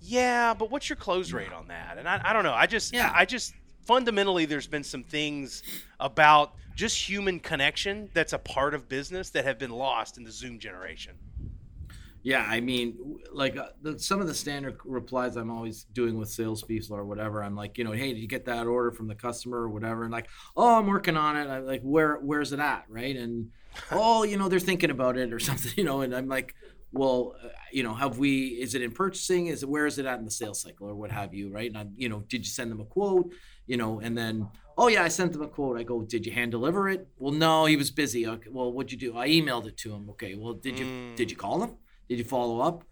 Yeah, 0.01 0.53
but 0.53 0.69
what's 0.69 0.87
your 0.89 0.95
close 0.97 1.31
rate 1.31 1.51
on 1.51 1.67
that? 1.69 1.97
And 1.97 2.07
I, 2.07 2.21
I 2.23 2.33
don't 2.33 2.43
know. 2.43 2.53
I 2.53 2.67
just, 2.67 2.93
Yeah. 2.93 3.11
I 3.13 3.25
just 3.25 3.53
fundamentally, 3.85 4.45
there's 4.45 4.67
been 4.67 4.83
some 4.83 5.03
things 5.03 5.63
about 5.99 6.53
just 6.75 7.09
human 7.09 7.39
connection 7.39 8.09
that's 8.13 8.33
a 8.33 8.37
part 8.37 8.73
of 8.73 8.89
business 8.89 9.29
that 9.31 9.45
have 9.45 9.57
been 9.57 9.71
lost 9.71 10.17
in 10.17 10.23
the 10.23 10.31
Zoom 10.31 10.59
generation. 10.59 11.13
Yeah, 12.25 12.43
I 12.43 12.59
mean, 12.59 13.19
like 13.31 13.55
uh, 13.55 13.67
the, 13.83 13.99
some 13.99 14.19
of 14.19 14.25
the 14.25 14.33
standard 14.33 14.79
replies 14.83 15.35
I'm 15.35 15.51
always 15.51 15.83
doing 15.93 16.17
with 16.17 16.29
salespeople 16.29 16.95
or 16.95 17.05
whatever. 17.05 17.43
I'm 17.43 17.55
like, 17.55 17.77
you 17.77 17.83
know, 17.83 17.91
hey, 17.91 18.13
did 18.13 18.19
you 18.19 18.27
get 18.27 18.45
that 18.45 18.65
order 18.65 18.91
from 18.91 19.07
the 19.07 19.13
customer 19.13 19.57
or 19.57 19.69
whatever? 19.69 20.01
And 20.01 20.11
like, 20.11 20.27
oh, 20.57 20.79
I'm 20.79 20.87
working 20.87 21.17
on 21.17 21.37
it. 21.37 21.47
I'm 21.47 21.67
like, 21.67 21.83
where, 21.83 22.15
where's 22.15 22.51
it 22.51 22.59
at, 22.59 22.85
right? 22.89 23.15
And 23.15 23.51
oh, 23.91 24.23
you 24.23 24.37
know, 24.37 24.49
they're 24.49 24.59
thinking 24.59 24.89
about 24.89 25.17
it 25.17 25.31
or 25.31 25.39
something, 25.39 25.71
you 25.77 25.83
know. 25.83 26.01
And 26.01 26.15
I'm 26.15 26.27
like, 26.27 26.55
well, 26.91 27.35
uh, 27.43 27.49
you 27.71 27.83
know, 27.83 27.93
have 27.93 28.17
we? 28.17 28.47
Is 28.47 28.73
it 28.73 28.81
in 28.81 28.91
purchasing? 28.91 29.45
Is 29.45 29.61
it 29.61 29.69
where 29.69 29.85
is 29.85 29.99
it 29.99 30.07
at 30.07 30.17
in 30.17 30.25
the 30.25 30.31
sales 30.31 30.61
cycle 30.61 30.87
or 30.87 30.95
what 30.95 31.11
have 31.11 31.31
you, 31.31 31.51
right? 31.51 31.69
And 31.69 31.77
I, 31.77 31.85
you 31.95 32.09
know, 32.09 32.21
did 32.21 32.39
you 32.39 32.51
send 32.51 32.71
them 32.71 32.79
a 32.79 32.85
quote? 32.85 33.31
You 33.67 33.77
know, 33.77 33.99
and 33.99 34.17
then 34.17 34.47
oh 34.77 34.87
yeah, 34.89 35.03
I 35.03 35.07
sent 35.07 35.31
them 35.33 35.41
a 35.41 35.47
quote. 35.47 35.77
I 35.79 35.83
go, 35.83 36.01
did 36.03 36.25
you 36.25 36.31
hand 36.31 36.51
deliver 36.51 36.89
it? 36.89 37.07
Well, 37.17 37.33
no, 37.33 37.65
he 37.65 37.75
was 37.77 37.91
busy. 37.91 38.27
Okay, 38.27 38.49
well, 38.51 38.71
what'd 38.71 38.91
you 38.91 38.97
do? 38.97 39.17
I 39.17 39.27
emailed 39.29 39.65
it 39.67 39.77
to 39.77 39.93
him. 39.93 40.09
Okay, 40.11 40.35
well, 40.35 40.53
did 40.53 40.77
you 40.79 40.85
Mm. 40.85 41.15
did 41.15 41.31
you 41.31 41.37
call 41.37 41.63
him? 41.63 41.77
Did 42.09 42.17
you 42.19 42.23
follow 42.25 42.59
up? 42.61 42.83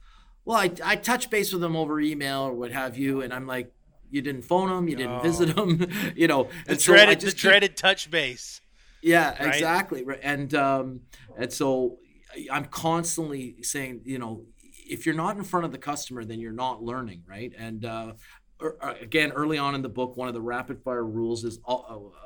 Well, 0.46 0.58
I, 0.58 0.72
I 0.84 0.96
touched 0.96 1.30
base 1.30 1.54
with 1.54 1.64
him 1.64 1.76
over 1.76 2.00
email 2.02 2.42
or 2.42 2.54
what 2.54 2.72
have 2.72 2.98
you, 2.98 3.22
and 3.22 3.32
I'm 3.34 3.46
like, 3.48 3.72
you 4.10 4.22
didn't 4.22 4.42
phone 4.44 4.70
him, 4.70 4.90
you 4.90 4.96
didn't 4.96 5.20
Oh. 5.20 5.22
visit 5.22 5.58
him, 5.58 5.88
you 6.16 6.28
know. 6.28 6.50
The 6.66 6.72
And 6.74 6.82
so 6.82 6.94
I 6.94 6.98
dreaded, 6.98 7.20
the 7.22 7.28
keep- 7.28 7.38
dreaded 7.38 7.78
touch 7.78 8.10
base. 8.12 8.60
yeah, 9.02 9.30
right? 9.44 9.54
exactly. 9.56 10.04
Right. 10.04 10.20
And 10.24 10.54
um, 10.56 11.02
and 11.38 11.52
so 11.54 11.98
I'm 12.52 12.66
constantly 12.66 13.62
saying, 13.62 14.02
you 14.06 14.18
know, 14.20 14.46
if 14.90 15.06
you're 15.06 15.16
not 15.16 15.38
in 15.38 15.44
front 15.44 15.66
of 15.66 15.72
the 15.72 15.78
customer, 15.78 16.26
then 16.26 16.40
you're 16.40 16.52
not 16.52 16.82
learning, 16.84 17.24
right? 17.28 17.54
And 17.58 17.86
uh, 17.86 18.14
again, 18.82 19.32
early 19.32 19.58
on 19.58 19.76
in 19.76 19.82
the 19.82 19.90
book, 19.90 20.18
one 20.18 20.28
of 20.28 20.34
the 20.34 20.42
rapid 20.42 20.84
fire 20.84 21.06
rules 21.06 21.44
is 21.44 21.60
uh, 21.68 21.74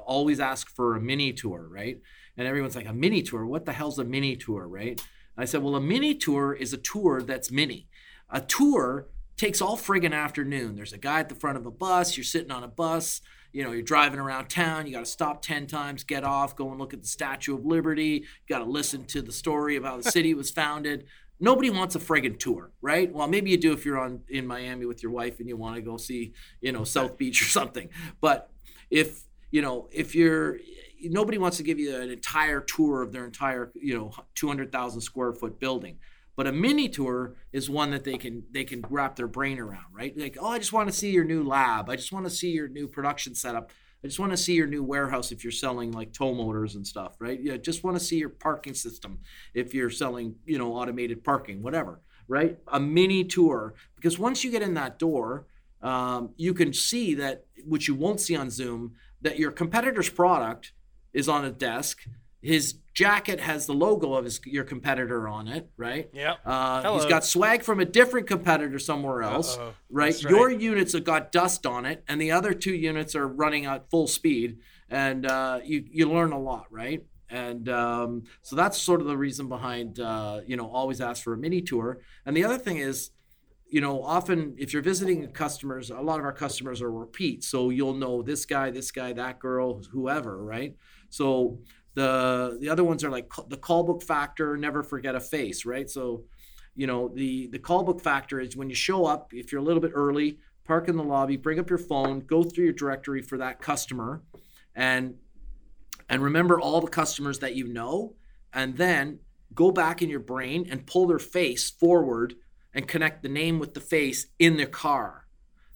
always 0.06 0.40
ask 0.40 0.70
for 0.70 0.96
a 0.96 1.02
mini 1.02 1.34
tour, 1.34 1.68
right? 1.70 2.00
And 2.38 2.48
everyone's 2.48 2.76
like, 2.76 2.88
a 2.88 2.94
mini 2.94 3.22
tour? 3.22 3.46
What 3.46 3.66
the 3.66 3.74
hell's 3.74 4.00
a 4.00 4.04
mini 4.04 4.36
tour, 4.36 4.68
right? 4.68 5.02
I 5.38 5.46
said, 5.46 5.62
well, 5.62 5.76
a 5.76 5.82
mini 5.82 6.16
tour 6.16 6.54
is 6.54 6.74
a 6.74 6.78
tour 6.78 7.22
that's 7.22 7.52
mini. 7.52 7.88
A 8.30 8.42
tour 8.42 9.08
takes 9.38 9.62
all 9.62 9.78
friggin' 9.78 10.14
afternoon. 10.14 10.76
There's 10.76 10.94
a 10.94 10.98
guy 10.98 11.20
at 11.20 11.30
the 11.30 11.36
front 11.36 11.58
of 11.58 11.66
a 11.66 11.72
bus. 11.72 12.18
You're 12.18 12.24
sitting 12.24 12.52
on 12.52 12.64
a 12.64 12.68
bus. 12.68 13.22
You 13.54 13.64
know, 13.64 13.72
you're 13.72 13.84
driving 13.84 14.20
around 14.20 14.50
town. 14.50 14.88
You 14.88 14.94
got 14.94 15.00
to 15.00 15.06
stop 15.06 15.42
10 15.42 15.68
times, 15.68 16.04
get 16.04 16.24
off, 16.24 16.56
go 16.56 16.70
and 16.70 16.80
look 16.80 16.94
at 16.94 17.02
the 17.02 17.08
Statue 17.08 17.56
of 17.56 17.66
Liberty. 17.66 18.24
You 18.24 18.56
got 18.56 18.60
to 18.60 18.70
listen 18.70 19.06
to 19.06 19.22
the 19.22 19.32
story 19.32 19.76
of 19.76 19.84
how 19.84 19.98
the 19.98 20.12
city 20.12 20.34
was 20.34 20.52
founded. 20.52 21.06
Nobody 21.40 21.70
wants 21.70 21.96
a 21.96 22.00
friggin' 22.00 22.40
tour, 22.40 22.72
right? 22.82 23.14
Well, 23.14 23.28
maybe 23.28 23.52
you 23.52 23.58
do 23.58 23.74
if 23.74 23.86
you're 23.86 24.00
on 24.00 24.22
in 24.30 24.48
Miami 24.48 24.86
with 24.86 25.04
your 25.04 25.12
wife 25.12 25.40
and 25.40 25.48
you 25.48 25.56
want 25.56 25.76
to 25.76 25.82
go 25.82 25.98
see, 25.98 26.34
you 26.62 26.72
know, 26.72 26.84
South 26.84 27.18
Beach 27.18 27.42
or 27.42 27.46
something. 27.46 27.90
But 28.22 28.50
if, 28.90 29.24
you 29.52 29.62
know, 29.62 29.88
if 29.92 30.16
you're 30.16 30.58
nobody 31.04 31.38
wants 31.38 31.58
to 31.58 31.64
give 31.64 31.80
you 31.80 31.96
an 31.96 32.10
entire 32.10 32.62
tour 32.62 33.02
of 33.02 33.12
their 33.12 33.26
entire, 33.26 33.72
you 33.76 33.96
know, 33.96 34.12
200,000 34.36 35.02
square 35.02 35.34
foot 35.34 35.60
building. 35.60 35.98
But 36.36 36.48
a 36.48 36.52
mini 36.52 36.88
tour 36.88 37.36
is 37.52 37.68
one 37.68 37.90
that 37.92 38.04
they 38.04 38.18
can 38.18 38.44
they 38.52 38.64
can 38.64 38.86
wrap 38.90 39.16
their 39.16 39.28
brain 39.28 39.58
around, 39.58 39.86
right? 39.92 40.16
Like, 40.16 40.38
oh, 40.40 40.50
I 40.50 40.60
just 40.60 40.72
want 40.72 40.88
to 40.88 40.96
see 40.96 41.10
your 41.10 41.24
new 41.24 41.44
lab. 41.44 41.90
I 41.90 41.96
just 41.96 42.12
want 42.12 42.26
to 42.26 42.30
see 42.30 42.52
your 42.52 42.68
new 42.68 42.88
production 42.88 43.34
setup. 43.34 43.72
I 44.04 44.08
just 44.08 44.20
want 44.20 44.32
to 44.32 44.38
see 44.38 44.54
your 44.54 44.68
new 44.68 44.84
warehouse 44.84 45.32
if 45.32 45.44
you're 45.44 45.52
selling 45.52 45.92
like 45.92 46.14
tow 46.14 46.34
motors 46.34 46.76
and 46.76 46.86
stuff, 46.86 47.16
right? 47.20 47.40
Yeah, 47.42 47.58
just 47.58 47.84
want 47.84 47.98
to 47.98 48.04
see 48.04 48.18
your 48.18 48.30
parking 48.30 48.74
system 48.74 49.20
if 49.54 49.74
you're 49.74 49.90
selling, 49.90 50.36
you 50.46 50.58
know, 50.58 50.74
automated 50.74 51.24
parking, 51.24 51.64
whatever, 51.64 52.02
right? 52.28 52.58
A 52.68 52.80
mini 52.80 53.24
tour 53.24 53.74
because 53.96 54.20
once 54.20 54.44
you 54.44 54.52
get 54.52 54.62
in 54.62 54.76
that 54.76 55.00
door, 55.00 55.48
um, 55.82 56.30
you 56.38 56.54
can 56.54 56.74
see 56.74 57.16
that 57.16 57.46
which 57.66 57.88
you 57.88 57.96
won't 57.96 58.20
see 58.20 58.36
on 58.36 58.50
Zoom 58.50 58.94
that 59.22 59.40
your 59.40 59.52
competitor's 59.52 60.10
product 60.10 60.74
is 61.14 61.28
on 61.28 61.46
a 61.46 61.52
desk. 61.52 62.06
His 62.42 62.76
jacket 62.98 63.40
has 63.40 63.68
the 63.68 63.74
logo 63.74 64.16
of 64.16 64.26
his 64.26 64.42
your 64.44 64.64
competitor 64.64 65.28
on 65.28 65.48
it, 65.48 65.70
right? 65.78 66.10
Yeah. 66.14 66.34
Uh, 66.44 66.96
he's 66.96 67.06
got 67.06 67.24
swag 67.24 67.62
from 67.62 67.80
a 67.80 67.86
different 67.86 68.26
competitor 68.26 68.80
somewhere 68.80 69.22
else, 69.22 69.56
Uh-oh. 69.56 69.76
right? 69.92 70.20
Your 70.24 70.50
units 70.50 70.94
have 70.94 71.04
got 71.04 71.32
dust 71.32 71.68
on 71.68 71.86
it, 71.86 72.04
and 72.08 72.20
the 72.20 72.32
other 72.32 72.56
two 72.56 72.74
units 72.74 73.16
are 73.16 73.28
running 73.28 73.68
at 73.68 73.92
full 73.92 74.08
speed, 74.08 74.58
and 74.90 75.28
uh, 75.28 75.60
you 75.64 75.84
you 75.92 76.10
learn 76.12 76.32
a 76.32 76.40
lot, 76.40 76.66
right? 76.72 77.04
And 77.30 77.70
um, 77.70 78.24
so 78.42 78.56
that's 78.56 78.82
sort 78.82 79.00
of 79.02 79.06
the 79.06 79.18
reason 79.18 79.48
behind 79.48 80.00
uh, 80.00 80.42
you 80.48 80.58
know 80.58 80.68
always 80.68 81.00
ask 81.00 81.24
for 81.24 81.34
a 81.34 81.38
mini 81.38 81.62
tour. 81.62 82.00
And 82.26 82.36
the 82.36 82.46
other 82.46 82.58
thing 82.58 82.78
is, 82.78 83.12
you 83.70 83.80
know, 83.80 84.02
often 84.02 84.56
if 84.58 84.74
you're 84.74 84.82
visiting 84.82 85.28
customers, 85.34 85.92
a 85.92 86.02
lot 86.02 86.18
of 86.18 86.26
our 86.26 86.34
customers 86.34 86.82
are 86.82 86.92
repeat, 86.92 87.44
so 87.44 87.70
you'll 87.70 87.94
know 87.94 88.24
this 88.24 88.48
guy, 88.48 88.72
this 88.72 88.90
guy, 88.90 89.14
that 89.14 89.38
girl, 89.38 89.84
whoever, 89.92 90.44
right? 90.44 90.76
So 91.10 91.60
the 91.98 92.60
the 92.62 92.70
other 92.70 92.84
ones 92.84 93.04
are 93.04 93.10
like 93.10 93.28
the 93.50 93.58
call 93.58 93.84
book 93.84 94.04
factor, 94.04 94.56
never 94.56 94.84
forget 94.84 95.16
a 95.16 95.20
face, 95.20 95.66
right? 95.66 95.90
So, 95.90 96.26
you 96.76 96.86
know, 96.86 97.08
the 97.08 97.48
the 97.48 97.58
call 97.58 97.84
book 97.84 98.02
factor 98.02 98.40
is 98.40 98.56
when 98.56 98.70
you 98.70 98.76
show 98.76 99.08
up, 99.08 99.34
if 99.34 99.52
you're 99.52 99.62
a 99.62 99.64
little 99.64 99.82
bit 99.82 99.94
early, 99.96 100.38
park 100.64 100.90
in 100.90 100.96
the 100.96 101.04
lobby, 101.04 101.38
bring 101.38 101.58
up 101.58 101.72
your 101.72 101.80
phone, 101.80 102.20
go 102.20 102.44
through 102.44 102.66
your 102.66 102.74
directory 102.74 103.24
for 103.24 103.40
that 103.40 103.60
customer, 103.60 104.22
and 104.76 105.16
and 106.08 106.22
remember 106.22 106.62
all 106.62 106.82
the 106.82 106.88
customers 106.88 107.40
that 107.40 107.56
you 107.56 107.68
know, 107.68 108.14
and 108.54 108.78
then 108.78 109.18
go 109.56 109.72
back 109.72 110.04
in 110.04 110.10
your 110.10 110.20
brain 110.20 110.68
and 110.70 110.86
pull 110.86 111.08
their 111.08 111.18
face 111.18 111.72
forward 111.72 112.36
and 112.76 112.88
connect 112.88 113.24
the 113.24 113.30
name 113.30 113.58
with 113.58 113.74
the 113.74 113.82
face 113.82 114.28
in 114.38 114.56
their 114.58 114.68
car. 114.68 115.26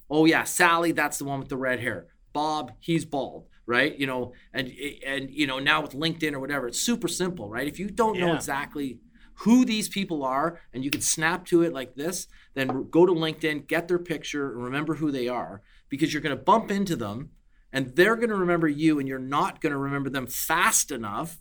Oh 0.07 0.25
yeah, 0.25 0.43
Sally, 0.43 0.91
that's 0.91 1.17
the 1.17 1.25
one 1.25 1.39
with 1.39 1.49
the 1.49 1.57
red 1.57 1.79
hair. 1.79 2.09
Bob, 2.31 2.73
he's 2.79 3.05
bald, 3.05 3.47
right? 3.71 3.97
You 3.97 4.05
know, 4.05 4.33
and 4.53 4.71
and 5.05 5.31
you 5.31 5.47
know 5.47 5.59
now 5.59 5.81
with 5.81 5.93
LinkedIn 5.93 6.33
or 6.33 6.39
whatever, 6.39 6.67
it's 6.67 6.79
super 6.79 7.07
simple, 7.07 7.49
right? 7.49 7.67
If 7.67 7.79
you 7.79 7.89
don't 7.89 8.19
know 8.19 8.35
exactly 8.35 8.99
who 9.35 9.65
these 9.65 9.89
people 9.89 10.23
are 10.23 10.59
and 10.73 10.83
you 10.83 10.91
can 10.91 11.01
snap 11.01 11.45
to 11.47 11.63
it 11.63 11.73
like 11.73 11.95
this, 11.95 12.27
then 12.53 12.87
go 12.91 13.05
to 13.05 13.13
LinkedIn, 13.13 13.67
get 13.67 13.87
their 13.87 13.97
picture, 13.97 14.51
and 14.51 14.63
remember 14.63 14.95
who 14.95 15.11
they 15.11 15.27
are 15.27 15.61
because 15.89 16.13
you're 16.13 16.21
going 16.21 16.37
to 16.37 16.43
bump 16.43 16.69
into 16.69 16.95
them 16.95 17.31
and 17.73 17.95
they're 17.95 18.17
going 18.17 18.29
to 18.29 18.35
remember 18.35 18.67
you 18.67 18.99
and 18.99 19.07
you're 19.07 19.19
not 19.19 19.61
going 19.61 19.71
to 19.71 19.77
remember 19.77 20.09
them 20.09 20.27
fast 20.27 20.91
enough 20.91 21.39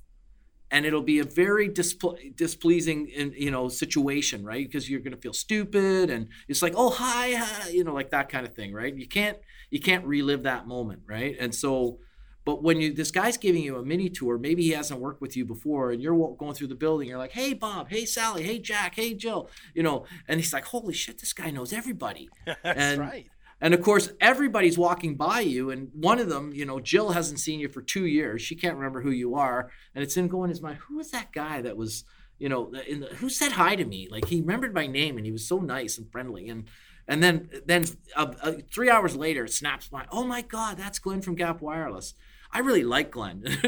and 0.70 0.86
it'll 0.86 1.02
be 1.02 1.18
a 1.18 1.24
very 1.24 1.68
displ- 1.68 2.36
displeasing 2.36 3.08
in, 3.08 3.34
you 3.36 3.50
know 3.50 3.68
situation 3.68 4.44
right 4.44 4.66
because 4.66 4.88
you're 4.88 5.00
going 5.00 5.14
to 5.14 5.20
feel 5.20 5.32
stupid 5.32 6.10
and 6.10 6.28
it's 6.48 6.62
like 6.62 6.74
oh 6.76 6.90
hi, 6.90 7.34
hi 7.34 7.68
you 7.68 7.84
know 7.84 7.92
like 7.92 8.10
that 8.10 8.28
kind 8.28 8.46
of 8.46 8.54
thing 8.54 8.72
right 8.72 8.96
you 8.96 9.08
can't 9.08 9.38
you 9.70 9.80
can't 9.80 10.04
relive 10.04 10.44
that 10.44 10.66
moment 10.66 11.02
right 11.06 11.36
and 11.40 11.54
so 11.54 11.98
But 12.44 12.62
when 12.62 12.80
you 12.80 12.92
this 12.92 13.10
guy's 13.10 13.36
giving 13.36 13.62
you 13.62 13.76
a 13.76 13.84
mini 13.84 14.08
tour, 14.08 14.38
maybe 14.38 14.62
he 14.62 14.70
hasn't 14.70 15.00
worked 15.00 15.20
with 15.20 15.36
you 15.36 15.44
before, 15.44 15.90
and 15.92 16.02
you're 16.02 16.34
going 16.36 16.54
through 16.54 16.68
the 16.68 16.74
building. 16.74 17.08
You're 17.08 17.18
like, 17.18 17.32
"Hey, 17.32 17.52
Bob. 17.54 17.90
Hey, 17.90 18.04
Sally. 18.06 18.42
Hey, 18.42 18.58
Jack. 18.58 18.94
Hey, 18.94 19.14
Jill." 19.14 19.50
You 19.74 19.82
know, 19.82 20.04
and 20.26 20.40
he's 20.40 20.52
like, 20.52 20.64
"Holy 20.64 20.94
shit, 20.94 21.18
this 21.18 21.32
guy 21.32 21.50
knows 21.50 21.72
everybody." 21.72 22.28
That's 22.46 22.60
And- 22.64 23.00
right. 23.00 23.26
And 23.62 23.74
of 23.74 23.82
course, 23.82 24.10
everybody's 24.22 24.78
walking 24.78 25.16
by 25.16 25.40
you, 25.40 25.68
and 25.68 25.90
one 25.92 26.18
of 26.18 26.30
them, 26.30 26.50
you 26.54 26.64
know, 26.64 26.80
Jill 26.80 27.10
hasn't 27.10 27.40
seen 27.40 27.60
you 27.60 27.68
for 27.68 27.82
two 27.82 28.06
years. 28.06 28.40
She 28.40 28.54
can't 28.56 28.74
remember 28.74 29.02
who 29.02 29.10
you 29.10 29.34
are, 29.34 29.70
and 29.94 30.02
it's 30.02 30.16
in 30.16 30.28
going 30.28 30.48
his 30.48 30.62
mind. 30.62 30.78
Who 30.88 30.96
was 30.96 31.10
that 31.10 31.30
guy 31.30 31.60
that 31.60 31.76
was, 31.76 32.04
you 32.38 32.48
know, 32.48 32.72
in 32.88 33.00
the, 33.00 33.08
who 33.08 33.28
said 33.28 33.52
hi 33.52 33.76
to 33.76 33.84
me? 33.84 34.08
Like 34.10 34.24
he 34.28 34.40
remembered 34.40 34.72
my 34.72 34.86
name, 34.86 35.18
and 35.18 35.26
he 35.26 35.30
was 35.32 35.46
so 35.46 35.58
nice 35.58 35.98
and 35.98 36.10
friendly. 36.10 36.48
And 36.48 36.68
and 37.08 37.22
then 37.22 37.48
then 37.66 37.84
uh, 38.16 38.32
uh, 38.42 38.52
three 38.72 38.90
hours 38.90 39.16
later, 39.16 39.44
it 39.44 39.52
snaps 39.52 39.90
my, 39.90 40.06
oh 40.10 40.24
my 40.24 40.42
god, 40.42 40.76
that's 40.76 40.98
Glenn 40.98 41.22
from 41.22 41.34
Gap 41.34 41.60
Wireless. 41.60 42.14
I 42.52 42.60
really 42.60 42.84
like 42.84 43.10
Glenn. 43.10 43.44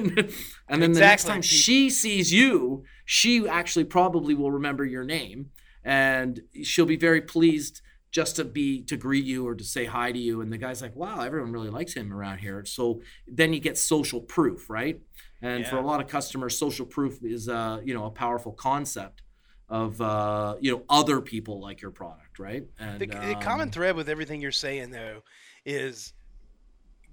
and 0.68 0.82
then 0.82 0.92
the 0.92 1.00
next 1.00 1.24
time 1.24 1.42
she 1.42 1.88
sees 1.88 2.32
you, 2.32 2.84
she 3.04 3.46
actually 3.48 3.84
probably 3.84 4.34
will 4.34 4.50
remember 4.50 4.84
your 4.84 5.04
name, 5.04 5.50
and 5.84 6.40
she'll 6.62 6.86
be 6.86 6.96
very 6.96 7.20
pleased 7.20 7.80
just 8.10 8.36
to 8.36 8.44
be 8.44 8.82
to 8.82 8.96
greet 8.96 9.24
you 9.24 9.46
or 9.46 9.54
to 9.54 9.64
say 9.64 9.86
hi 9.86 10.12
to 10.12 10.18
you. 10.18 10.42
And 10.42 10.52
the 10.52 10.58
guy's 10.58 10.82
like 10.82 10.94
wow 10.94 11.20
everyone 11.20 11.50
really 11.52 11.70
likes 11.70 11.94
him 11.94 12.12
around 12.12 12.38
here. 12.38 12.64
So 12.64 13.00
then 13.26 13.52
you 13.52 13.60
get 13.60 13.78
social 13.78 14.20
proof 14.20 14.68
right? 14.68 15.00
And 15.40 15.66
for 15.66 15.76
a 15.76 15.80
lot 15.84 16.00
of 16.00 16.06
customers 16.06 16.56
social 16.56 16.86
proof 16.86 17.18
is 17.24 17.48
uh 17.48 17.80
you 17.82 17.94
know 17.94 18.04
a 18.04 18.10
powerful 18.10 18.52
concept 18.52 19.22
of 19.68 20.00
uh 20.00 20.56
you 20.60 20.70
know 20.70 20.82
other 20.88 21.20
people 21.20 21.60
like 21.60 21.80
your 21.80 21.90
product 21.90 22.21
right 22.38 22.64
and 22.78 23.00
The, 23.00 23.06
the 23.06 23.36
common 23.40 23.68
um, 23.68 23.70
thread 23.70 23.96
with 23.96 24.08
everything 24.08 24.40
you're 24.40 24.52
saying 24.52 24.90
though 24.90 25.22
is 25.64 26.12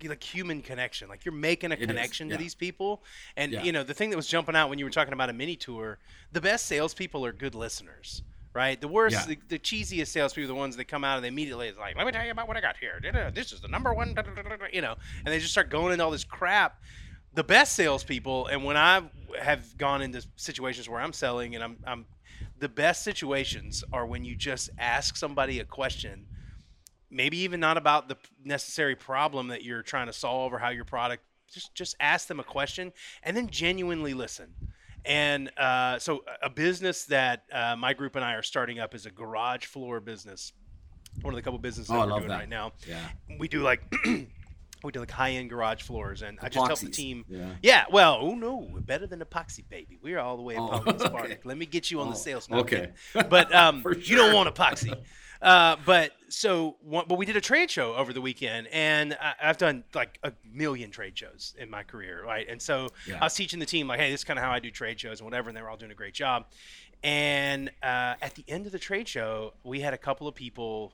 like 0.07 0.24
human 0.24 0.61
connection. 0.61 1.09
Like 1.09 1.26
you're 1.26 1.34
making 1.34 1.74
a 1.74 1.78
connection 1.78 2.30
to 2.30 2.38
these 2.38 2.55
people, 2.55 3.03
and 3.36 3.51
Yeah. 3.51 3.63
you 3.63 3.72
know 3.74 3.84
the 3.84 3.93
thing 3.93 4.11
that 4.11 4.15
was 4.15 4.28
jumping 4.28 4.55
out 4.55 4.70
when 4.70 4.80
you 4.80 4.86
were 4.86 4.91
talking 4.91 5.11
about 5.13 5.30
a 5.30 5.34
mini 5.34 5.55
tour. 5.57 5.99
The 6.32 6.39
best 6.41 6.67
salespeople 6.67 7.26
are 7.26 7.34
good 7.34 7.53
listeners. 7.55 8.24
Right, 8.51 8.82
the 8.82 8.88
worst, 8.88 9.13
Yeah. 9.30 9.36
the, 9.36 9.39
the 9.47 9.59
cheesiest 9.59 10.07
salespeople 10.07 10.45
are 10.45 10.47
the 10.47 10.59
ones 10.59 10.76
that 10.78 10.86
come 10.86 11.03
out 11.03 11.17
and 11.17 11.24
they 11.24 11.28
immediately 11.28 11.67
is 11.67 11.78
like, 11.78 11.95
"Let 11.95 12.05
me 12.07 12.11
tell 12.11 12.26
you 12.26 12.32
about 12.32 12.47
what 12.47 12.57
I 12.57 12.61
got 12.61 12.78
here. 12.78 12.99
This 13.34 13.51
is 13.51 13.61
the 13.61 13.67
number 13.67 13.93
one," 13.93 14.15
you 14.74 14.82
know, 14.82 14.95
and 15.24 15.28
they 15.34 15.38
just 15.39 15.51
start 15.51 15.70
going 15.70 15.91
into 15.91 16.03
all 16.03 16.09
this 16.11 16.24
crap. 16.24 16.82
The 17.36 17.43
best 17.43 17.76
salespeople, 17.76 18.47
and 18.47 18.63
when 18.63 18.76
I 18.76 19.03
have 19.39 19.78
gone 19.78 20.01
into 20.01 20.26
situations 20.36 20.89
where 20.89 20.99
I'm 20.99 21.13
selling 21.13 21.53
and 21.53 21.63
I'm, 21.63 21.78
I'm 21.86 22.05
the 22.60 22.70
best 22.70 23.03
situations 23.03 23.84
are 23.93 24.05
when 24.05 24.24
you 24.26 24.36
just 24.36 24.70
ask 24.78 25.16
somebody 25.16 25.60
a 25.60 25.66
question 25.66 26.26
maybe 27.12 27.38
even 27.39 27.60
not 27.60 27.76
about 27.78 28.07
the 28.07 28.16
necessary 28.43 28.95
problem 28.95 29.47
that 29.47 29.64
you're 29.64 29.82
trying 29.82 30.05
to 30.07 30.14
solve 30.14 30.53
or 30.53 30.60
how 30.60 30.70
your 30.70 30.86
product 30.86 31.24
just 31.51 31.74
just 31.74 31.95
ask 31.99 32.28
them 32.28 32.39
a 32.39 32.43
question 32.43 32.93
and 33.24 33.36
then 33.36 33.47
genuinely 33.47 34.14
listen. 34.14 34.53
And 35.05 35.49
uh, 35.57 35.97
so 35.97 36.24
a- 36.43 36.49
business 36.51 37.05
that 37.05 37.43
uh, 37.51 37.76
my 37.76 37.93
group 37.93 38.16
and 38.16 38.24
i 38.24 38.34
are 38.36 38.43
starting 38.43 38.78
up 38.80 38.93
is 38.93 39.07
a 39.07 39.12
garage 39.12 39.66
floor 39.66 39.99
business 39.99 40.53
one 41.24 41.34
of 41.34 41.36
the 41.38 41.41
couple 41.41 41.57
businesses 41.57 41.89
Oh, 41.91 41.99
we're 42.05 42.18
doing 42.20 42.28
that. 42.28 42.38
right 42.41 42.49
now. 42.49 42.74
Yeah. 42.88 42.99
We 43.39 43.47
do 43.47 43.62
like 43.64 43.82
we 44.84 44.92
do 44.92 45.00
like 45.00 45.12
high-end 45.12 45.50
garage 45.50 45.82
floors 45.84 46.22
and 46.22 46.38
i 46.42 46.50
just 46.50 46.66
help 46.68 46.80
the 46.80 46.90
team 46.90 47.26
yeah 47.28 47.50
yeah, 47.62 47.86
well, 47.92 48.20
oh 48.22 48.36
no, 48.36 48.68
we're 48.72 48.80
better 48.80 49.06
than 49.08 49.20
epoxy, 49.20 49.68
baby. 49.68 50.00
We're 50.02 50.20
all 50.20 50.38
the 50.38 50.44
way 50.44 50.56
Oh, 50.58 50.70
epoxy. 50.70 50.88
okay. 50.88 51.06
Spartak. 51.36 51.46
Let 51.46 51.58
me 51.58 51.66
get 51.66 51.92
you 51.92 52.00
on 52.02 52.08
Oh, 52.08 52.12
the 52.12 52.16
sales. 52.16 52.50
No, 52.50 52.60
okay. 52.60 52.92
but 53.30 53.54
um, 53.64 53.82
For 53.82 53.96
you 53.96 54.16
don't 54.16 54.34
want 54.34 54.54
epoxy. 54.54 54.96
Uh, 55.42 55.76
but 55.86 56.12
so, 56.30 56.76
but 56.86 57.18
we 57.18 57.26
did 57.26 57.36
a 57.38 57.42
trade 57.42 57.70
show 57.72 57.96
over 57.96 58.12
the 58.14 58.22
weekend, 58.22 58.68
and 58.72 59.18
I, 59.22 59.34
I've 59.44 59.58
done 59.58 59.84
like 59.94 60.20
a 60.24 60.34
million 60.52 60.92
trade 60.92 61.18
shows 61.18 61.54
in 61.58 61.70
my 61.70 61.84
career, 61.84 62.24
right? 62.26 62.48
And 62.50 62.62
so 62.62 62.90
Yeah. 63.08 63.18
I 63.22 63.26
was 63.26 63.34
teaching 63.36 63.60
the 63.60 63.66
team 63.66 63.88
like, 63.88 64.00
hey, 64.00 64.12
this 64.12 64.22
is 64.22 64.24
kind 64.26 64.38
of 64.40 64.44
how 64.46 64.52
I 64.52 64.60
do 64.60 64.70
trade 64.72 65.00
shows 65.00 65.20
and 65.20 65.26
whatever, 65.26 65.50
and 65.50 65.58
they 65.58 65.62
were 65.62 65.70
all 65.70 65.78
doing 65.78 65.92
a 65.92 65.96
great 65.96 66.14
job. 66.14 66.46
And 67.04 67.70
uh, 67.82 68.16
at 68.22 68.36
the 68.36 68.44
end 68.48 68.66
of 68.66 68.72
the 68.72 68.80
trade 68.80 69.08
show, 69.08 69.54
we 69.64 69.80
had 69.80 69.94
a 69.94 69.98
couple 69.98 70.28
of 70.28 70.36
people 70.36 70.92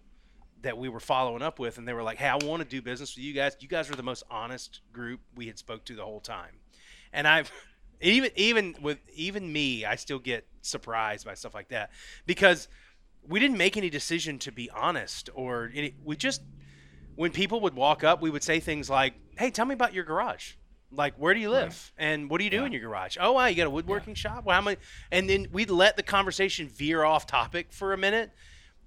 that 0.66 0.78
we 0.78 0.90
were 0.90 1.00
following 1.00 1.42
up 1.42 1.58
with, 1.60 1.78
and 1.78 1.88
they 1.88 1.94
were 1.94 2.04
like, 2.04 2.18
"Hey, 2.18 2.28
I 2.28 2.36
want 2.36 2.62
to 2.62 2.68
do 2.68 2.82
business 2.82 3.16
with 3.16 3.24
you 3.24 3.34
guys. 3.34 3.56
You 3.60 3.68
guys 3.68 3.90
were 3.90 3.96
the 3.96 4.04
most 4.04 4.24
honest 4.30 4.82
group 4.92 5.22
we 5.36 5.48
had 5.48 5.58
spoke 5.58 5.86
to 5.86 5.96
the 5.96 6.04
whole 6.04 6.20
time." 6.20 6.60
And 7.14 7.28
I've 7.28 7.52
even 8.02 8.30
even 8.36 8.76
with 8.82 9.00
even 9.14 9.52
me, 9.52 9.86
I 9.86 9.96
still 9.96 10.20
get 10.20 10.46
surprised 10.62 11.26
by 11.26 11.36
stuff 11.36 11.54
like 11.54 11.70
that 11.70 11.92
because 12.26 12.68
we 13.28 13.40
didn't 13.40 13.58
make 13.58 13.78
any 13.78 13.90
decision 13.90 14.38
to 14.40 14.52
be 14.52 14.70
honest, 14.70 15.30
or 15.34 15.72
any, 15.74 15.96
we 16.04 16.16
just 16.16 16.42
when 17.16 17.32
people 17.32 17.62
would 17.62 17.74
walk 17.74 18.04
up, 18.04 18.22
we 18.22 18.30
would 18.30 18.44
say 18.44 18.60
things 18.60 18.90
like, 18.90 19.14
"Hey, 19.38 19.52
tell 19.52 19.66
me 19.66 19.74
about 19.74 19.94
your 19.94 20.04
garage." 20.04 20.54
Like, 20.92 21.16
where 21.16 21.34
do 21.34 21.40
you 21.40 21.50
live? 21.50 21.92
And 21.98 22.30
what 22.30 22.38
do 22.38 22.44
you 22.46 22.50
do 22.50 22.58
Yeah. 22.58 22.66
in 22.68 22.72
your 22.72 22.82
garage? 22.82 23.18
Oh, 23.20 23.34
wow, 23.34 23.48
you 23.48 23.56
got 23.56 23.68
a 23.68 23.72
woodworking 23.72 24.14
shop? 24.14 24.46
Well, 24.46 24.56
how 24.56 24.62
many? 24.62 24.78
And 25.12 25.30
then 25.30 25.48
we'd 25.52 25.70
let 25.70 25.98
the 25.98 26.04
conversation 26.04 26.70
veer 26.70 27.04
off 27.04 27.26
topic 27.28 27.74
for 27.74 27.92
a 27.92 27.98
minute 27.98 28.32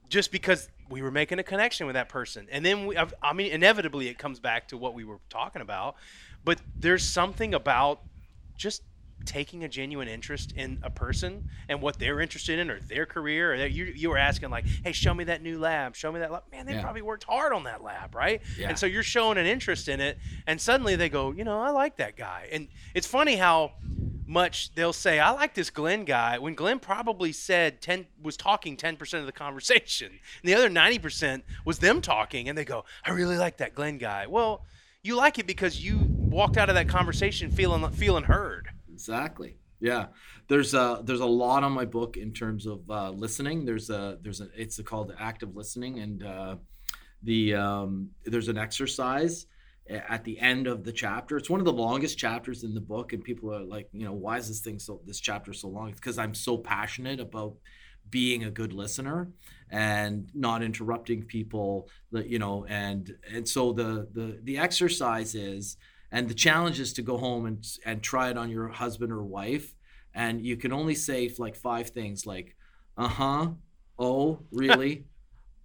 just 0.08 0.32
because 0.32 0.68
we 0.88 1.02
were 1.02 1.10
making 1.10 1.38
a 1.38 1.42
connection 1.42 1.86
with 1.86 1.94
that 1.94 2.08
person. 2.08 2.46
And 2.50 2.64
then 2.64 2.86
we, 2.86 2.96
I've- 2.96 3.14
mean, 3.34 3.52
inevitably 3.52 4.08
it 4.08 4.18
comes 4.18 4.40
back 4.40 4.68
to 4.68 4.76
what 4.76 4.94
we 4.94 5.04
were 5.04 5.18
talking 5.28 5.60
about. 5.62 5.96
But 6.44 6.60
there's 6.78 7.04
something 7.04 7.52
about 7.54 8.00
just 8.56 8.82
taking 9.24 9.64
a 9.64 9.68
genuine 9.68 10.08
interest 10.08 10.52
in 10.52 10.78
a 10.82 10.88
person 10.88 11.50
and 11.68 11.82
what 11.82 11.98
they're 11.98 12.20
interested 12.20 12.58
in 12.58 12.70
or 12.70 12.80
their 12.80 13.04
career. 13.04 13.52
Or 13.52 13.58
their, 13.58 13.66
you, 13.66 13.84
you 13.84 14.08
were 14.08 14.16
asking 14.16 14.48
like, 14.50 14.64
hey, 14.84 14.92
show 14.92 15.12
me 15.12 15.24
that 15.24 15.42
new 15.42 15.58
lab. 15.58 15.94
Show 15.96 16.10
me 16.12 16.20
that 16.20 16.30
lab. 16.32 16.44
Man, 16.52 16.64
they 16.64 16.74
Yeah. 16.74 16.82
probably 16.82 17.02
worked 17.02 17.24
hard 17.24 17.52
on 17.52 17.64
that 17.64 17.82
lab, 17.82 18.14
right? 18.14 18.40
Yeah. 18.56 18.68
And 18.70 18.78
so 18.78 18.86
you're 18.86 19.02
showing 19.02 19.36
an 19.36 19.44
interest 19.44 19.88
in 19.88 20.00
it. 20.00 20.18
And 20.46 20.58
suddenly 20.60 20.96
they 20.96 21.08
go, 21.10 21.32
you 21.32 21.44
know, 21.44 21.60
I 21.60 21.70
like 21.70 21.96
that 21.96 22.16
guy. 22.16 22.48
And 22.52 22.68
it's 22.94 23.06
funny 23.06 23.36
how 23.36 23.72
much 24.28 24.74
they'll 24.74 24.92
say, 24.92 25.18
I 25.18 25.30
like 25.30 25.54
this 25.54 25.70
Glenn 25.70 26.04
guy, 26.04 26.38
when 26.38 26.54
Glenn 26.54 26.78
probably 26.78 27.32
said 27.32 27.80
10 27.80 28.06
was 28.22 28.36
talking 28.36 28.76
10% 28.76 29.18
of 29.18 29.26
the 29.26 29.32
conversation. 29.32 30.08
And 30.08 30.48
the 30.48 30.54
other 30.54 30.68
90% 30.68 31.42
was 31.64 31.78
them 31.78 32.00
talking, 32.00 32.48
and 32.48 32.56
they 32.56 32.64
go, 32.64 32.84
I 33.04 33.10
really 33.10 33.38
like 33.38 33.56
that 33.56 33.74
Glenn 33.74 33.98
guy. 33.98 34.26
Well, 34.26 34.64
you 35.02 35.16
like 35.16 35.38
it 35.38 35.46
because 35.46 35.82
you 35.82 35.98
walked 36.08 36.58
out 36.58 36.68
of 36.68 36.74
that 36.74 36.88
conversation 36.88 37.50
feeling 37.50 37.88
feeling 37.92 38.24
heard. 38.24 38.68
Exactly. 38.92 39.56
Yeah. 39.80 40.06
There's 40.48 40.74
a 40.74 41.00
there's 41.04 41.20
a 41.20 41.26
lot 41.26 41.64
on 41.64 41.72
my 41.72 41.84
book 41.84 42.16
in 42.16 42.32
terms 42.32 42.66
of 42.66 42.88
uh, 42.90 43.10
listening. 43.10 43.64
There's 43.64 43.90
a 43.90 44.18
there's 44.22 44.40
a 44.40 44.48
it's 44.56 44.80
called 44.82 45.14
active 45.18 45.54
listening, 45.56 46.00
and 46.00 46.22
uh, 46.22 46.56
the 47.22 47.54
um, 47.54 48.10
there's 48.24 48.48
an 48.48 48.58
exercise 48.58 49.46
at 49.88 50.24
the 50.24 50.38
end 50.38 50.66
of 50.66 50.84
the 50.84 50.92
chapter. 50.92 51.36
It's 51.36 51.50
one 51.50 51.60
of 51.60 51.66
the 51.66 51.72
longest 51.72 52.18
chapters 52.18 52.64
in 52.64 52.74
the 52.74 52.80
book, 52.80 53.12
and 53.12 53.22
people 53.22 53.54
are 53.54 53.62
like, 53.62 53.88
you 53.92 54.04
know, 54.04 54.12
why 54.12 54.36
is 54.36 54.48
this 54.48 54.60
thing 54.60 54.78
so 54.78 55.00
this 55.06 55.20
chapter 55.20 55.52
so 55.52 55.68
long? 55.68 55.90
It's 55.90 56.00
because 56.00 56.18
I'm 56.18 56.34
so 56.34 56.58
passionate 56.58 57.20
about 57.20 57.56
being 58.10 58.44
a 58.44 58.50
good 58.50 58.72
listener 58.72 59.30
and 59.70 60.30
not 60.34 60.62
interrupting 60.62 61.22
people 61.22 61.88
you 62.24 62.38
know 62.38 62.64
and 62.68 63.14
and 63.32 63.46
so 63.46 63.72
the 63.72 64.08
the 64.12 64.38
the 64.44 64.58
exercise 64.58 65.34
is 65.34 65.76
and 66.10 66.28
the 66.28 66.34
challenge 66.34 66.80
is 66.80 66.92
to 66.94 67.02
go 67.02 67.18
home 67.18 67.46
and 67.46 67.66
and 67.84 68.02
try 68.02 68.30
it 68.30 68.38
on 68.38 68.50
your 68.50 68.68
husband 68.68 69.12
or 69.12 69.22
wife 69.22 69.74
and 70.14 70.44
you 70.44 70.56
can 70.56 70.72
only 70.72 70.94
say 70.94 71.30
like 71.38 71.54
five 71.54 71.90
things 71.90 72.24
like 72.24 72.56
uh-huh 72.96 73.48
oh 73.98 74.38
really 74.52 75.04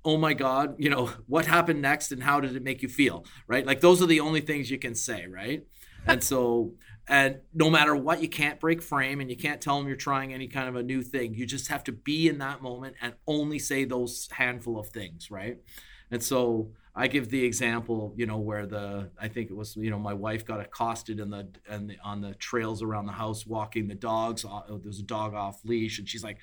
oh 0.06 0.18
my 0.18 0.34
god 0.34 0.76
you 0.78 0.90
know 0.90 1.10
what 1.28 1.46
happened 1.46 1.82
next 1.82 2.12
and 2.12 2.24
how 2.24 2.40
did 2.40 2.56
it 2.56 2.64
make 2.64 2.82
you 2.82 2.90
feel 2.90 3.26
right? 3.48 3.66
Like 3.66 3.82
those 3.82 4.02
are 4.02 4.06
the 4.08 4.20
only 4.20 4.42
things 4.42 4.70
you 4.70 4.80
can 4.80 4.96
say 4.96 5.26
right? 5.28 5.66
And 6.06 6.24
so 6.24 6.74
and 7.08 7.40
no 7.54 7.70
matter 7.70 7.96
what 7.96 8.22
you 8.22 8.30
can't 8.30 8.60
break 8.60 8.82
frame 8.82 9.20
and 9.20 9.30
you 9.30 9.38
can't 9.38 9.62
tell 9.62 9.78
them 9.78 9.88
you're 9.88 9.98
trying 9.98 10.34
any 10.34 10.48
kind 10.48 10.70
of 10.70 10.76
a 10.76 10.84
new 10.84 11.02
thing. 11.02 11.34
You 11.34 11.46
just 11.46 11.68
have 11.68 11.84
to 11.86 11.92
be 11.92 12.30
in 12.30 12.38
that 12.40 12.62
moment 12.62 12.96
and 13.02 13.14
only 13.28 13.60
say 13.60 13.86
those 13.86 14.28
handful 14.32 14.80
of 14.80 14.88
things 14.90 15.30
right? 15.32 15.58
And 16.12 16.22
so 16.22 16.72
I 16.96 17.08
give 17.08 17.30
the 17.30 17.44
example, 17.44 18.14
you 18.16 18.28
know, 18.28 18.38
where 18.38 18.68
the 18.68 19.10
I 19.20 19.28
think 19.28 19.50
it 19.50 19.56
was, 19.56 19.76
you 19.76 19.90
know, 19.90 19.98
my 19.98 20.14
wife 20.14 20.46
got 20.46 20.60
accosted 20.60 21.20
in 21.20 21.30
the 21.32 21.48
and 21.68 21.96
on 22.04 22.22
the 22.22 22.36
trails 22.36 22.84
around 22.84 23.08
the 23.08 23.14
house 23.14 23.48
walking 23.48 23.88
the 23.88 23.96
dogs. 23.96 24.46
Uh, 24.46 24.62
There 24.68 24.78
was 24.86 25.00
a 25.00 25.04
dog 25.04 25.34
off 25.34 25.66
leash, 25.66 25.98
and 25.98 26.08
she's 26.08 26.24
like, 26.24 26.38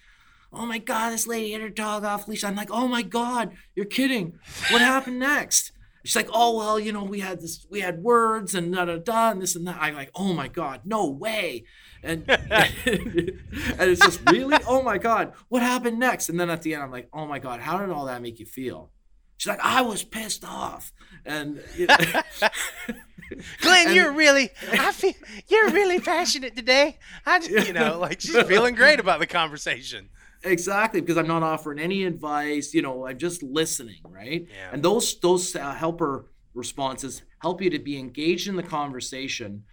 "Oh 0.52 0.66
my 0.66 0.78
god, 0.78 1.10
this 1.12 1.26
lady 1.26 1.52
had 1.52 1.60
her 1.62 1.68
dog 1.68 2.04
off 2.04 2.26
leash." 2.28 2.44
I'm 2.44 2.56
like, 2.56 2.70
"Oh 2.70 2.88
my 2.88 3.02
god, 3.02 3.52
you're 3.74 3.86
kidding! 3.86 4.38
What 4.70 4.80
happened 4.80 5.18
next?" 5.18 5.72
She's 6.04 6.16
like, 6.16 6.30
"Oh 6.32 6.56
well, 6.56 6.80
you 6.80 6.92
know, 6.92 7.04
we 7.04 7.20
had 7.20 7.40
this, 7.42 7.66
we 7.70 7.80
had 7.80 8.02
words 8.02 8.54
and 8.54 8.74
da 8.74 8.86
da 8.86 8.96
da 8.96 9.30
and 9.32 9.42
this 9.42 9.54
and 9.56 9.66
that." 9.66 9.78
I'm 9.80 9.94
like, 9.94 10.10
"Oh 10.14 10.32
my 10.32 10.48
god, 10.48 10.80
no 10.84 11.06
way!" 11.10 11.64
And 12.02 12.24
and 12.28 12.40
it's 12.86 14.00
just 14.00 14.20
really, 14.30 14.56
"Oh 14.66 14.82
my 14.82 14.98
god, 14.98 15.34
what 15.48 15.62
happened 15.62 15.98
next?" 15.98 16.28
And 16.28 16.40
then 16.40 16.48
at 16.50 16.62
the 16.62 16.74
end, 16.74 16.82
I'm 16.82 16.90
like, 16.90 17.08
"Oh 17.12 17.26
my 17.26 17.38
god, 17.38 17.60
how 17.60 17.78
did 17.78 17.90
all 17.90 18.06
that 18.06 18.22
make 18.22 18.38
you 18.40 18.46
feel?" 18.46 18.90
She's 19.36 19.48
like, 19.48 19.60
I 19.64 19.80
was 19.80 20.02
pissed 20.02 20.44
off, 20.44 20.92
and 21.24 21.62
you 21.74 21.86
know, 21.86 21.96
Glenn, 23.62 23.86
And- 23.86 23.94
you're 23.96 24.12
really, 24.12 24.50
I 24.70 24.92
feel, 24.92 25.14
you're 25.48 25.70
really 25.70 25.98
passionate 25.98 26.54
today. 26.56 26.98
I, 27.24 27.38
you 27.38 27.72
know, 27.72 27.98
like 27.98 28.20
she's 28.20 28.36
feeling 28.42 28.74
great 28.74 29.00
about 29.00 29.18
the 29.18 29.26
conversation. 29.26 30.10
Exactly 30.42 31.00
because 31.00 31.16
I'm 31.16 31.26
not 31.26 31.42
offering 31.42 31.78
any 31.78 32.04
advice. 32.04 32.72
You 32.74 32.82
know, 32.82 33.06
I'm 33.06 33.18
just 33.18 33.42
listening, 33.42 34.00
right? 34.08 34.46
Yeah. 34.48 34.70
And 34.72 34.82
those 34.82 35.18
those 35.20 35.54
uh, 35.56 35.72
help 35.74 36.00
her 36.00 36.26
responses 36.54 37.22
help 37.40 37.62
you 37.62 37.70
to 37.70 37.78
be 37.78 37.98
engaged 37.98 38.48
in 38.48 38.56
the 38.56 38.62
conversation, 38.62 39.64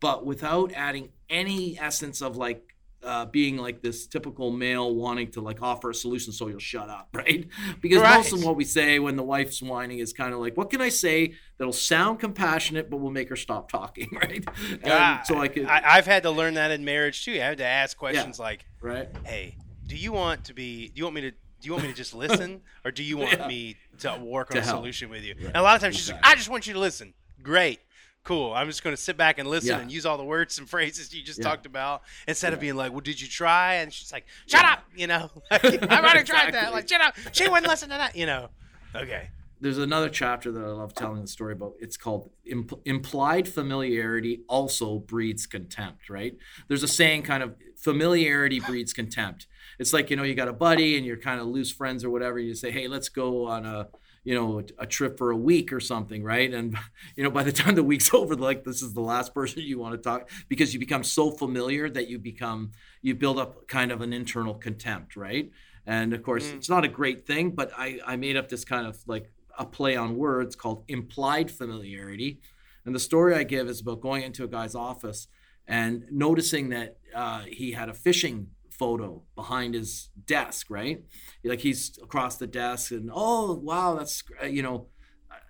but 0.00 0.24
without 0.26 0.72
adding 0.74 1.10
any 1.28 1.78
essence 1.78 2.20
of 2.22 2.36
like 2.36 2.62
uh, 3.02 3.26
being 3.26 3.58
like 3.58 3.82
this 3.82 4.06
typical 4.06 4.50
male 4.50 4.94
wanting 4.94 5.30
to 5.30 5.42
like 5.42 5.60
offer 5.60 5.90
a 5.90 5.94
solution 5.94 6.32
so 6.32 6.48
you'll 6.48 6.58
shut 6.58 6.88
up, 6.88 7.08
right? 7.14 7.46
Because 7.82 8.00
Right. 8.00 8.16
most 8.16 8.32
of 8.32 8.42
what 8.42 8.56
we 8.56 8.64
say 8.64 8.98
when 8.98 9.16
the 9.16 9.22
wife's 9.22 9.60
whining 9.60 9.98
is 9.98 10.14
kind 10.14 10.32
of 10.32 10.40
like, 10.40 10.56
what 10.56 10.70
can 10.70 10.80
I 10.80 10.88
say 10.88 11.34
that'll 11.58 11.74
sound 11.74 12.18
compassionate 12.20 12.88
but 12.88 12.96
will 12.96 13.10
make 13.10 13.28
her 13.28 13.36
stop 13.36 13.70
talking, 13.70 14.08
right? 14.22 14.42
And 14.70 14.82
Ah, 14.86 15.22
so 15.26 15.38
I 15.38 15.48
could, 15.48 15.66
I, 15.66 15.82
I've 15.84 16.06
had 16.06 16.22
to 16.22 16.30
learn 16.30 16.54
that 16.54 16.70
in 16.70 16.82
marriage 16.86 17.26
too. 17.26 17.32
I 17.32 17.44
had 17.44 17.58
to 17.58 17.66
ask 17.66 17.94
questions 17.94 18.38
like, 18.38 18.64
right? 18.80 19.10
"Hey, 19.26 19.58
do 19.94 20.00
you 20.00 20.12
want 20.12 20.44
to 20.46 20.54
be? 20.54 20.88
Do 20.88 20.94
you 20.98 21.04
want 21.04 21.14
me 21.14 21.20
to? 21.22 21.30
Do 21.30 21.36
you 21.68 21.72
want 21.72 21.84
me 21.84 21.90
to 21.90 21.96
just 21.96 22.14
listen, 22.14 22.60
or 22.84 22.90
do 22.90 23.02
you 23.02 23.16
want 23.16 23.38
Yeah. 23.38 23.46
me 23.46 23.76
to 24.00 24.16
work 24.20 24.50
on 24.50 24.56
To 24.56 24.58
a 24.62 24.64
help. 24.64 24.78
solution 24.78 25.08
with 25.08 25.22
you?" 25.22 25.34
Right. 25.34 25.46
And 25.46 25.56
a 25.56 25.62
lot 25.62 25.76
of 25.76 25.82
times 25.82 25.96
she's 25.96 26.10
like, 26.10 26.20
"I 26.22 26.34
just 26.34 26.48
want 26.48 26.66
you 26.66 26.72
to 26.74 26.78
listen." 26.80 27.14
Great. 27.42 27.80
Cool. 28.24 28.52
I'm 28.54 28.66
just 28.68 28.82
going 28.82 28.96
to 28.96 29.00
sit 29.00 29.16
back 29.16 29.38
and 29.38 29.48
listen 29.48 29.68
Yeah. 29.70 29.80
and 29.80 29.92
use 29.92 30.04
all 30.06 30.16
the 30.18 30.24
words 30.24 30.58
and 30.58 30.68
phrases 30.74 31.14
you 31.14 31.22
just 31.22 31.38
Yeah. 31.38 31.44
talked 31.44 31.64
about 31.66 32.02
instead 32.26 32.52
of 32.52 32.60
being 32.60 32.74
like, 32.74 32.90
"Well, 32.92 33.00
did 33.00 33.20
you 33.20 33.28
try?" 33.28 33.74
And 33.76 33.92
she's 33.92 34.12
like, 34.12 34.26
"Shut 34.46 34.64
up," 34.64 34.84
you 34.96 35.06
know. 35.06 35.30
Like, 35.50 35.64
I've 35.64 36.04
already 36.04 36.24
tried 36.24 36.52
that. 36.54 36.72
Like, 36.72 36.88
shut 36.88 37.00
up. 37.00 37.14
She 37.32 37.48
wouldn't 37.48 37.68
listen 37.68 37.88
to 37.90 37.96
that, 37.96 38.16
you 38.16 38.26
know. 38.26 38.50
Okay. 38.94 39.30
there's 39.60 39.78
another 39.78 40.10
chapter 40.10 40.52
that 40.52 40.62
I 40.62 40.68
love 40.68 40.92
telling 40.94 41.22
the 41.22 41.26
story 41.28 41.54
about. 41.54 41.72
It's 41.80 41.96
called 41.96 42.30
Imp- 42.44 42.80
implied 42.84 43.48
familiarity 43.48 44.40
also 44.46 44.98
breeds 44.98 45.46
contempt, 45.46 46.10
right? 46.10 46.36
There's 46.68 46.82
a 46.82 46.88
saying 46.88 47.22
kind 47.22 47.42
of 47.42 47.54
familiarity 47.76 48.60
breeds 48.60 48.92
contempt. 48.92 49.46
It's 49.78 49.92
like, 49.92 50.10
you 50.10 50.16
know, 50.16 50.22
you 50.22 50.34
got 50.34 50.48
a 50.48 50.52
buddy 50.52 50.96
and 50.96 51.04
you're 51.06 51.16
kind 51.16 51.40
of 51.40 51.46
loose 51.46 51.70
friends 51.70 52.04
or 52.04 52.10
whatever. 52.10 52.38
You 52.38 52.54
say, 52.54 52.70
hey, 52.70 52.88
let's 52.88 53.08
go 53.08 53.46
on 53.46 53.66
a, 53.66 53.88
you 54.24 54.34
know, 54.34 54.62
a 54.78 54.86
trip 54.86 55.18
for 55.18 55.30
a 55.30 55.36
week 55.36 55.72
or 55.72 55.80
something, 55.80 56.22
right? 56.22 56.52
And, 56.52 56.76
you 57.16 57.24
know, 57.24 57.30
by 57.30 57.42
the 57.42 57.52
time 57.52 57.74
the 57.74 57.82
week's 57.84 58.12
over, 58.18 58.34
like 58.36 58.64
this 58.64 58.82
is 58.82 58.94
the 58.94 59.00
last 59.00 59.34
person 59.34 59.62
you 59.62 59.78
want 59.78 59.94
to 59.94 59.98
talk 59.98 60.30
because 60.48 60.72
you 60.72 60.80
become 60.80 61.04
so 61.04 61.30
familiar 61.30 61.90
that 61.90 62.08
you 62.08 62.18
become, 62.18 62.72
you 63.02 63.14
build 63.14 63.38
up 63.38 63.68
kind 63.68 63.92
of 63.92 64.00
an 64.00 64.12
internal 64.12 64.54
contempt, 64.54 65.16
right? 65.16 65.50
And 65.86 66.14
of 66.14 66.22
course, 66.22 66.46
Mm. 66.48 66.56
it's 66.56 66.70
not 66.70 66.84
a 66.84 66.88
great 66.88 67.26
thing, 67.26 67.50
but 67.50 67.70
I, 67.76 68.00
I 68.06 68.16
made 68.16 68.36
up 68.36 68.48
this 68.48 68.64
kind 68.64 68.86
of 68.86 68.98
like 69.06 69.30
a 69.58 69.66
play 69.66 69.96
on 69.96 70.16
words 70.16 70.56
called 70.56 70.84
implied 70.88 71.50
familiarity. 71.50 72.40
And 72.86 72.94
the 72.94 73.00
story 73.00 73.34
I 73.34 73.44
give 73.44 73.68
is 73.68 73.80
about 73.80 74.00
going 74.00 74.22
into 74.22 74.44
a 74.44 74.48
guy's 74.48 74.74
office 74.74 75.28
and 75.66 76.04
noticing 76.10 76.70
that 76.70 76.96
uh, 77.14 77.40
he 77.46 77.72
had 77.72 77.88
a 77.88 77.94
fishing 77.94 78.48
photo 78.78 79.22
behind 79.34 79.74
his 79.74 80.10
desk, 80.26 80.66
right? 80.70 81.04
Like 81.42 81.60
he's 81.60 81.98
across 82.02 82.36
the 82.36 82.46
desk, 82.46 82.90
and 82.92 83.10
oh 83.12 83.54
wow, 83.54 83.94
that's 83.94 84.22
you 84.48 84.62
know, 84.62 84.88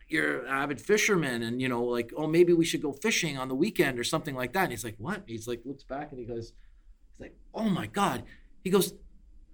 you're 0.08 0.42
an 0.42 0.48
avid 0.48 0.80
fisherman, 0.80 1.42
and 1.42 1.60
you 1.60 1.68
know, 1.68 1.84
like 1.84 2.12
oh 2.16 2.26
maybe 2.26 2.52
we 2.52 2.64
should 2.64 2.82
go 2.82 2.92
fishing 2.92 3.38
on 3.38 3.48
the 3.48 3.54
weekend 3.54 3.98
or 3.98 4.04
something 4.04 4.34
like 4.34 4.52
that. 4.52 4.64
And 4.64 4.70
he's 4.72 4.84
like, 4.84 4.96
what? 4.98 5.24
He's 5.26 5.48
like 5.48 5.62
looks 5.64 5.84
back 5.84 6.10
and 6.10 6.18
he 6.18 6.26
goes, 6.26 6.52
he's 7.12 7.20
like, 7.20 7.36
oh 7.54 7.68
my 7.68 7.86
god. 7.86 8.24
He 8.62 8.70
goes, 8.70 8.94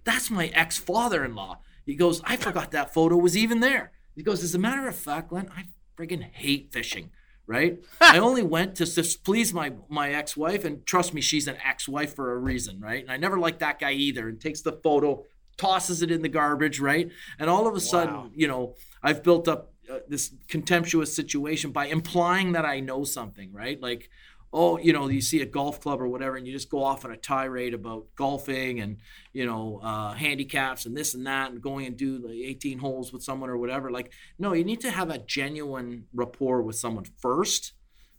that's 0.03 0.31
my 0.31 0.47
ex 0.47 0.77
father-in-law. 0.77 1.59
He 1.85 1.95
goes, 1.95 2.21
I 2.23 2.37
forgot 2.37 2.71
that 2.71 2.93
photo 2.93 3.17
was 3.17 3.35
even 3.35 3.59
there. 3.59 3.91
He 4.15 4.23
goes, 4.23 4.43
as 4.43 4.55
a 4.55 4.59
matter 4.59 4.87
of 4.87 4.95
fact, 4.95 5.29
Glenn, 5.29 5.49
I 5.55 5.65
friggin' 5.97 6.23
hate 6.23 6.71
fishing. 6.71 7.11
Right? 7.47 7.79
I 8.01 8.19
only 8.19 8.43
went 8.43 8.75
to 8.75 8.85
please 9.23 9.53
my 9.53 9.73
my 9.89 10.13
ex-wife, 10.13 10.63
and 10.65 10.85
trust 10.85 11.13
me, 11.13 11.21
she's 11.21 11.47
an 11.47 11.57
ex-wife 11.65 12.15
for 12.15 12.33
a 12.33 12.37
reason, 12.37 12.79
right? 12.79 13.01
And 13.01 13.11
I 13.11 13.17
never 13.17 13.37
liked 13.37 13.59
that 13.59 13.79
guy 13.79 13.91
either. 13.91 14.29
And 14.29 14.39
takes 14.39 14.61
the 14.61 14.73
photo, 14.73 15.25
tosses 15.57 16.01
it 16.01 16.11
in 16.11 16.21
the 16.21 16.29
garbage, 16.29 16.79
right? 16.79 17.11
And 17.39 17.49
all 17.49 17.67
of 17.67 17.75
a 17.75 17.79
sudden, 17.79 18.31
you 18.35 18.47
know, 18.47 18.75
I've 19.03 19.23
built 19.23 19.47
up 19.47 19.73
uh, 19.91 19.99
this 20.07 20.33
contemptuous 20.47 21.13
situation 21.13 21.71
by 21.71 21.87
implying 21.87 22.53
that 22.53 22.65
I 22.65 22.79
know 22.79 23.03
something, 23.03 23.51
right? 23.51 23.81
Like, 23.81 24.09
oh, 24.53 24.77
you 24.77 24.91
know, 24.91 25.07
you 25.07 25.21
see 25.21 25.41
a 25.41 25.45
golf 25.45 25.79
club 25.79 26.01
or 26.01 26.07
whatever, 26.07 26.35
and 26.35 26.45
you 26.45 26.53
just 26.53 26.69
go 26.69 26.83
off 26.83 27.05
on 27.05 27.11
a 27.11 27.17
tirade 27.17 27.73
about 27.73 28.07
golfing 28.15 28.81
and 28.81 28.97
you 29.33 29.45
know 29.45 29.79
uh, 29.83 30.13
handicaps 30.13 30.85
and 30.85 30.95
this 30.95 31.13
and 31.13 31.25
that, 31.25 31.51
and 31.51 31.61
going 31.61 31.85
and 31.85 31.97
do 31.97 32.19
the 32.19 32.45
18 32.45 32.79
holes 32.79 33.13
with 33.13 33.23
someone 33.23 33.49
or 33.49 33.57
whatever. 33.57 33.89
Like, 33.91 34.11
no, 34.37 34.53
you 34.53 34.63
need 34.63 34.81
to 34.81 34.91
have 34.91 35.09
a 35.09 35.17
genuine 35.19 36.05
rapport 36.13 36.61
with 36.61 36.75
someone 36.75 37.05
first. 37.05 37.73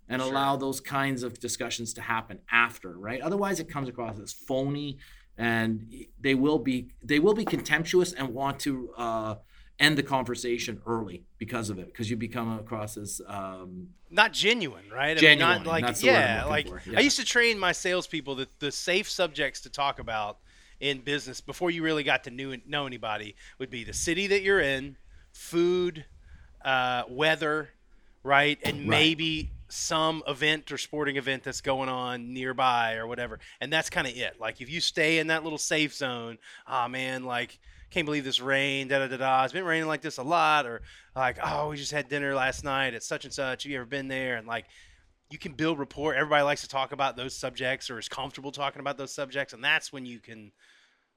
And 0.08 0.20
Sure. 0.20 0.30
allow 0.30 0.56
those 0.56 0.80
kinds 0.80 1.22
of 1.22 1.38
discussions 1.38 1.94
to 1.94 2.02
happen 2.02 2.40
after, 2.50 2.90
right? 2.98 3.20
Otherwise, 3.22 3.60
it 3.60 3.68
comes 3.68 3.88
across 3.88 4.18
as 4.18 4.32
phony, 4.32 4.98
and 5.38 5.86
they 6.20 6.34
will 6.34 6.58
be 6.58 6.88
they 7.02 7.18
will 7.18 7.32
be 7.34 7.44
contemptuous 7.44 8.12
and 8.12 8.34
want 8.34 8.58
to 8.60 8.92
uh, 8.98 9.36
end 9.82 9.98
the 9.98 10.02
conversation 10.02 10.80
early 10.86 11.24
because 11.38 11.70
of 11.70 11.78
it, 11.78 11.86
because 11.86 12.10
you 12.10 12.16
become 12.16 12.58
across 12.58 12.96
as 12.96 13.20
um, 13.26 13.88
not 14.10 14.32
genuine, 14.32 14.84
right? 14.90 15.16
I 15.16 15.20
Genuine, 15.20 15.54
mean, 15.56 15.64
not 15.64 15.66
like 15.66 15.84
that's 15.86 16.00
the 16.00 16.08
word 16.08 16.16
I'm 16.16 16.24
yeah, 16.24 16.44
like 16.44 16.68
yeah. 16.86 16.98
I 16.98 17.00
used 17.02 17.18
to 17.18 17.24
train 17.24 17.58
my 17.58 17.72
salespeople 17.72 18.36
that 18.36 18.60
the 18.60 18.70
safe 18.72 19.08
subjects 19.08 19.60
to 19.62 19.70
talk 19.70 19.98
about 19.98 20.38
in 20.80 20.98
business 21.00 21.40
before 21.40 21.70
you 21.70 21.82
really 21.82 22.02
got 22.02 22.24
to 22.24 22.30
knew, 22.30 22.56
know 22.66 22.86
anybody 22.86 23.36
would 23.58 23.70
be 23.70 23.84
the 23.84 23.92
city 23.92 24.26
that 24.28 24.42
you're 24.42 24.60
in, 24.60 24.96
food, 25.32 26.04
uh, 26.64 27.04
weather, 27.08 27.70
right, 28.22 28.58
and 28.64 28.78
Right. 28.78 28.88
maybe 28.88 29.50
some 29.68 30.22
event 30.28 30.70
or 30.70 30.76
sporting 30.76 31.16
event 31.16 31.42
that's 31.44 31.62
going 31.62 31.88
on 31.88 32.34
nearby 32.34 32.94
or 32.96 33.06
whatever. 33.06 33.38
And 33.60 33.72
that's 33.72 33.88
kind 33.88 34.06
of 34.06 34.14
it. 34.14 34.38
Like 34.38 34.60
if 34.60 34.68
you 34.68 34.80
stay 34.80 35.18
in 35.18 35.28
that 35.28 35.44
little 35.44 35.58
safe 35.58 35.94
zone, 35.94 36.36
oh 36.68 36.88
man, 36.88 37.24
like 37.24 37.58
can't 37.92 38.06
believe 38.06 38.24
this 38.24 38.40
rain, 38.40 38.88
da 38.88 39.00
da 39.00 39.08
da 39.08 39.16
da. 39.18 39.44
It's 39.44 39.52
been 39.52 39.64
raining 39.64 39.86
like 39.88 40.00
this 40.00 40.18
a 40.18 40.22
lot, 40.22 40.66
or 40.66 40.82
like, 41.14 41.38
oh, 41.44 41.68
we 41.68 41.76
just 41.76 41.92
had 41.92 42.08
dinner 42.08 42.34
last 42.34 42.64
night 42.64 42.94
at 42.94 43.02
such 43.02 43.24
and 43.24 43.32
such. 43.34 43.62
Have 43.64 43.70
you 43.70 43.76
ever 43.76 43.86
been 43.86 44.08
there? 44.08 44.36
And 44.36 44.46
like, 44.46 44.66
you 45.30 45.38
can 45.38 45.52
build 45.52 45.78
rapport. 45.78 46.14
Everybody 46.14 46.42
likes 46.42 46.62
to 46.62 46.68
talk 46.68 46.92
about 46.92 47.16
those 47.16 47.36
subjects 47.36 47.90
or 47.90 47.98
is 47.98 48.08
comfortable 48.08 48.50
talking 48.52 48.80
about 48.80 48.96
those 48.98 49.14
subjects, 49.14 49.52
and 49.52 49.62
that's 49.62 49.92
when 49.92 50.06
you 50.06 50.20
can 50.20 50.52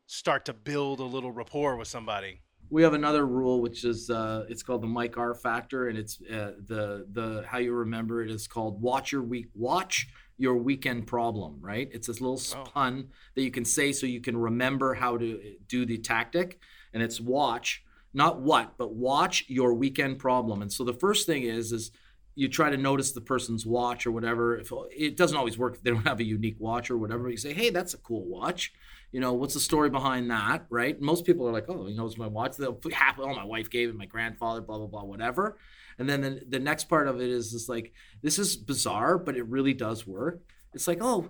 start 0.08 0.46
to 0.46 0.54
build 0.54 1.00
a 1.00 1.04
little 1.04 1.32
rapport 1.32 1.76
with 1.78 1.88
somebody. 1.88 2.42
we 2.70 2.84
have 2.84 2.94
another 2.94 3.26
rule 3.26 3.62
which 3.62 3.84
is 3.86 4.10
uh, 4.10 4.46
it's 4.50 4.64
called 4.64 4.82
the 4.82 4.88
Mike 4.88 5.18
R 5.18 5.34
factor, 5.34 5.88
and 5.88 5.98
it's 5.98 6.20
uh, 6.22 6.54
the 6.68 7.06
the 7.12 7.44
how 7.48 7.58
you 7.58 7.74
remember 7.74 8.22
it 8.24 8.32
is 8.32 8.48
called 8.48 8.82
watch 8.82 9.12
your 9.12 9.22
week 9.24 9.48
watch 9.54 10.08
your 10.38 10.56
weekend 10.56 11.08
problem. 11.08 11.58
Right? 11.62 11.90
It's 11.92 12.08
this 12.08 12.22
little 12.22 12.42
Oh. 12.56 12.64
pun 12.66 13.10
that 13.36 13.42
you 13.44 13.52
can 13.52 13.66
say 13.66 13.92
so 13.92 14.06
you 14.06 14.22
can 14.22 14.38
remember 14.38 14.94
how 14.94 15.18
to 15.18 15.56
do 15.68 15.86
the 15.86 15.98
tactic, 15.98 16.60
and 16.94 17.02
it's 17.02 17.20
watch 17.20 17.84
not 18.14 18.40
what 18.40 18.78
but 18.78 18.94
watch 18.94 19.44
your 19.50 19.74
weekend 19.74 20.20
problem. 20.20 20.62
And 20.62 20.72
so 20.72 20.84
the 20.84 20.94
first 20.94 21.26
thing 21.26 21.44
is 21.44 21.72
is 21.72 21.92
you 22.38 22.50
try 22.50 22.70
to 22.70 22.76
notice 22.76 23.14
the 23.14 23.22
person's 23.22 23.66
watch 23.66 24.06
or 24.06 24.12
whatever. 24.12 24.58
If 24.58 24.70
it 24.92 25.16
doesn't 25.16 25.38
always 25.38 25.58
work, 25.58 25.76
if 25.76 25.84
they 25.84 25.92
don't 25.92 26.06
have 26.06 26.20
a 26.20 26.24
unique 26.26 26.58
watch 26.60 26.92
or 26.92 26.98
whatever. 26.98 27.30
You 27.30 27.38
say, 27.38 27.54
"Hey, 27.54 27.70
that's 27.70 27.94
a 27.94 27.98
cool 27.98 28.26
watch." 28.26 28.74
You 29.14 29.22
know, 29.22 29.32
what's 29.34 29.54
the 29.54 29.62
story 29.62 29.90
behind 29.90 30.30
that, 30.32 30.66
right? 30.70 31.00
Most 31.00 31.24
people 31.26 31.48
are 31.48 31.54
like, 31.54 31.70
"Oh, 31.70 31.88
you 31.88 31.96
know, 31.96 32.06
it's 32.06 32.18
my 32.18 32.28
watch." 32.28 32.58
They'll 32.58 32.74
put 32.74 32.94
half, 32.94 33.20
"Oh, 33.20 33.34
my 33.34 33.46
wife 33.46 33.70
gave 33.70 33.88
it, 33.88 33.96
my 33.96 34.06
grandfather, 34.06 34.60
blah 34.60 34.78
blah 34.80 34.88
blah, 34.88 35.04
whatever." 35.06 35.58
And 35.98 36.10
then 36.10 36.22
the, 36.22 36.42
the 36.48 36.60
next 36.60 36.86
part 36.86 37.08
of 37.08 37.22
it 37.22 37.30
is 37.30 37.52
just 37.52 37.70
like, 37.70 37.94
this 38.22 38.38
is 38.38 38.56
bizarre, 38.58 39.18
but 39.18 39.38
it 39.38 39.48
really 39.48 39.74
does 39.74 40.06
work. 40.06 40.42
It's 40.74 40.88
like, 40.88 41.00
oh, 41.02 41.30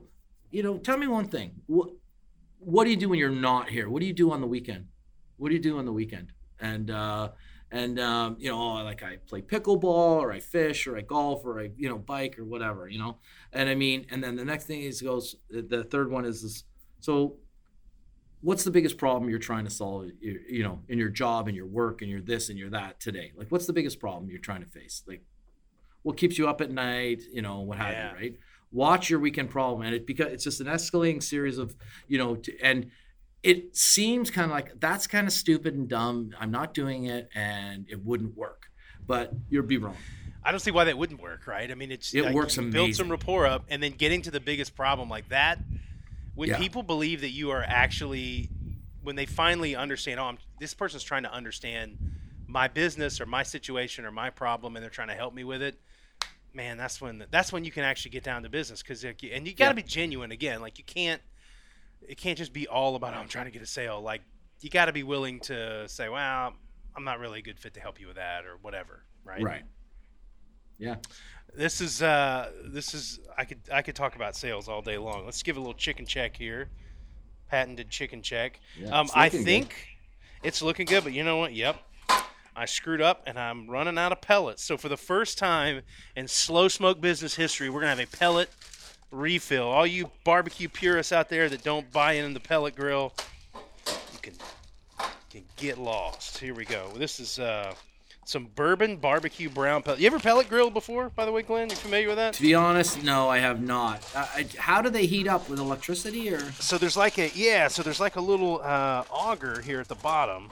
you 0.52 0.64
know, 0.64 0.78
tell 0.78 0.98
me 0.98 1.08
one 1.08 1.28
thing. 1.28 1.62
What 1.68 1.90
what 2.60 2.86
do 2.86 2.90
you 2.90 2.98
do 2.98 3.10
when 3.10 3.20
you're 3.20 3.30
not 3.30 3.70
here? 3.70 3.90
What 3.90 4.00
do 4.00 4.08
you 4.08 4.14
do 4.14 4.32
on 4.32 4.42
the 4.42 4.48
weekend? 4.48 4.88
What 5.38 5.50
do 5.50 5.56
you 5.56 5.62
do 5.62 5.78
on 5.78 5.86
the 5.86 5.92
weekend? 5.92 6.32
And 6.60 6.90
uh, 6.90 7.30
and 7.72 8.00
um, 8.00 8.38
you 8.40 8.50
know, 8.50 8.58
oh, 8.58 8.84
like 8.84 9.04
I 9.04 9.18
play 9.18 9.42
pickleball 9.42 9.84
or 9.84 10.32
I 10.32 10.40
fish 10.40 10.88
or 10.88 10.98
I 10.98 11.02
golf 11.02 11.46
or 11.46 11.60
I 11.60 11.70
you 11.76 11.90
know 11.90 11.98
bike 11.98 12.40
or 12.40 12.46
whatever, 12.46 12.88
you 12.88 13.00
know. 13.00 13.18
And 13.54 13.70
I 13.70 13.76
mean, 13.76 14.06
and 14.10 14.24
then 14.24 14.36
the 14.36 14.46
next 14.46 14.66
thing 14.66 14.82
is 14.82 15.02
goes. 15.02 15.36
The 15.50 15.62
the 15.62 15.84
third 15.84 16.10
one 16.10 16.26
is 16.26 16.42
this. 16.42 16.64
So, 17.02 17.36
what's 18.42 18.64
the 18.64 18.72
biggest 18.72 18.98
problem 18.98 19.30
you're 19.30 19.40
trying 19.40 19.66
to 19.66 19.70
solve? 19.72 20.10
You, 20.20 20.64
know, 20.64 20.82
in 20.88 20.98
your 20.98 21.10
job 21.10 21.48
and 21.48 21.56
your 21.56 21.66
work 21.66 22.02
and 22.02 22.10
your 22.10 22.22
this 22.22 22.50
and 22.50 22.58
your 22.60 22.70
that 22.72 23.00
today. 23.00 23.32
Like, 23.36 23.52
what's 23.52 23.66
the 23.66 23.74
biggest 23.74 24.00
problem 24.00 24.30
you're 24.30 24.40
trying 24.40 24.64
to 24.64 24.70
face? 24.70 25.04
Like, 25.08 25.24
what 26.04 26.18
keeps 26.18 26.38
you 26.38 26.48
up 26.48 26.62
at 26.62 26.70
night? 26.72 27.24
You 27.32 27.42
know, 27.42 27.62
what 27.62 27.78
have 27.78 27.92
Yeah. 27.92 28.12
you, 28.12 28.16
right? 28.18 28.40
Watch 28.72 29.10
your 29.10 29.20
weekend 29.20 29.50
problem, 29.50 29.82
and 29.86 29.96
it 29.96 30.06
because 30.06 30.32
it's 30.34 30.44
just 30.44 30.60
an 30.60 30.68
escalating 30.68 31.24
series 31.24 31.58
of 31.58 31.76
you 32.08 32.18
know, 32.18 32.36
to, 32.36 32.60
and 32.62 32.92
it 33.42 33.76
seems 33.76 34.30
kind 34.30 34.46
of 34.46 34.52
like 34.52 34.80
that's 34.80 35.08
kind 35.08 35.28
of 35.28 35.34
stupid 35.34 35.76
and 35.76 35.88
dumb. 35.88 36.32
I'm 36.40 36.52
not 36.52 36.74
doing 36.74 37.06
it, 37.06 37.30
and 37.34 37.86
it 37.90 38.04
wouldn't 38.04 38.36
work. 38.36 38.64
But 39.08 39.34
you'd 39.50 39.68
be 39.68 39.78
wrong. 39.78 39.96
I 40.44 40.52
don't 40.52 40.60
see 40.60 40.72
why 40.72 40.84
that 40.86 40.98
wouldn't 40.98 41.22
work, 41.22 41.48
right? 41.48 41.72
I 41.72 41.76
mean, 41.76 41.92
it's 41.92 42.14
It 42.14 42.24
like 42.24 42.36
works 42.36 42.58
you 42.58 42.70
build 42.70 42.94
some 42.96 43.10
rapport 43.10 43.46
up, 43.46 43.66
and 43.70 43.82
then 43.82 43.94
getting 43.94 44.22
to 44.24 44.32
the 44.32 44.40
biggest 44.40 44.76
problem 44.76 45.10
like 45.10 45.30
that. 45.30 45.60
When 46.36 46.50
Yeah. 46.50 46.58
people 46.58 46.84
believe 46.84 47.22
that 47.22 47.32
you 47.32 47.52
are 47.52 47.64
actually, 47.68 48.52
when 49.02 49.16
they 49.16 49.26
finally 49.26 49.76
understand, 49.76 50.20
oh, 50.20 50.26
I'm, 50.26 50.38
this 50.60 50.74
person's 50.74 51.04
trying 51.04 51.24
to 51.24 51.32
understand 51.34 51.98
my 52.48 52.68
business 52.68 53.20
or 53.20 53.26
my 53.26 53.44
situation 53.44 54.06
or 54.06 54.12
my 54.12 54.30
problem, 54.30 54.76
and 54.76 54.84
they're 54.84 54.90
trying 54.90 55.08
to 55.08 55.16
help 55.16 55.34
me 55.34 55.44
with 55.44 55.62
it. 55.62 55.80
Man, 56.54 56.78
that's 56.78 57.02
when 57.02 57.26
that's 57.32 57.52
when 57.52 57.66
you 57.66 57.72
can 57.72 57.84
actually 57.84 58.12
get 58.12 58.24
down 58.24 58.44
to 58.44 58.50
business 58.50 58.82
because 58.82 59.04
and 59.04 59.22
you 59.22 59.30
got 59.54 59.70
to 59.70 59.70
Yeah. 59.70 59.74
be 59.74 59.84
genuine 59.84 60.32
again. 60.32 60.62
Like 60.62 60.78
you 60.78 60.86
can't, 60.86 61.22
it 62.02 62.18
can't 62.18 62.38
just 62.38 62.54
be 62.54 62.68
all 62.68 62.96
about 62.96 63.14
oh, 63.14 63.18
I'm 63.18 63.28
trying 63.28 63.46
to 63.46 63.52
get 63.52 63.62
a 63.62 63.66
sale. 63.66 64.02
Like 64.02 64.22
you 64.62 64.70
got 64.70 64.86
to 64.86 64.94
be 64.94 65.04
willing 65.04 65.42
to 65.42 65.88
say, 65.90 66.08
well, 66.08 66.54
I'm 66.96 67.04
not 67.04 67.20
really 67.20 67.40
a 67.40 67.42
good 67.44 67.60
fit 67.60 67.74
to 67.74 67.82
help 67.82 68.00
you 68.00 68.08
with 68.08 68.16
that 68.16 68.46
or 68.46 68.58
whatever, 68.62 69.04
right? 69.26 69.44
Right. 69.44 69.64
Yeah. 70.78 70.96
This 71.56 71.80
is 71.80 72.02
uh, 72.02 72.52
this 72.66 72.94
is 72.94 73.20
I 73.38 73.46
could 73.46 73.60
I 73.72 73.82
could 73.82 73.96
talk 73.96 74.16
about 74.16 74.36
sales 74.36 74.68
all 74.68 74.82
day 74.82 74.98
long. 74.98 75.26
Let's 75.26 75.42
give 75.42 75.58
a 75.58 75.60
little 75.60 75.74
chicken 75.74 76.06
check 76.06 76.36
here. 76.36 76.70
Patented 77.50 77.90
chicken 77.90 78.22
check. 78.22 78.60
Yeah, 78.80 79.00
um, 79.00 79.08
I 79.14 79.26
looking 79.26 79.40
good. 79.40 79.46
think 79.46 79.88
it's 80.44 80.62
looking 80.62 80.86
good, 80.86 81.04
but 81.04 81.14
you 81.14 81.24
know 81.24 81.38
what? 81.38 81.54
Yep. 81.54 81.78
I 82.58 82.66
screwed 82.66 83.02
up 83.02 83.24
and 83.26 83.38
I'm 83.38 83.70
running 83.70 83.98
out 83.98 84.12
of 84.12 84.22
pellets. 84.22 84.64
So 84.64 84.78
for 84.78 84.88
the 84.88 84.98
first 84.98 85.38
time 85.38 85.82
in 86.16 86.28
slow 86.28 86.68
smoke 86.68 87.02
business 87.02 87.36
history, 87.36 87.70
we're 87.70 87.82
gonna 87.82 87.96
have 87.96 88.14
a 88.14 88.18
pellet 88.18 88.50
refill. 89.12 89.68
All 89.68 89.86
you 89.86 90.12
barbecue 90.24 90.70
purists 90.70 91.12
out 91.12 91.30
there 91.30 91.50
that 91.50 91.64
don't 91.64 91.92
buy 91.92 92.14
in 92.14 92.34
the 92.34 92.40
pellet 92.40 92.76
grill, 92.76 93.14
you 93.88 94.20
can 94.22 94.34
can 95.30 95.44
get 95.58 95.78
lost. 95.78 96.38
Here 96.38 96.54
we 96.54 96.66
go. 96.66 96.90
This 96.96 97.20
is 97.20 97.40
uh, 97.40 97.74
some 98.26 98.48
bourbon 98.56 98.98
barbecue 98.98 99.50
brown 99.50 99.84
pellet. 99.84 100.00
You 100.00 100.08
ever 100.08 100.20
pellet 100.20 100.50
grilled 100.50 100.74
before, 100.74 101.10
by 101.16 101.26
the 101.26 101.32
way, 101.32 101.44
Glenn? 101.44 101.70
You 101.70 101.76
familiar 101.76 102.08
with 102.08 102.18
that? 102.18 102.34
To 102.34 102.42
be 102.42 102.56
honest, 102.56 103.04
no, 103.04 103.30
I 103.30 103.38
have 103.38 103.62
not. 103.62 104.04
Uh, 104.16 104.26
I, 104.36 104.48
how 104.58 104.82
do 104.82 104.90
they 104.90 105.06
heat 105.06 105.28
up 105.28 105.48
with 105.48 105.60
electricity 105.60 106.34
or? 106.34 106.40
So 106.60 106.78
there's 106.78 106.98
like 106.98 107.18
a 107.20 107.30
yeah, 107.36 107.68
so 107.68 107.84
there's 107.84 108.00
like 108.00 108.16
a 108.16 108.22
little 108.22 108.62
uh, 108.64 109.04
auger 109.12 109.62
here 109.62 109.80
at 109.80 109.88
the 109.88 109.96
bottom, 109.96 110.50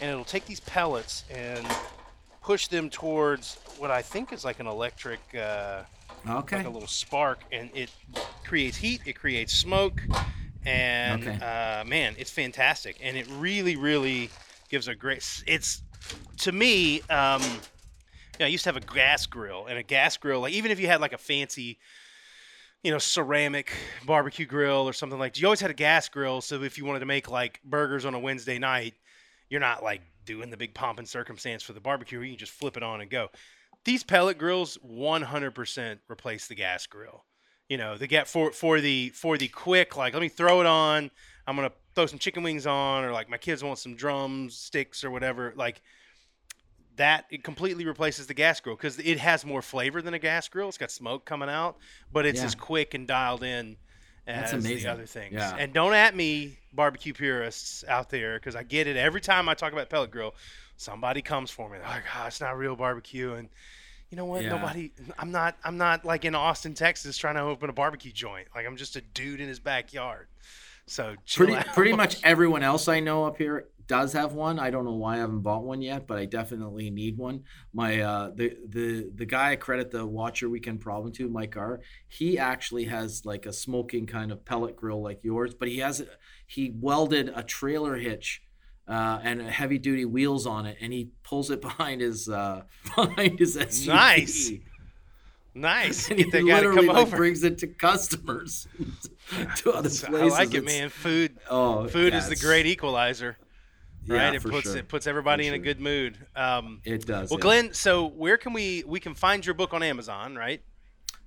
and 0.00 0.10
it'll 0.10 0.24
take 0.24 0.46
these 0.46 0.60
pellets 0.60 1.24
and 1.30 1.66
push 2.42 2.68
them 2.68 2.88
towards 2.88 3.58
what 3.78 3.90
I 3.90 4.00
think 4.02 4.32
is 4.32 4.44
like 4.44 4.58
an 4.58 4.66
electric, 4.66 5.20
uh, 5.34 5.82
Okay. 6.28 6.56
like 6.56 6.66
a 6.66 6.70
little 6.70 6.88
spark, 6.88 7.44
and 7.52 7.70
it 7.74 7.90
creates 8.46 8.78
heat, 8.78 9.02
it 9.06 9.14
creates 9.14 9.52
smoke, 9.52 10.02
and 10.64 11.22
Okay. 11.28 11.36
uh, 11.36 11.84
man, 11.84 12.14
it's 12.18 12.30
fantastic, 12.30 12.96
and 13.02 13.16
it 13.16 13.26
really, 13.38 13.76
really 13.76 14.30
gives 14.70 14.88
a 14.88 14.94
great. 14.94 15.22
It's 15.46 15.82
to 16.38 16.52
me. 16.52 17.00
Um, 17.02 17.42
you 17.42 18.44
know, 18.44 18.46
I 18.46 18.48
used 18.48 18.64
to 18.64 18.72
have 18.72 18.76
a 18.76 18.94
gas 18.94 19.26
grill, 19.26 19.66
and 19.66 19.78
a 19.78 19.82
gas 19.82 20.16
grill, 20.16 20.40
like 20.40 20.52
even 20.52 20.70
if 20.70 20.80
you 20.80 20.86
had 20.86 21.00
like 21.00 21.12
a 21.12 21.18
fancy 21.18 21.78
you 22.82 22.90
know, 22.90 22.98
ceramic 22.98 23.72
barbecue 24.06 24.46
grill 24.46 24.88
or 24.88 24.92
something 24.92 25.18
like. 25.18 25.38
You 25.38 25.46
always 25.46 25.60
had 25.60 25.70
a 25.70 25.74
gas 25.74 26.08
grill, 26.08 26.40
so 26.40 26.62
if 26.62 26.78
you 26.78 26.84
wanted 26.84 27.00
to 27.00 27.06
make 27.06 27.30
like 27.30 27.60
burgers 27.62 28.04
on 28.04 28.14
a 28.14 28.18
Wednesday 28.18 28.58
night, 28.58 28.94
you're 29.48 29.60
not 29.60 29.82
like 29.82 30.02
doing 30.24 30.50
the 30.50 30.56
big 30.56 30.74
pomp 30.74 30.98
and 30.98 31.08
circumstance 31.08 31.62
for 31.62 31.72
the 31.72 31.80
barbecue. 31.80 32.20
You 32.20 32.30
can 32.30 32.38
just 32.38 32.52
flip 32.52 32.76
it 32.76 32.82
on 32.82 33.00
and 33.00 33.10
go. 33.10 33.28
These 33.84 34.04
pellet 34.04 34.38
grills 34.38 34.78
100% 34.86 35.98
replace 36.08 36.48
the 36.48 36.54
gas 36.54 36.86
grill. 36.86 37.24
You 37.68 37.76
know, 37.76 37.96
they 37.96 38.06
get 38.06 38.26
for 38.26 38.50
for 38.50 38.80
the 38.80 39.10
for 39.10 39.38
the 39.38 39.46
quick 39.48 39.96
like 39.96 40.12
let 40.12 40.20
me 40.20 40.28
throw 40.28 40.60
it 40.60 40.66
on. 40.66 41.10
I'm 41.50 41.56
gonna 41.56 41.72
throw 41.94 42.06
some 42.06 42.18
chicken 42.18 42.42
wings 42.42 42.66
on, 42.66 43.04
or 43.04 43.12
like 43.12 43.28
my 43.28 43.36
kids 43.36 43.62
want 43.62 43.78
some 43.78 43.94
drums 43.96 44.56
sticks 44.56 45.04
or 45.04 45.10
whatever. 45.10 45.52
Like 45.56 45.82
that 46.96 47.24
it 47.30 47.42
completely 47.42 47.84
replaces 47.84 48.26
the 48.26 48.34
gas 48.34 48.60
grill 48.60 48.76
because 48.76 48.98
it 48.98 49.18
has 49.18 49.44
more 49.44 49.62
flavor 49.62 50.00
than 50.02 50.14
a 50.14 50.18
gas 50.18 50.48
grill. 50.48 50.68
It's 50.68 50.78
got 50.78 50.90
smoke 50.90 51.24
coming 51.24 51.48
out, 51.48 51.76
but 52.12 52.26
it's 52.26 52.40
Yeah. 52.40 52.46
as 52.46 52.54
quick 52.54 52.94
and 52.94 53.06
dialed 53.06 53.42
in 53.42 53.76
That's 54.26 54.52
as 54.52 54.62
the 54.62 54.86
other 54.86 55.06
things. 55.06 55.34
Yeah. 55.34 55.56
And 55.58 55.72
don't 55.72 55.94
at 55.94 56.14
me, 56.14 56.58
barbecue 56.72 57.12
purists 57.14 57.84
out 57.88 58.10
there, 58.10 58.38
because 58.38 58.54
I 58.54 58.62
get 58.62 58.86
it 58.86 58.96
every 58.96 59.20
time 59.20 59.48
I 59.48 59.54
talk 59.54 59.72
about 59.72 59.88
pellet 59.90 60.10
grill. 60.10 60.34
Somebody 60.76 61.20
comes 61.20 61.50
for 61.50 61.68
me. 61.68 61.78
They're 61.78 61.86
like, 61.88 62.04
"Oh, 62.16 62.26
it's 62.26 62.40
not 62.40 62.56
real 62.56 62.76
barbecue," 62.76 63.32
and 63.34 63.48
you 64.08 64.16
know 64.16 64.24
what? 64.24 64.42
Yeah. 64.42 64.50
Nobody. 64.50 64.92
I'm 65.18 65.30
not. 65.32 65.56
I'm 65.64 65.76
not 65.78 66.04
like 66.04 66.24
in 66.24 66.34
Austin, 66.34 66.74
Texas, 66.74 67.16
trying 67.18 67.34
to 67.34 67.42
open 67.42 67.68
a 67.70 67.72
barbecue 67.72 68.12
joint. 68.12 68.48
Like 68.54 68.66
I'm 68.66 68.76
just 68.76 68.94
a 68.96 69.00
dude 69.00 69.40
in 69.40 69.48
his 69.48 69.58
backyard. 69.58 70.28
So 70.90 71.14
Pretty 71.34 71.54
out. 71.54 71.66
pretty 71.68 71.92
much 71.92 72.20
everyone 72.24 72.62
else 72.64 72.88
I 72.88 73.00
know 73.00 73.24
up 73.24 73.36
here 73.38 73.68
does 73.86 74.12
have 74.12 74.32
one. 74.34 74.58
I 74.60 74.70
don't 74.70 74.84
know 74.84 74.94
why 74.94 75.14
I 75.14 75.18
haven't 75.18 75.40
bought 75.40 75.64
one 75.64 75.82
yet, 75.82 76.06
but 76.06 76.18
I 76.18 76.24
definitely 76.24 76.90
need 76.90 77.16
one. 77.16 77.44
My 77.72 78.00
uh 78.00 78.30
the 78.34 78.56
the 78.68 79.10
the 79.14 79.26
guy 79.26 79.52
I 79.52 79.56
credit 79.56 79.90
the 79.90 80.04
Watcher 80.06 80.48
Weekend 80.48 80.80
problem 80.80 81.12
to, 81.14 81.28
Mike 81.28 81.56
R. 81.56 81.80
He 82.08 82.38
actually 82.38 82.84
has 82.86 83.24
like 83.24 83.46
a 83.46 83.52
smoking 83.52 84.06
kind 84.06 84.32
of 84.32 84.44
pellet 84.44 84.76
grill 84.76 85.02
like 85.02 85.20
yours, 85.22 85.54
but 85.54 85.68
he 85.68 85.78
has 85.78 86.04
he 86.46 86.72
welded 86.78 87.32
a 87.34 87.42
trailer 87.42 87.96
hitch. 87.96 88.42
Uh, 88.88 89.20
and 89.22 89.40
heavy 89.40 89.78
duty 89.78 90.04
wheels 90.04 90.46
on 90.48 90.66
it, 90.66 90.76
and 90.80 90.92
he 90.92 91.10
pulls 91.22 91.48
it 91.52 91.60
behind 91.68 92.00
his 92.00 92.28
uh, 92.28 92.62
behind 92.96 93.38
his 93.38 93.56
SUV. 93.56 93.86
Nice. 93.86 94.50
Nice. 95.54 96.08
And 96.10 96.18
Get 96.18 96.26
he 96.26 96.30
that 96.32 96.38
guy 96.38 96.44
to 96.44 96.68
literally 96.68 96.86
come 96.86 96.96
like, 96.96 97.06
over. 97.06 97.16
brings 97.16 97.42
it 97.44 97.58
to 97.58 97.66
customers, 97.66 98.68
to 99.56 99.72
other 99.72 99.88
So 99.88 100.08
places. 100.08 100.32
I 100.32 100.36
like 100.38 100.54
it, 100.54 100.58
It's- 100.58 100.64
man. 100.78 100.88
Food. 100.90 101.38
Oh, 101.50 101.88
Food 101.88 102.12
yeah, 102.12 102.18
is 102.18 102.28
the 102.28 102.36
great 102.36 102.66
equalizer, 102.66 103.36
yeah, 104.04 104.14
right? 104.26 104.34
it 104.34 104.42
for 104.42 104.50
puts 104.50 104.68
sure. 104.68 104.76
it 104.78 104.88
puts 104.88 105.06
everybody 105.06 105.44
For 105.48 105.54
in 105.54 105.60
a 105.60 105.64
good 105.64 105.80
mood. 105.80 106.18
Um, 106.36 106.80
It 106.84 107.06
does. 107.06 107.30
well, 107.30 107.38
yeah. 107.38 107.42
Glenn, 107.42 107.72
so 107.74 108.06
where 108.06 108.36
can 108.36 108.52
we 108.52 108.84
we 108.86 109.00
can 109.00 109.14
find 109.14 109.44
your 109.44 109.54
book 109.54 109.74
on 109.74 109.82
Amazon, 109.82 110.36
right? 110.36 110.62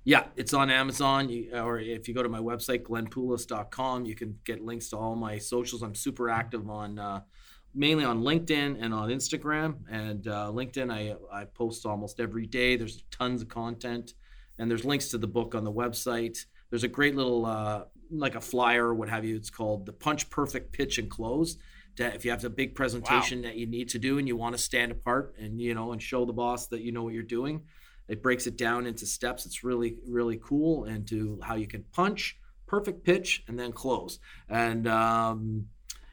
Yeah, 0.06 0.24
it's 0.36 0.52
on 0.52 0.68
Amazon, 0.70 1.30
you, 1.30 1.56
or 1.56 1.78
if 1.78 2.08
you 2.08 2.14
go 2.14 2.22
to 2.22 2.28
my 2.28 2.38
website, 2.40 2.82
glennpoulos.com, 2.82 4.04
you 4.04 4.14
can 4.14 4.38
get 4.44 4.62
links 4.62 4.88
to 4.90 4.98
all 4.98 5.16
my 5.16 5.38
socials. 5.38 5.82
I'm 5.82 5.94
super 5.94 6.28
active 6.28 6.68
on, 6.68 6.98
uh, 6.98 7.20
mainly 7.74 8.04
on 8.04 8.22
LinkedIn 8.22 8.82
and 8.82 8.94
on 8.94 9.08
Instagram. 9.08 9.76
And 9.90 10.26
uh, 10.28 10.50
LinkedIn, 10.52 10.92
I, 10.92 11.16
I 11.32 11.44
post 11.44 11.84
almost 11.86 12.20
every 12.20 12.46
day. 12.46 12.76
There's 12.76 13.02
tons 13.10 13.42
of 13.42 13.48
content, 13.48 14.14
and 14.58 14.70
there's 14.70 14.84
links 14.84 15.08
to 15.08 15.18
the 15.18 15.26
book 15.26 15.54
on 15.54 15.64
the 15.64 15.72
website. 15.72 16.44
There's 16.70 16.84
a 16.84 16.88
great 16.88 17.14
little, 17.14 17.46
uh, 17.46 17.84
like 18.10 18.34
a 18.34 18.40
flyer 18.40 18.86
or 18.86 18.94
what 18.94 19.08
have 19.08 19.24
you. 19.24 19.36
It's 19.36 19.50
called 19.50 19.86
the 19.86 19.92
Punch 19.92 20.30
Perfect 20.30 20.72
Pitch 20.72 20.98
and 20.98 21.10
Close. 21.10 21.56
That 21.96 22.16
if 22.16 22.24
you 22.24 22.32
have 22.32 22.44
a 22.44 22.50
big 22.50 22.74
presentation 22.74 23.42
that 23.42 23.56
you 23.56 23.66
need 23.66 23.88
to 23.90 24.00
do 24.00 24.18
and 24.18 24.26
you 24.26 24.36
want 24.36 24.56
to 24.56 24.60
stand 24.60 24.90
apart 24.90 25.36
and 25.38 25.60
you 25.60 25.74
know 25.74 25.92
and 25.92 26.02
show 26.02 26.24
the 26.24 26.32
boss 26.32 26.66
that 26.68 26.80
you 26.80 26.90
know 26.90 27.04
what 27.04 27.14
you're 27.14 27.22
doing, 27.22 27.62
it 28.08 28.22
breaks 28.22 28.46
it 28.46 28.56
down 28.56 28.86
into 28.86 29.06
steps. 29.06 29.46
It's 29.46 29.64
really, 29.64 29.98
really 30.06 30.38
cool 30.42 30.84
into 30.84 31.38
how 31.42 31.54
you 31.54 31.66
can 31.66 31.84
punch, 31.92 32.36
perfect 32.66 33.04
pitch, 33.04 33.44
and 33.48 33.58
then 33.58 33.72
close. 33.72 34.18
And 34.48 34.86
um, 34.88 35.66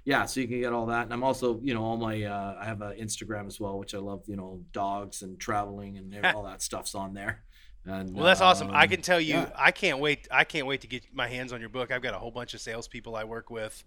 yeah, 0.05 0.25
so 0.25 0.39
you 0.39 0.47
can 0.47 0.59
get 0.59 0.73
all 0.73 0.87
that. 0.87 1.03
And 1.03 1.13
I'm 1.13 1.23
also, 1.23 1.59
you 1.61 1.73
know, 1.73 1.83
all 1.83 1.97
my, 1.97 2.23
uh, 2.23 2.57
I 2.59 2.65
have 2.65 2.81
an 2.81 2.97
Instagram 2.97 3.47
as 3.47 3.59
well, 3.59 3.77
which 3.77 3.93
I 3.93 3.99
love, 3.99 4.23
you 4.27 4.35
know, 4.35 4.61
dogs 4.71 5.21
and 5.21 5.39
traveling 5.39 5.97
and 5.97 6.25
all 6.35 6.43
that 6.43 6.61
stuff's 6.61 6.95
on 6.95 7.13
there. 7.13 7.43
And 7.85 8.13
Well, 8.15 8.25
that's 8.25 8.41
awesome. 8.41 8.69
I 8.71 8.83
um, 8.83 8.89
can 8.89 9.01
tell 9.01 9.19
you, 9.19 9.35
yeah. 9.35 9.49
I 9.55 9.71
can't 9.71 9.99
wait. 9.99 10.27
I 10.31 10.43
can't 10.43 10.67
wait 10.67 10.81
to 10.81 10.87
get 10.87 11.03
my 11.13 11.27
hands 11.27 11.51
on 11.51 11.59
your 11.59 11.69
book. 11.69 11.91
I've 11.91 12.01
got 12.03 12.13
a 12.13 12.19
whole 12.19 12.31
bunch 12.31 12.53
of 12.53 12.61
salespeople 12.61 13.15
I 13.15 13.23
work 13.23 13.49
with 13.49 13.83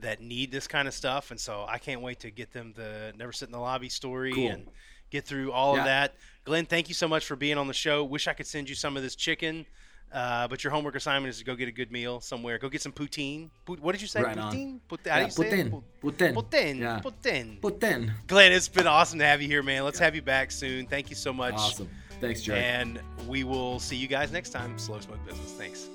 that 0.00 0.20
need 0.20 0.50
this 0.50 0.66
kind 0.66 0.88
of 0.88 0.94
stuff, 0.94 1.30
and 1.30 1.38
so 1.38 1.66
I 1.68 1.78
can't 1.78 2.00
wait 2.00 2.20
to 2.20 2.30
get 2.30 2.52
them 2.52 2.72
the 2.74 3.12
"Never 3.16 3.32
Sit 3.32 3.48
in 3.48 3.52
the 3.52 3.58
Lobby" 3.58 3.88
story 3.88 4.32
Cool. 4.32 4.48
and 4.48 4.66
get 5.10 5.24
through 5.26 5.52
all 5.52 5.74
Yeah. 5.74 5.80
of 5.80 5.84
that. 5.86 6.14
Glenn, 6.44 6.66
thank 6.66 6.88
you 6.88 6.94
so 6.94 7.08
much 7.08 7.26
for 7.26 7.36
being 7.36 7.58
on 7.58 7.66
the 7.66 7.74
show. 7.74 8.04
Wish 8.04 8.26
I 8.28 8.32
could 8.32 8.46
send 8.46 8.68
you 8.68 8.74
some 8.74 8.96
of 8.96 9.02
this 9.02 9.14
chicken. 9.16 9.66
Uh, 10.12 10.48
but 10.48 10.64
your 10.64 10.72
homework 10.72 10.96
assignment 10.96 11.30
is 11.30 11.38
to 11.38 11.44
go 11.44 11.54
get 11.54 11.68
a 11.68 11.72
good 11.72 11.92
meal 11.92 12.20
somewhere. 12.20 12.58
Go 12.58 12.68
get 12.68 12.82
some 12.82 12.92
poutine. 12.92 13.48
Pout- 13.64 13.78
what 13.80 13.92
did 13.92 14.02
you 14.02 14.08
say? 14.08 14.22
Right 14.22 14.36
poutine? 14.36 14.80
Pout- 14.88 15.00
how 15.06 15.18
Yeah, 15.18 15.24
you 15.26 15.30
say 15.30 15.60
it? 15.60 15.70
Putin. 15.72 15.82
Putin. 16.02 16.34
Poutine. 16.34 16.78
Yeah. 16.78 17.00
Poutine. 17.00 17.60
Putin. 17.60 18.10
Glenn, 18.26 18.52
it's 18.52 18.68
been 18.68 18.86
awesome 18.88 19.18
to 19.20 19.24
have 19.24 19.40
you 19.40 19.46
here, 19.48 19.62
man. 19.62 19.84
Let's 19.84 19.98
have 20.00 20.14
you 20.16 20.22
back 20.22 20.50
soon. 20.50 20.86
Thank 20.86 21.10
you 21.10 21.16
so 21.16 21.32
much. 21.32 21.54
Awesome. 21.54 21.88
Thanks, 22.20 22.42
Jerry. 22.42 22.58
And 22.58 23.00
we 23.28 23.44
will 23.44 23.78
see 23.78 23.96
you 23.96 24.08
guys 24.08 24.32
next 24.32 24.50
time. 24.50 24.78
Slow 24.78 24.98
Smoke 25.00 25.24
Business. 25.24 25.52
Thanks. 25.52 25.88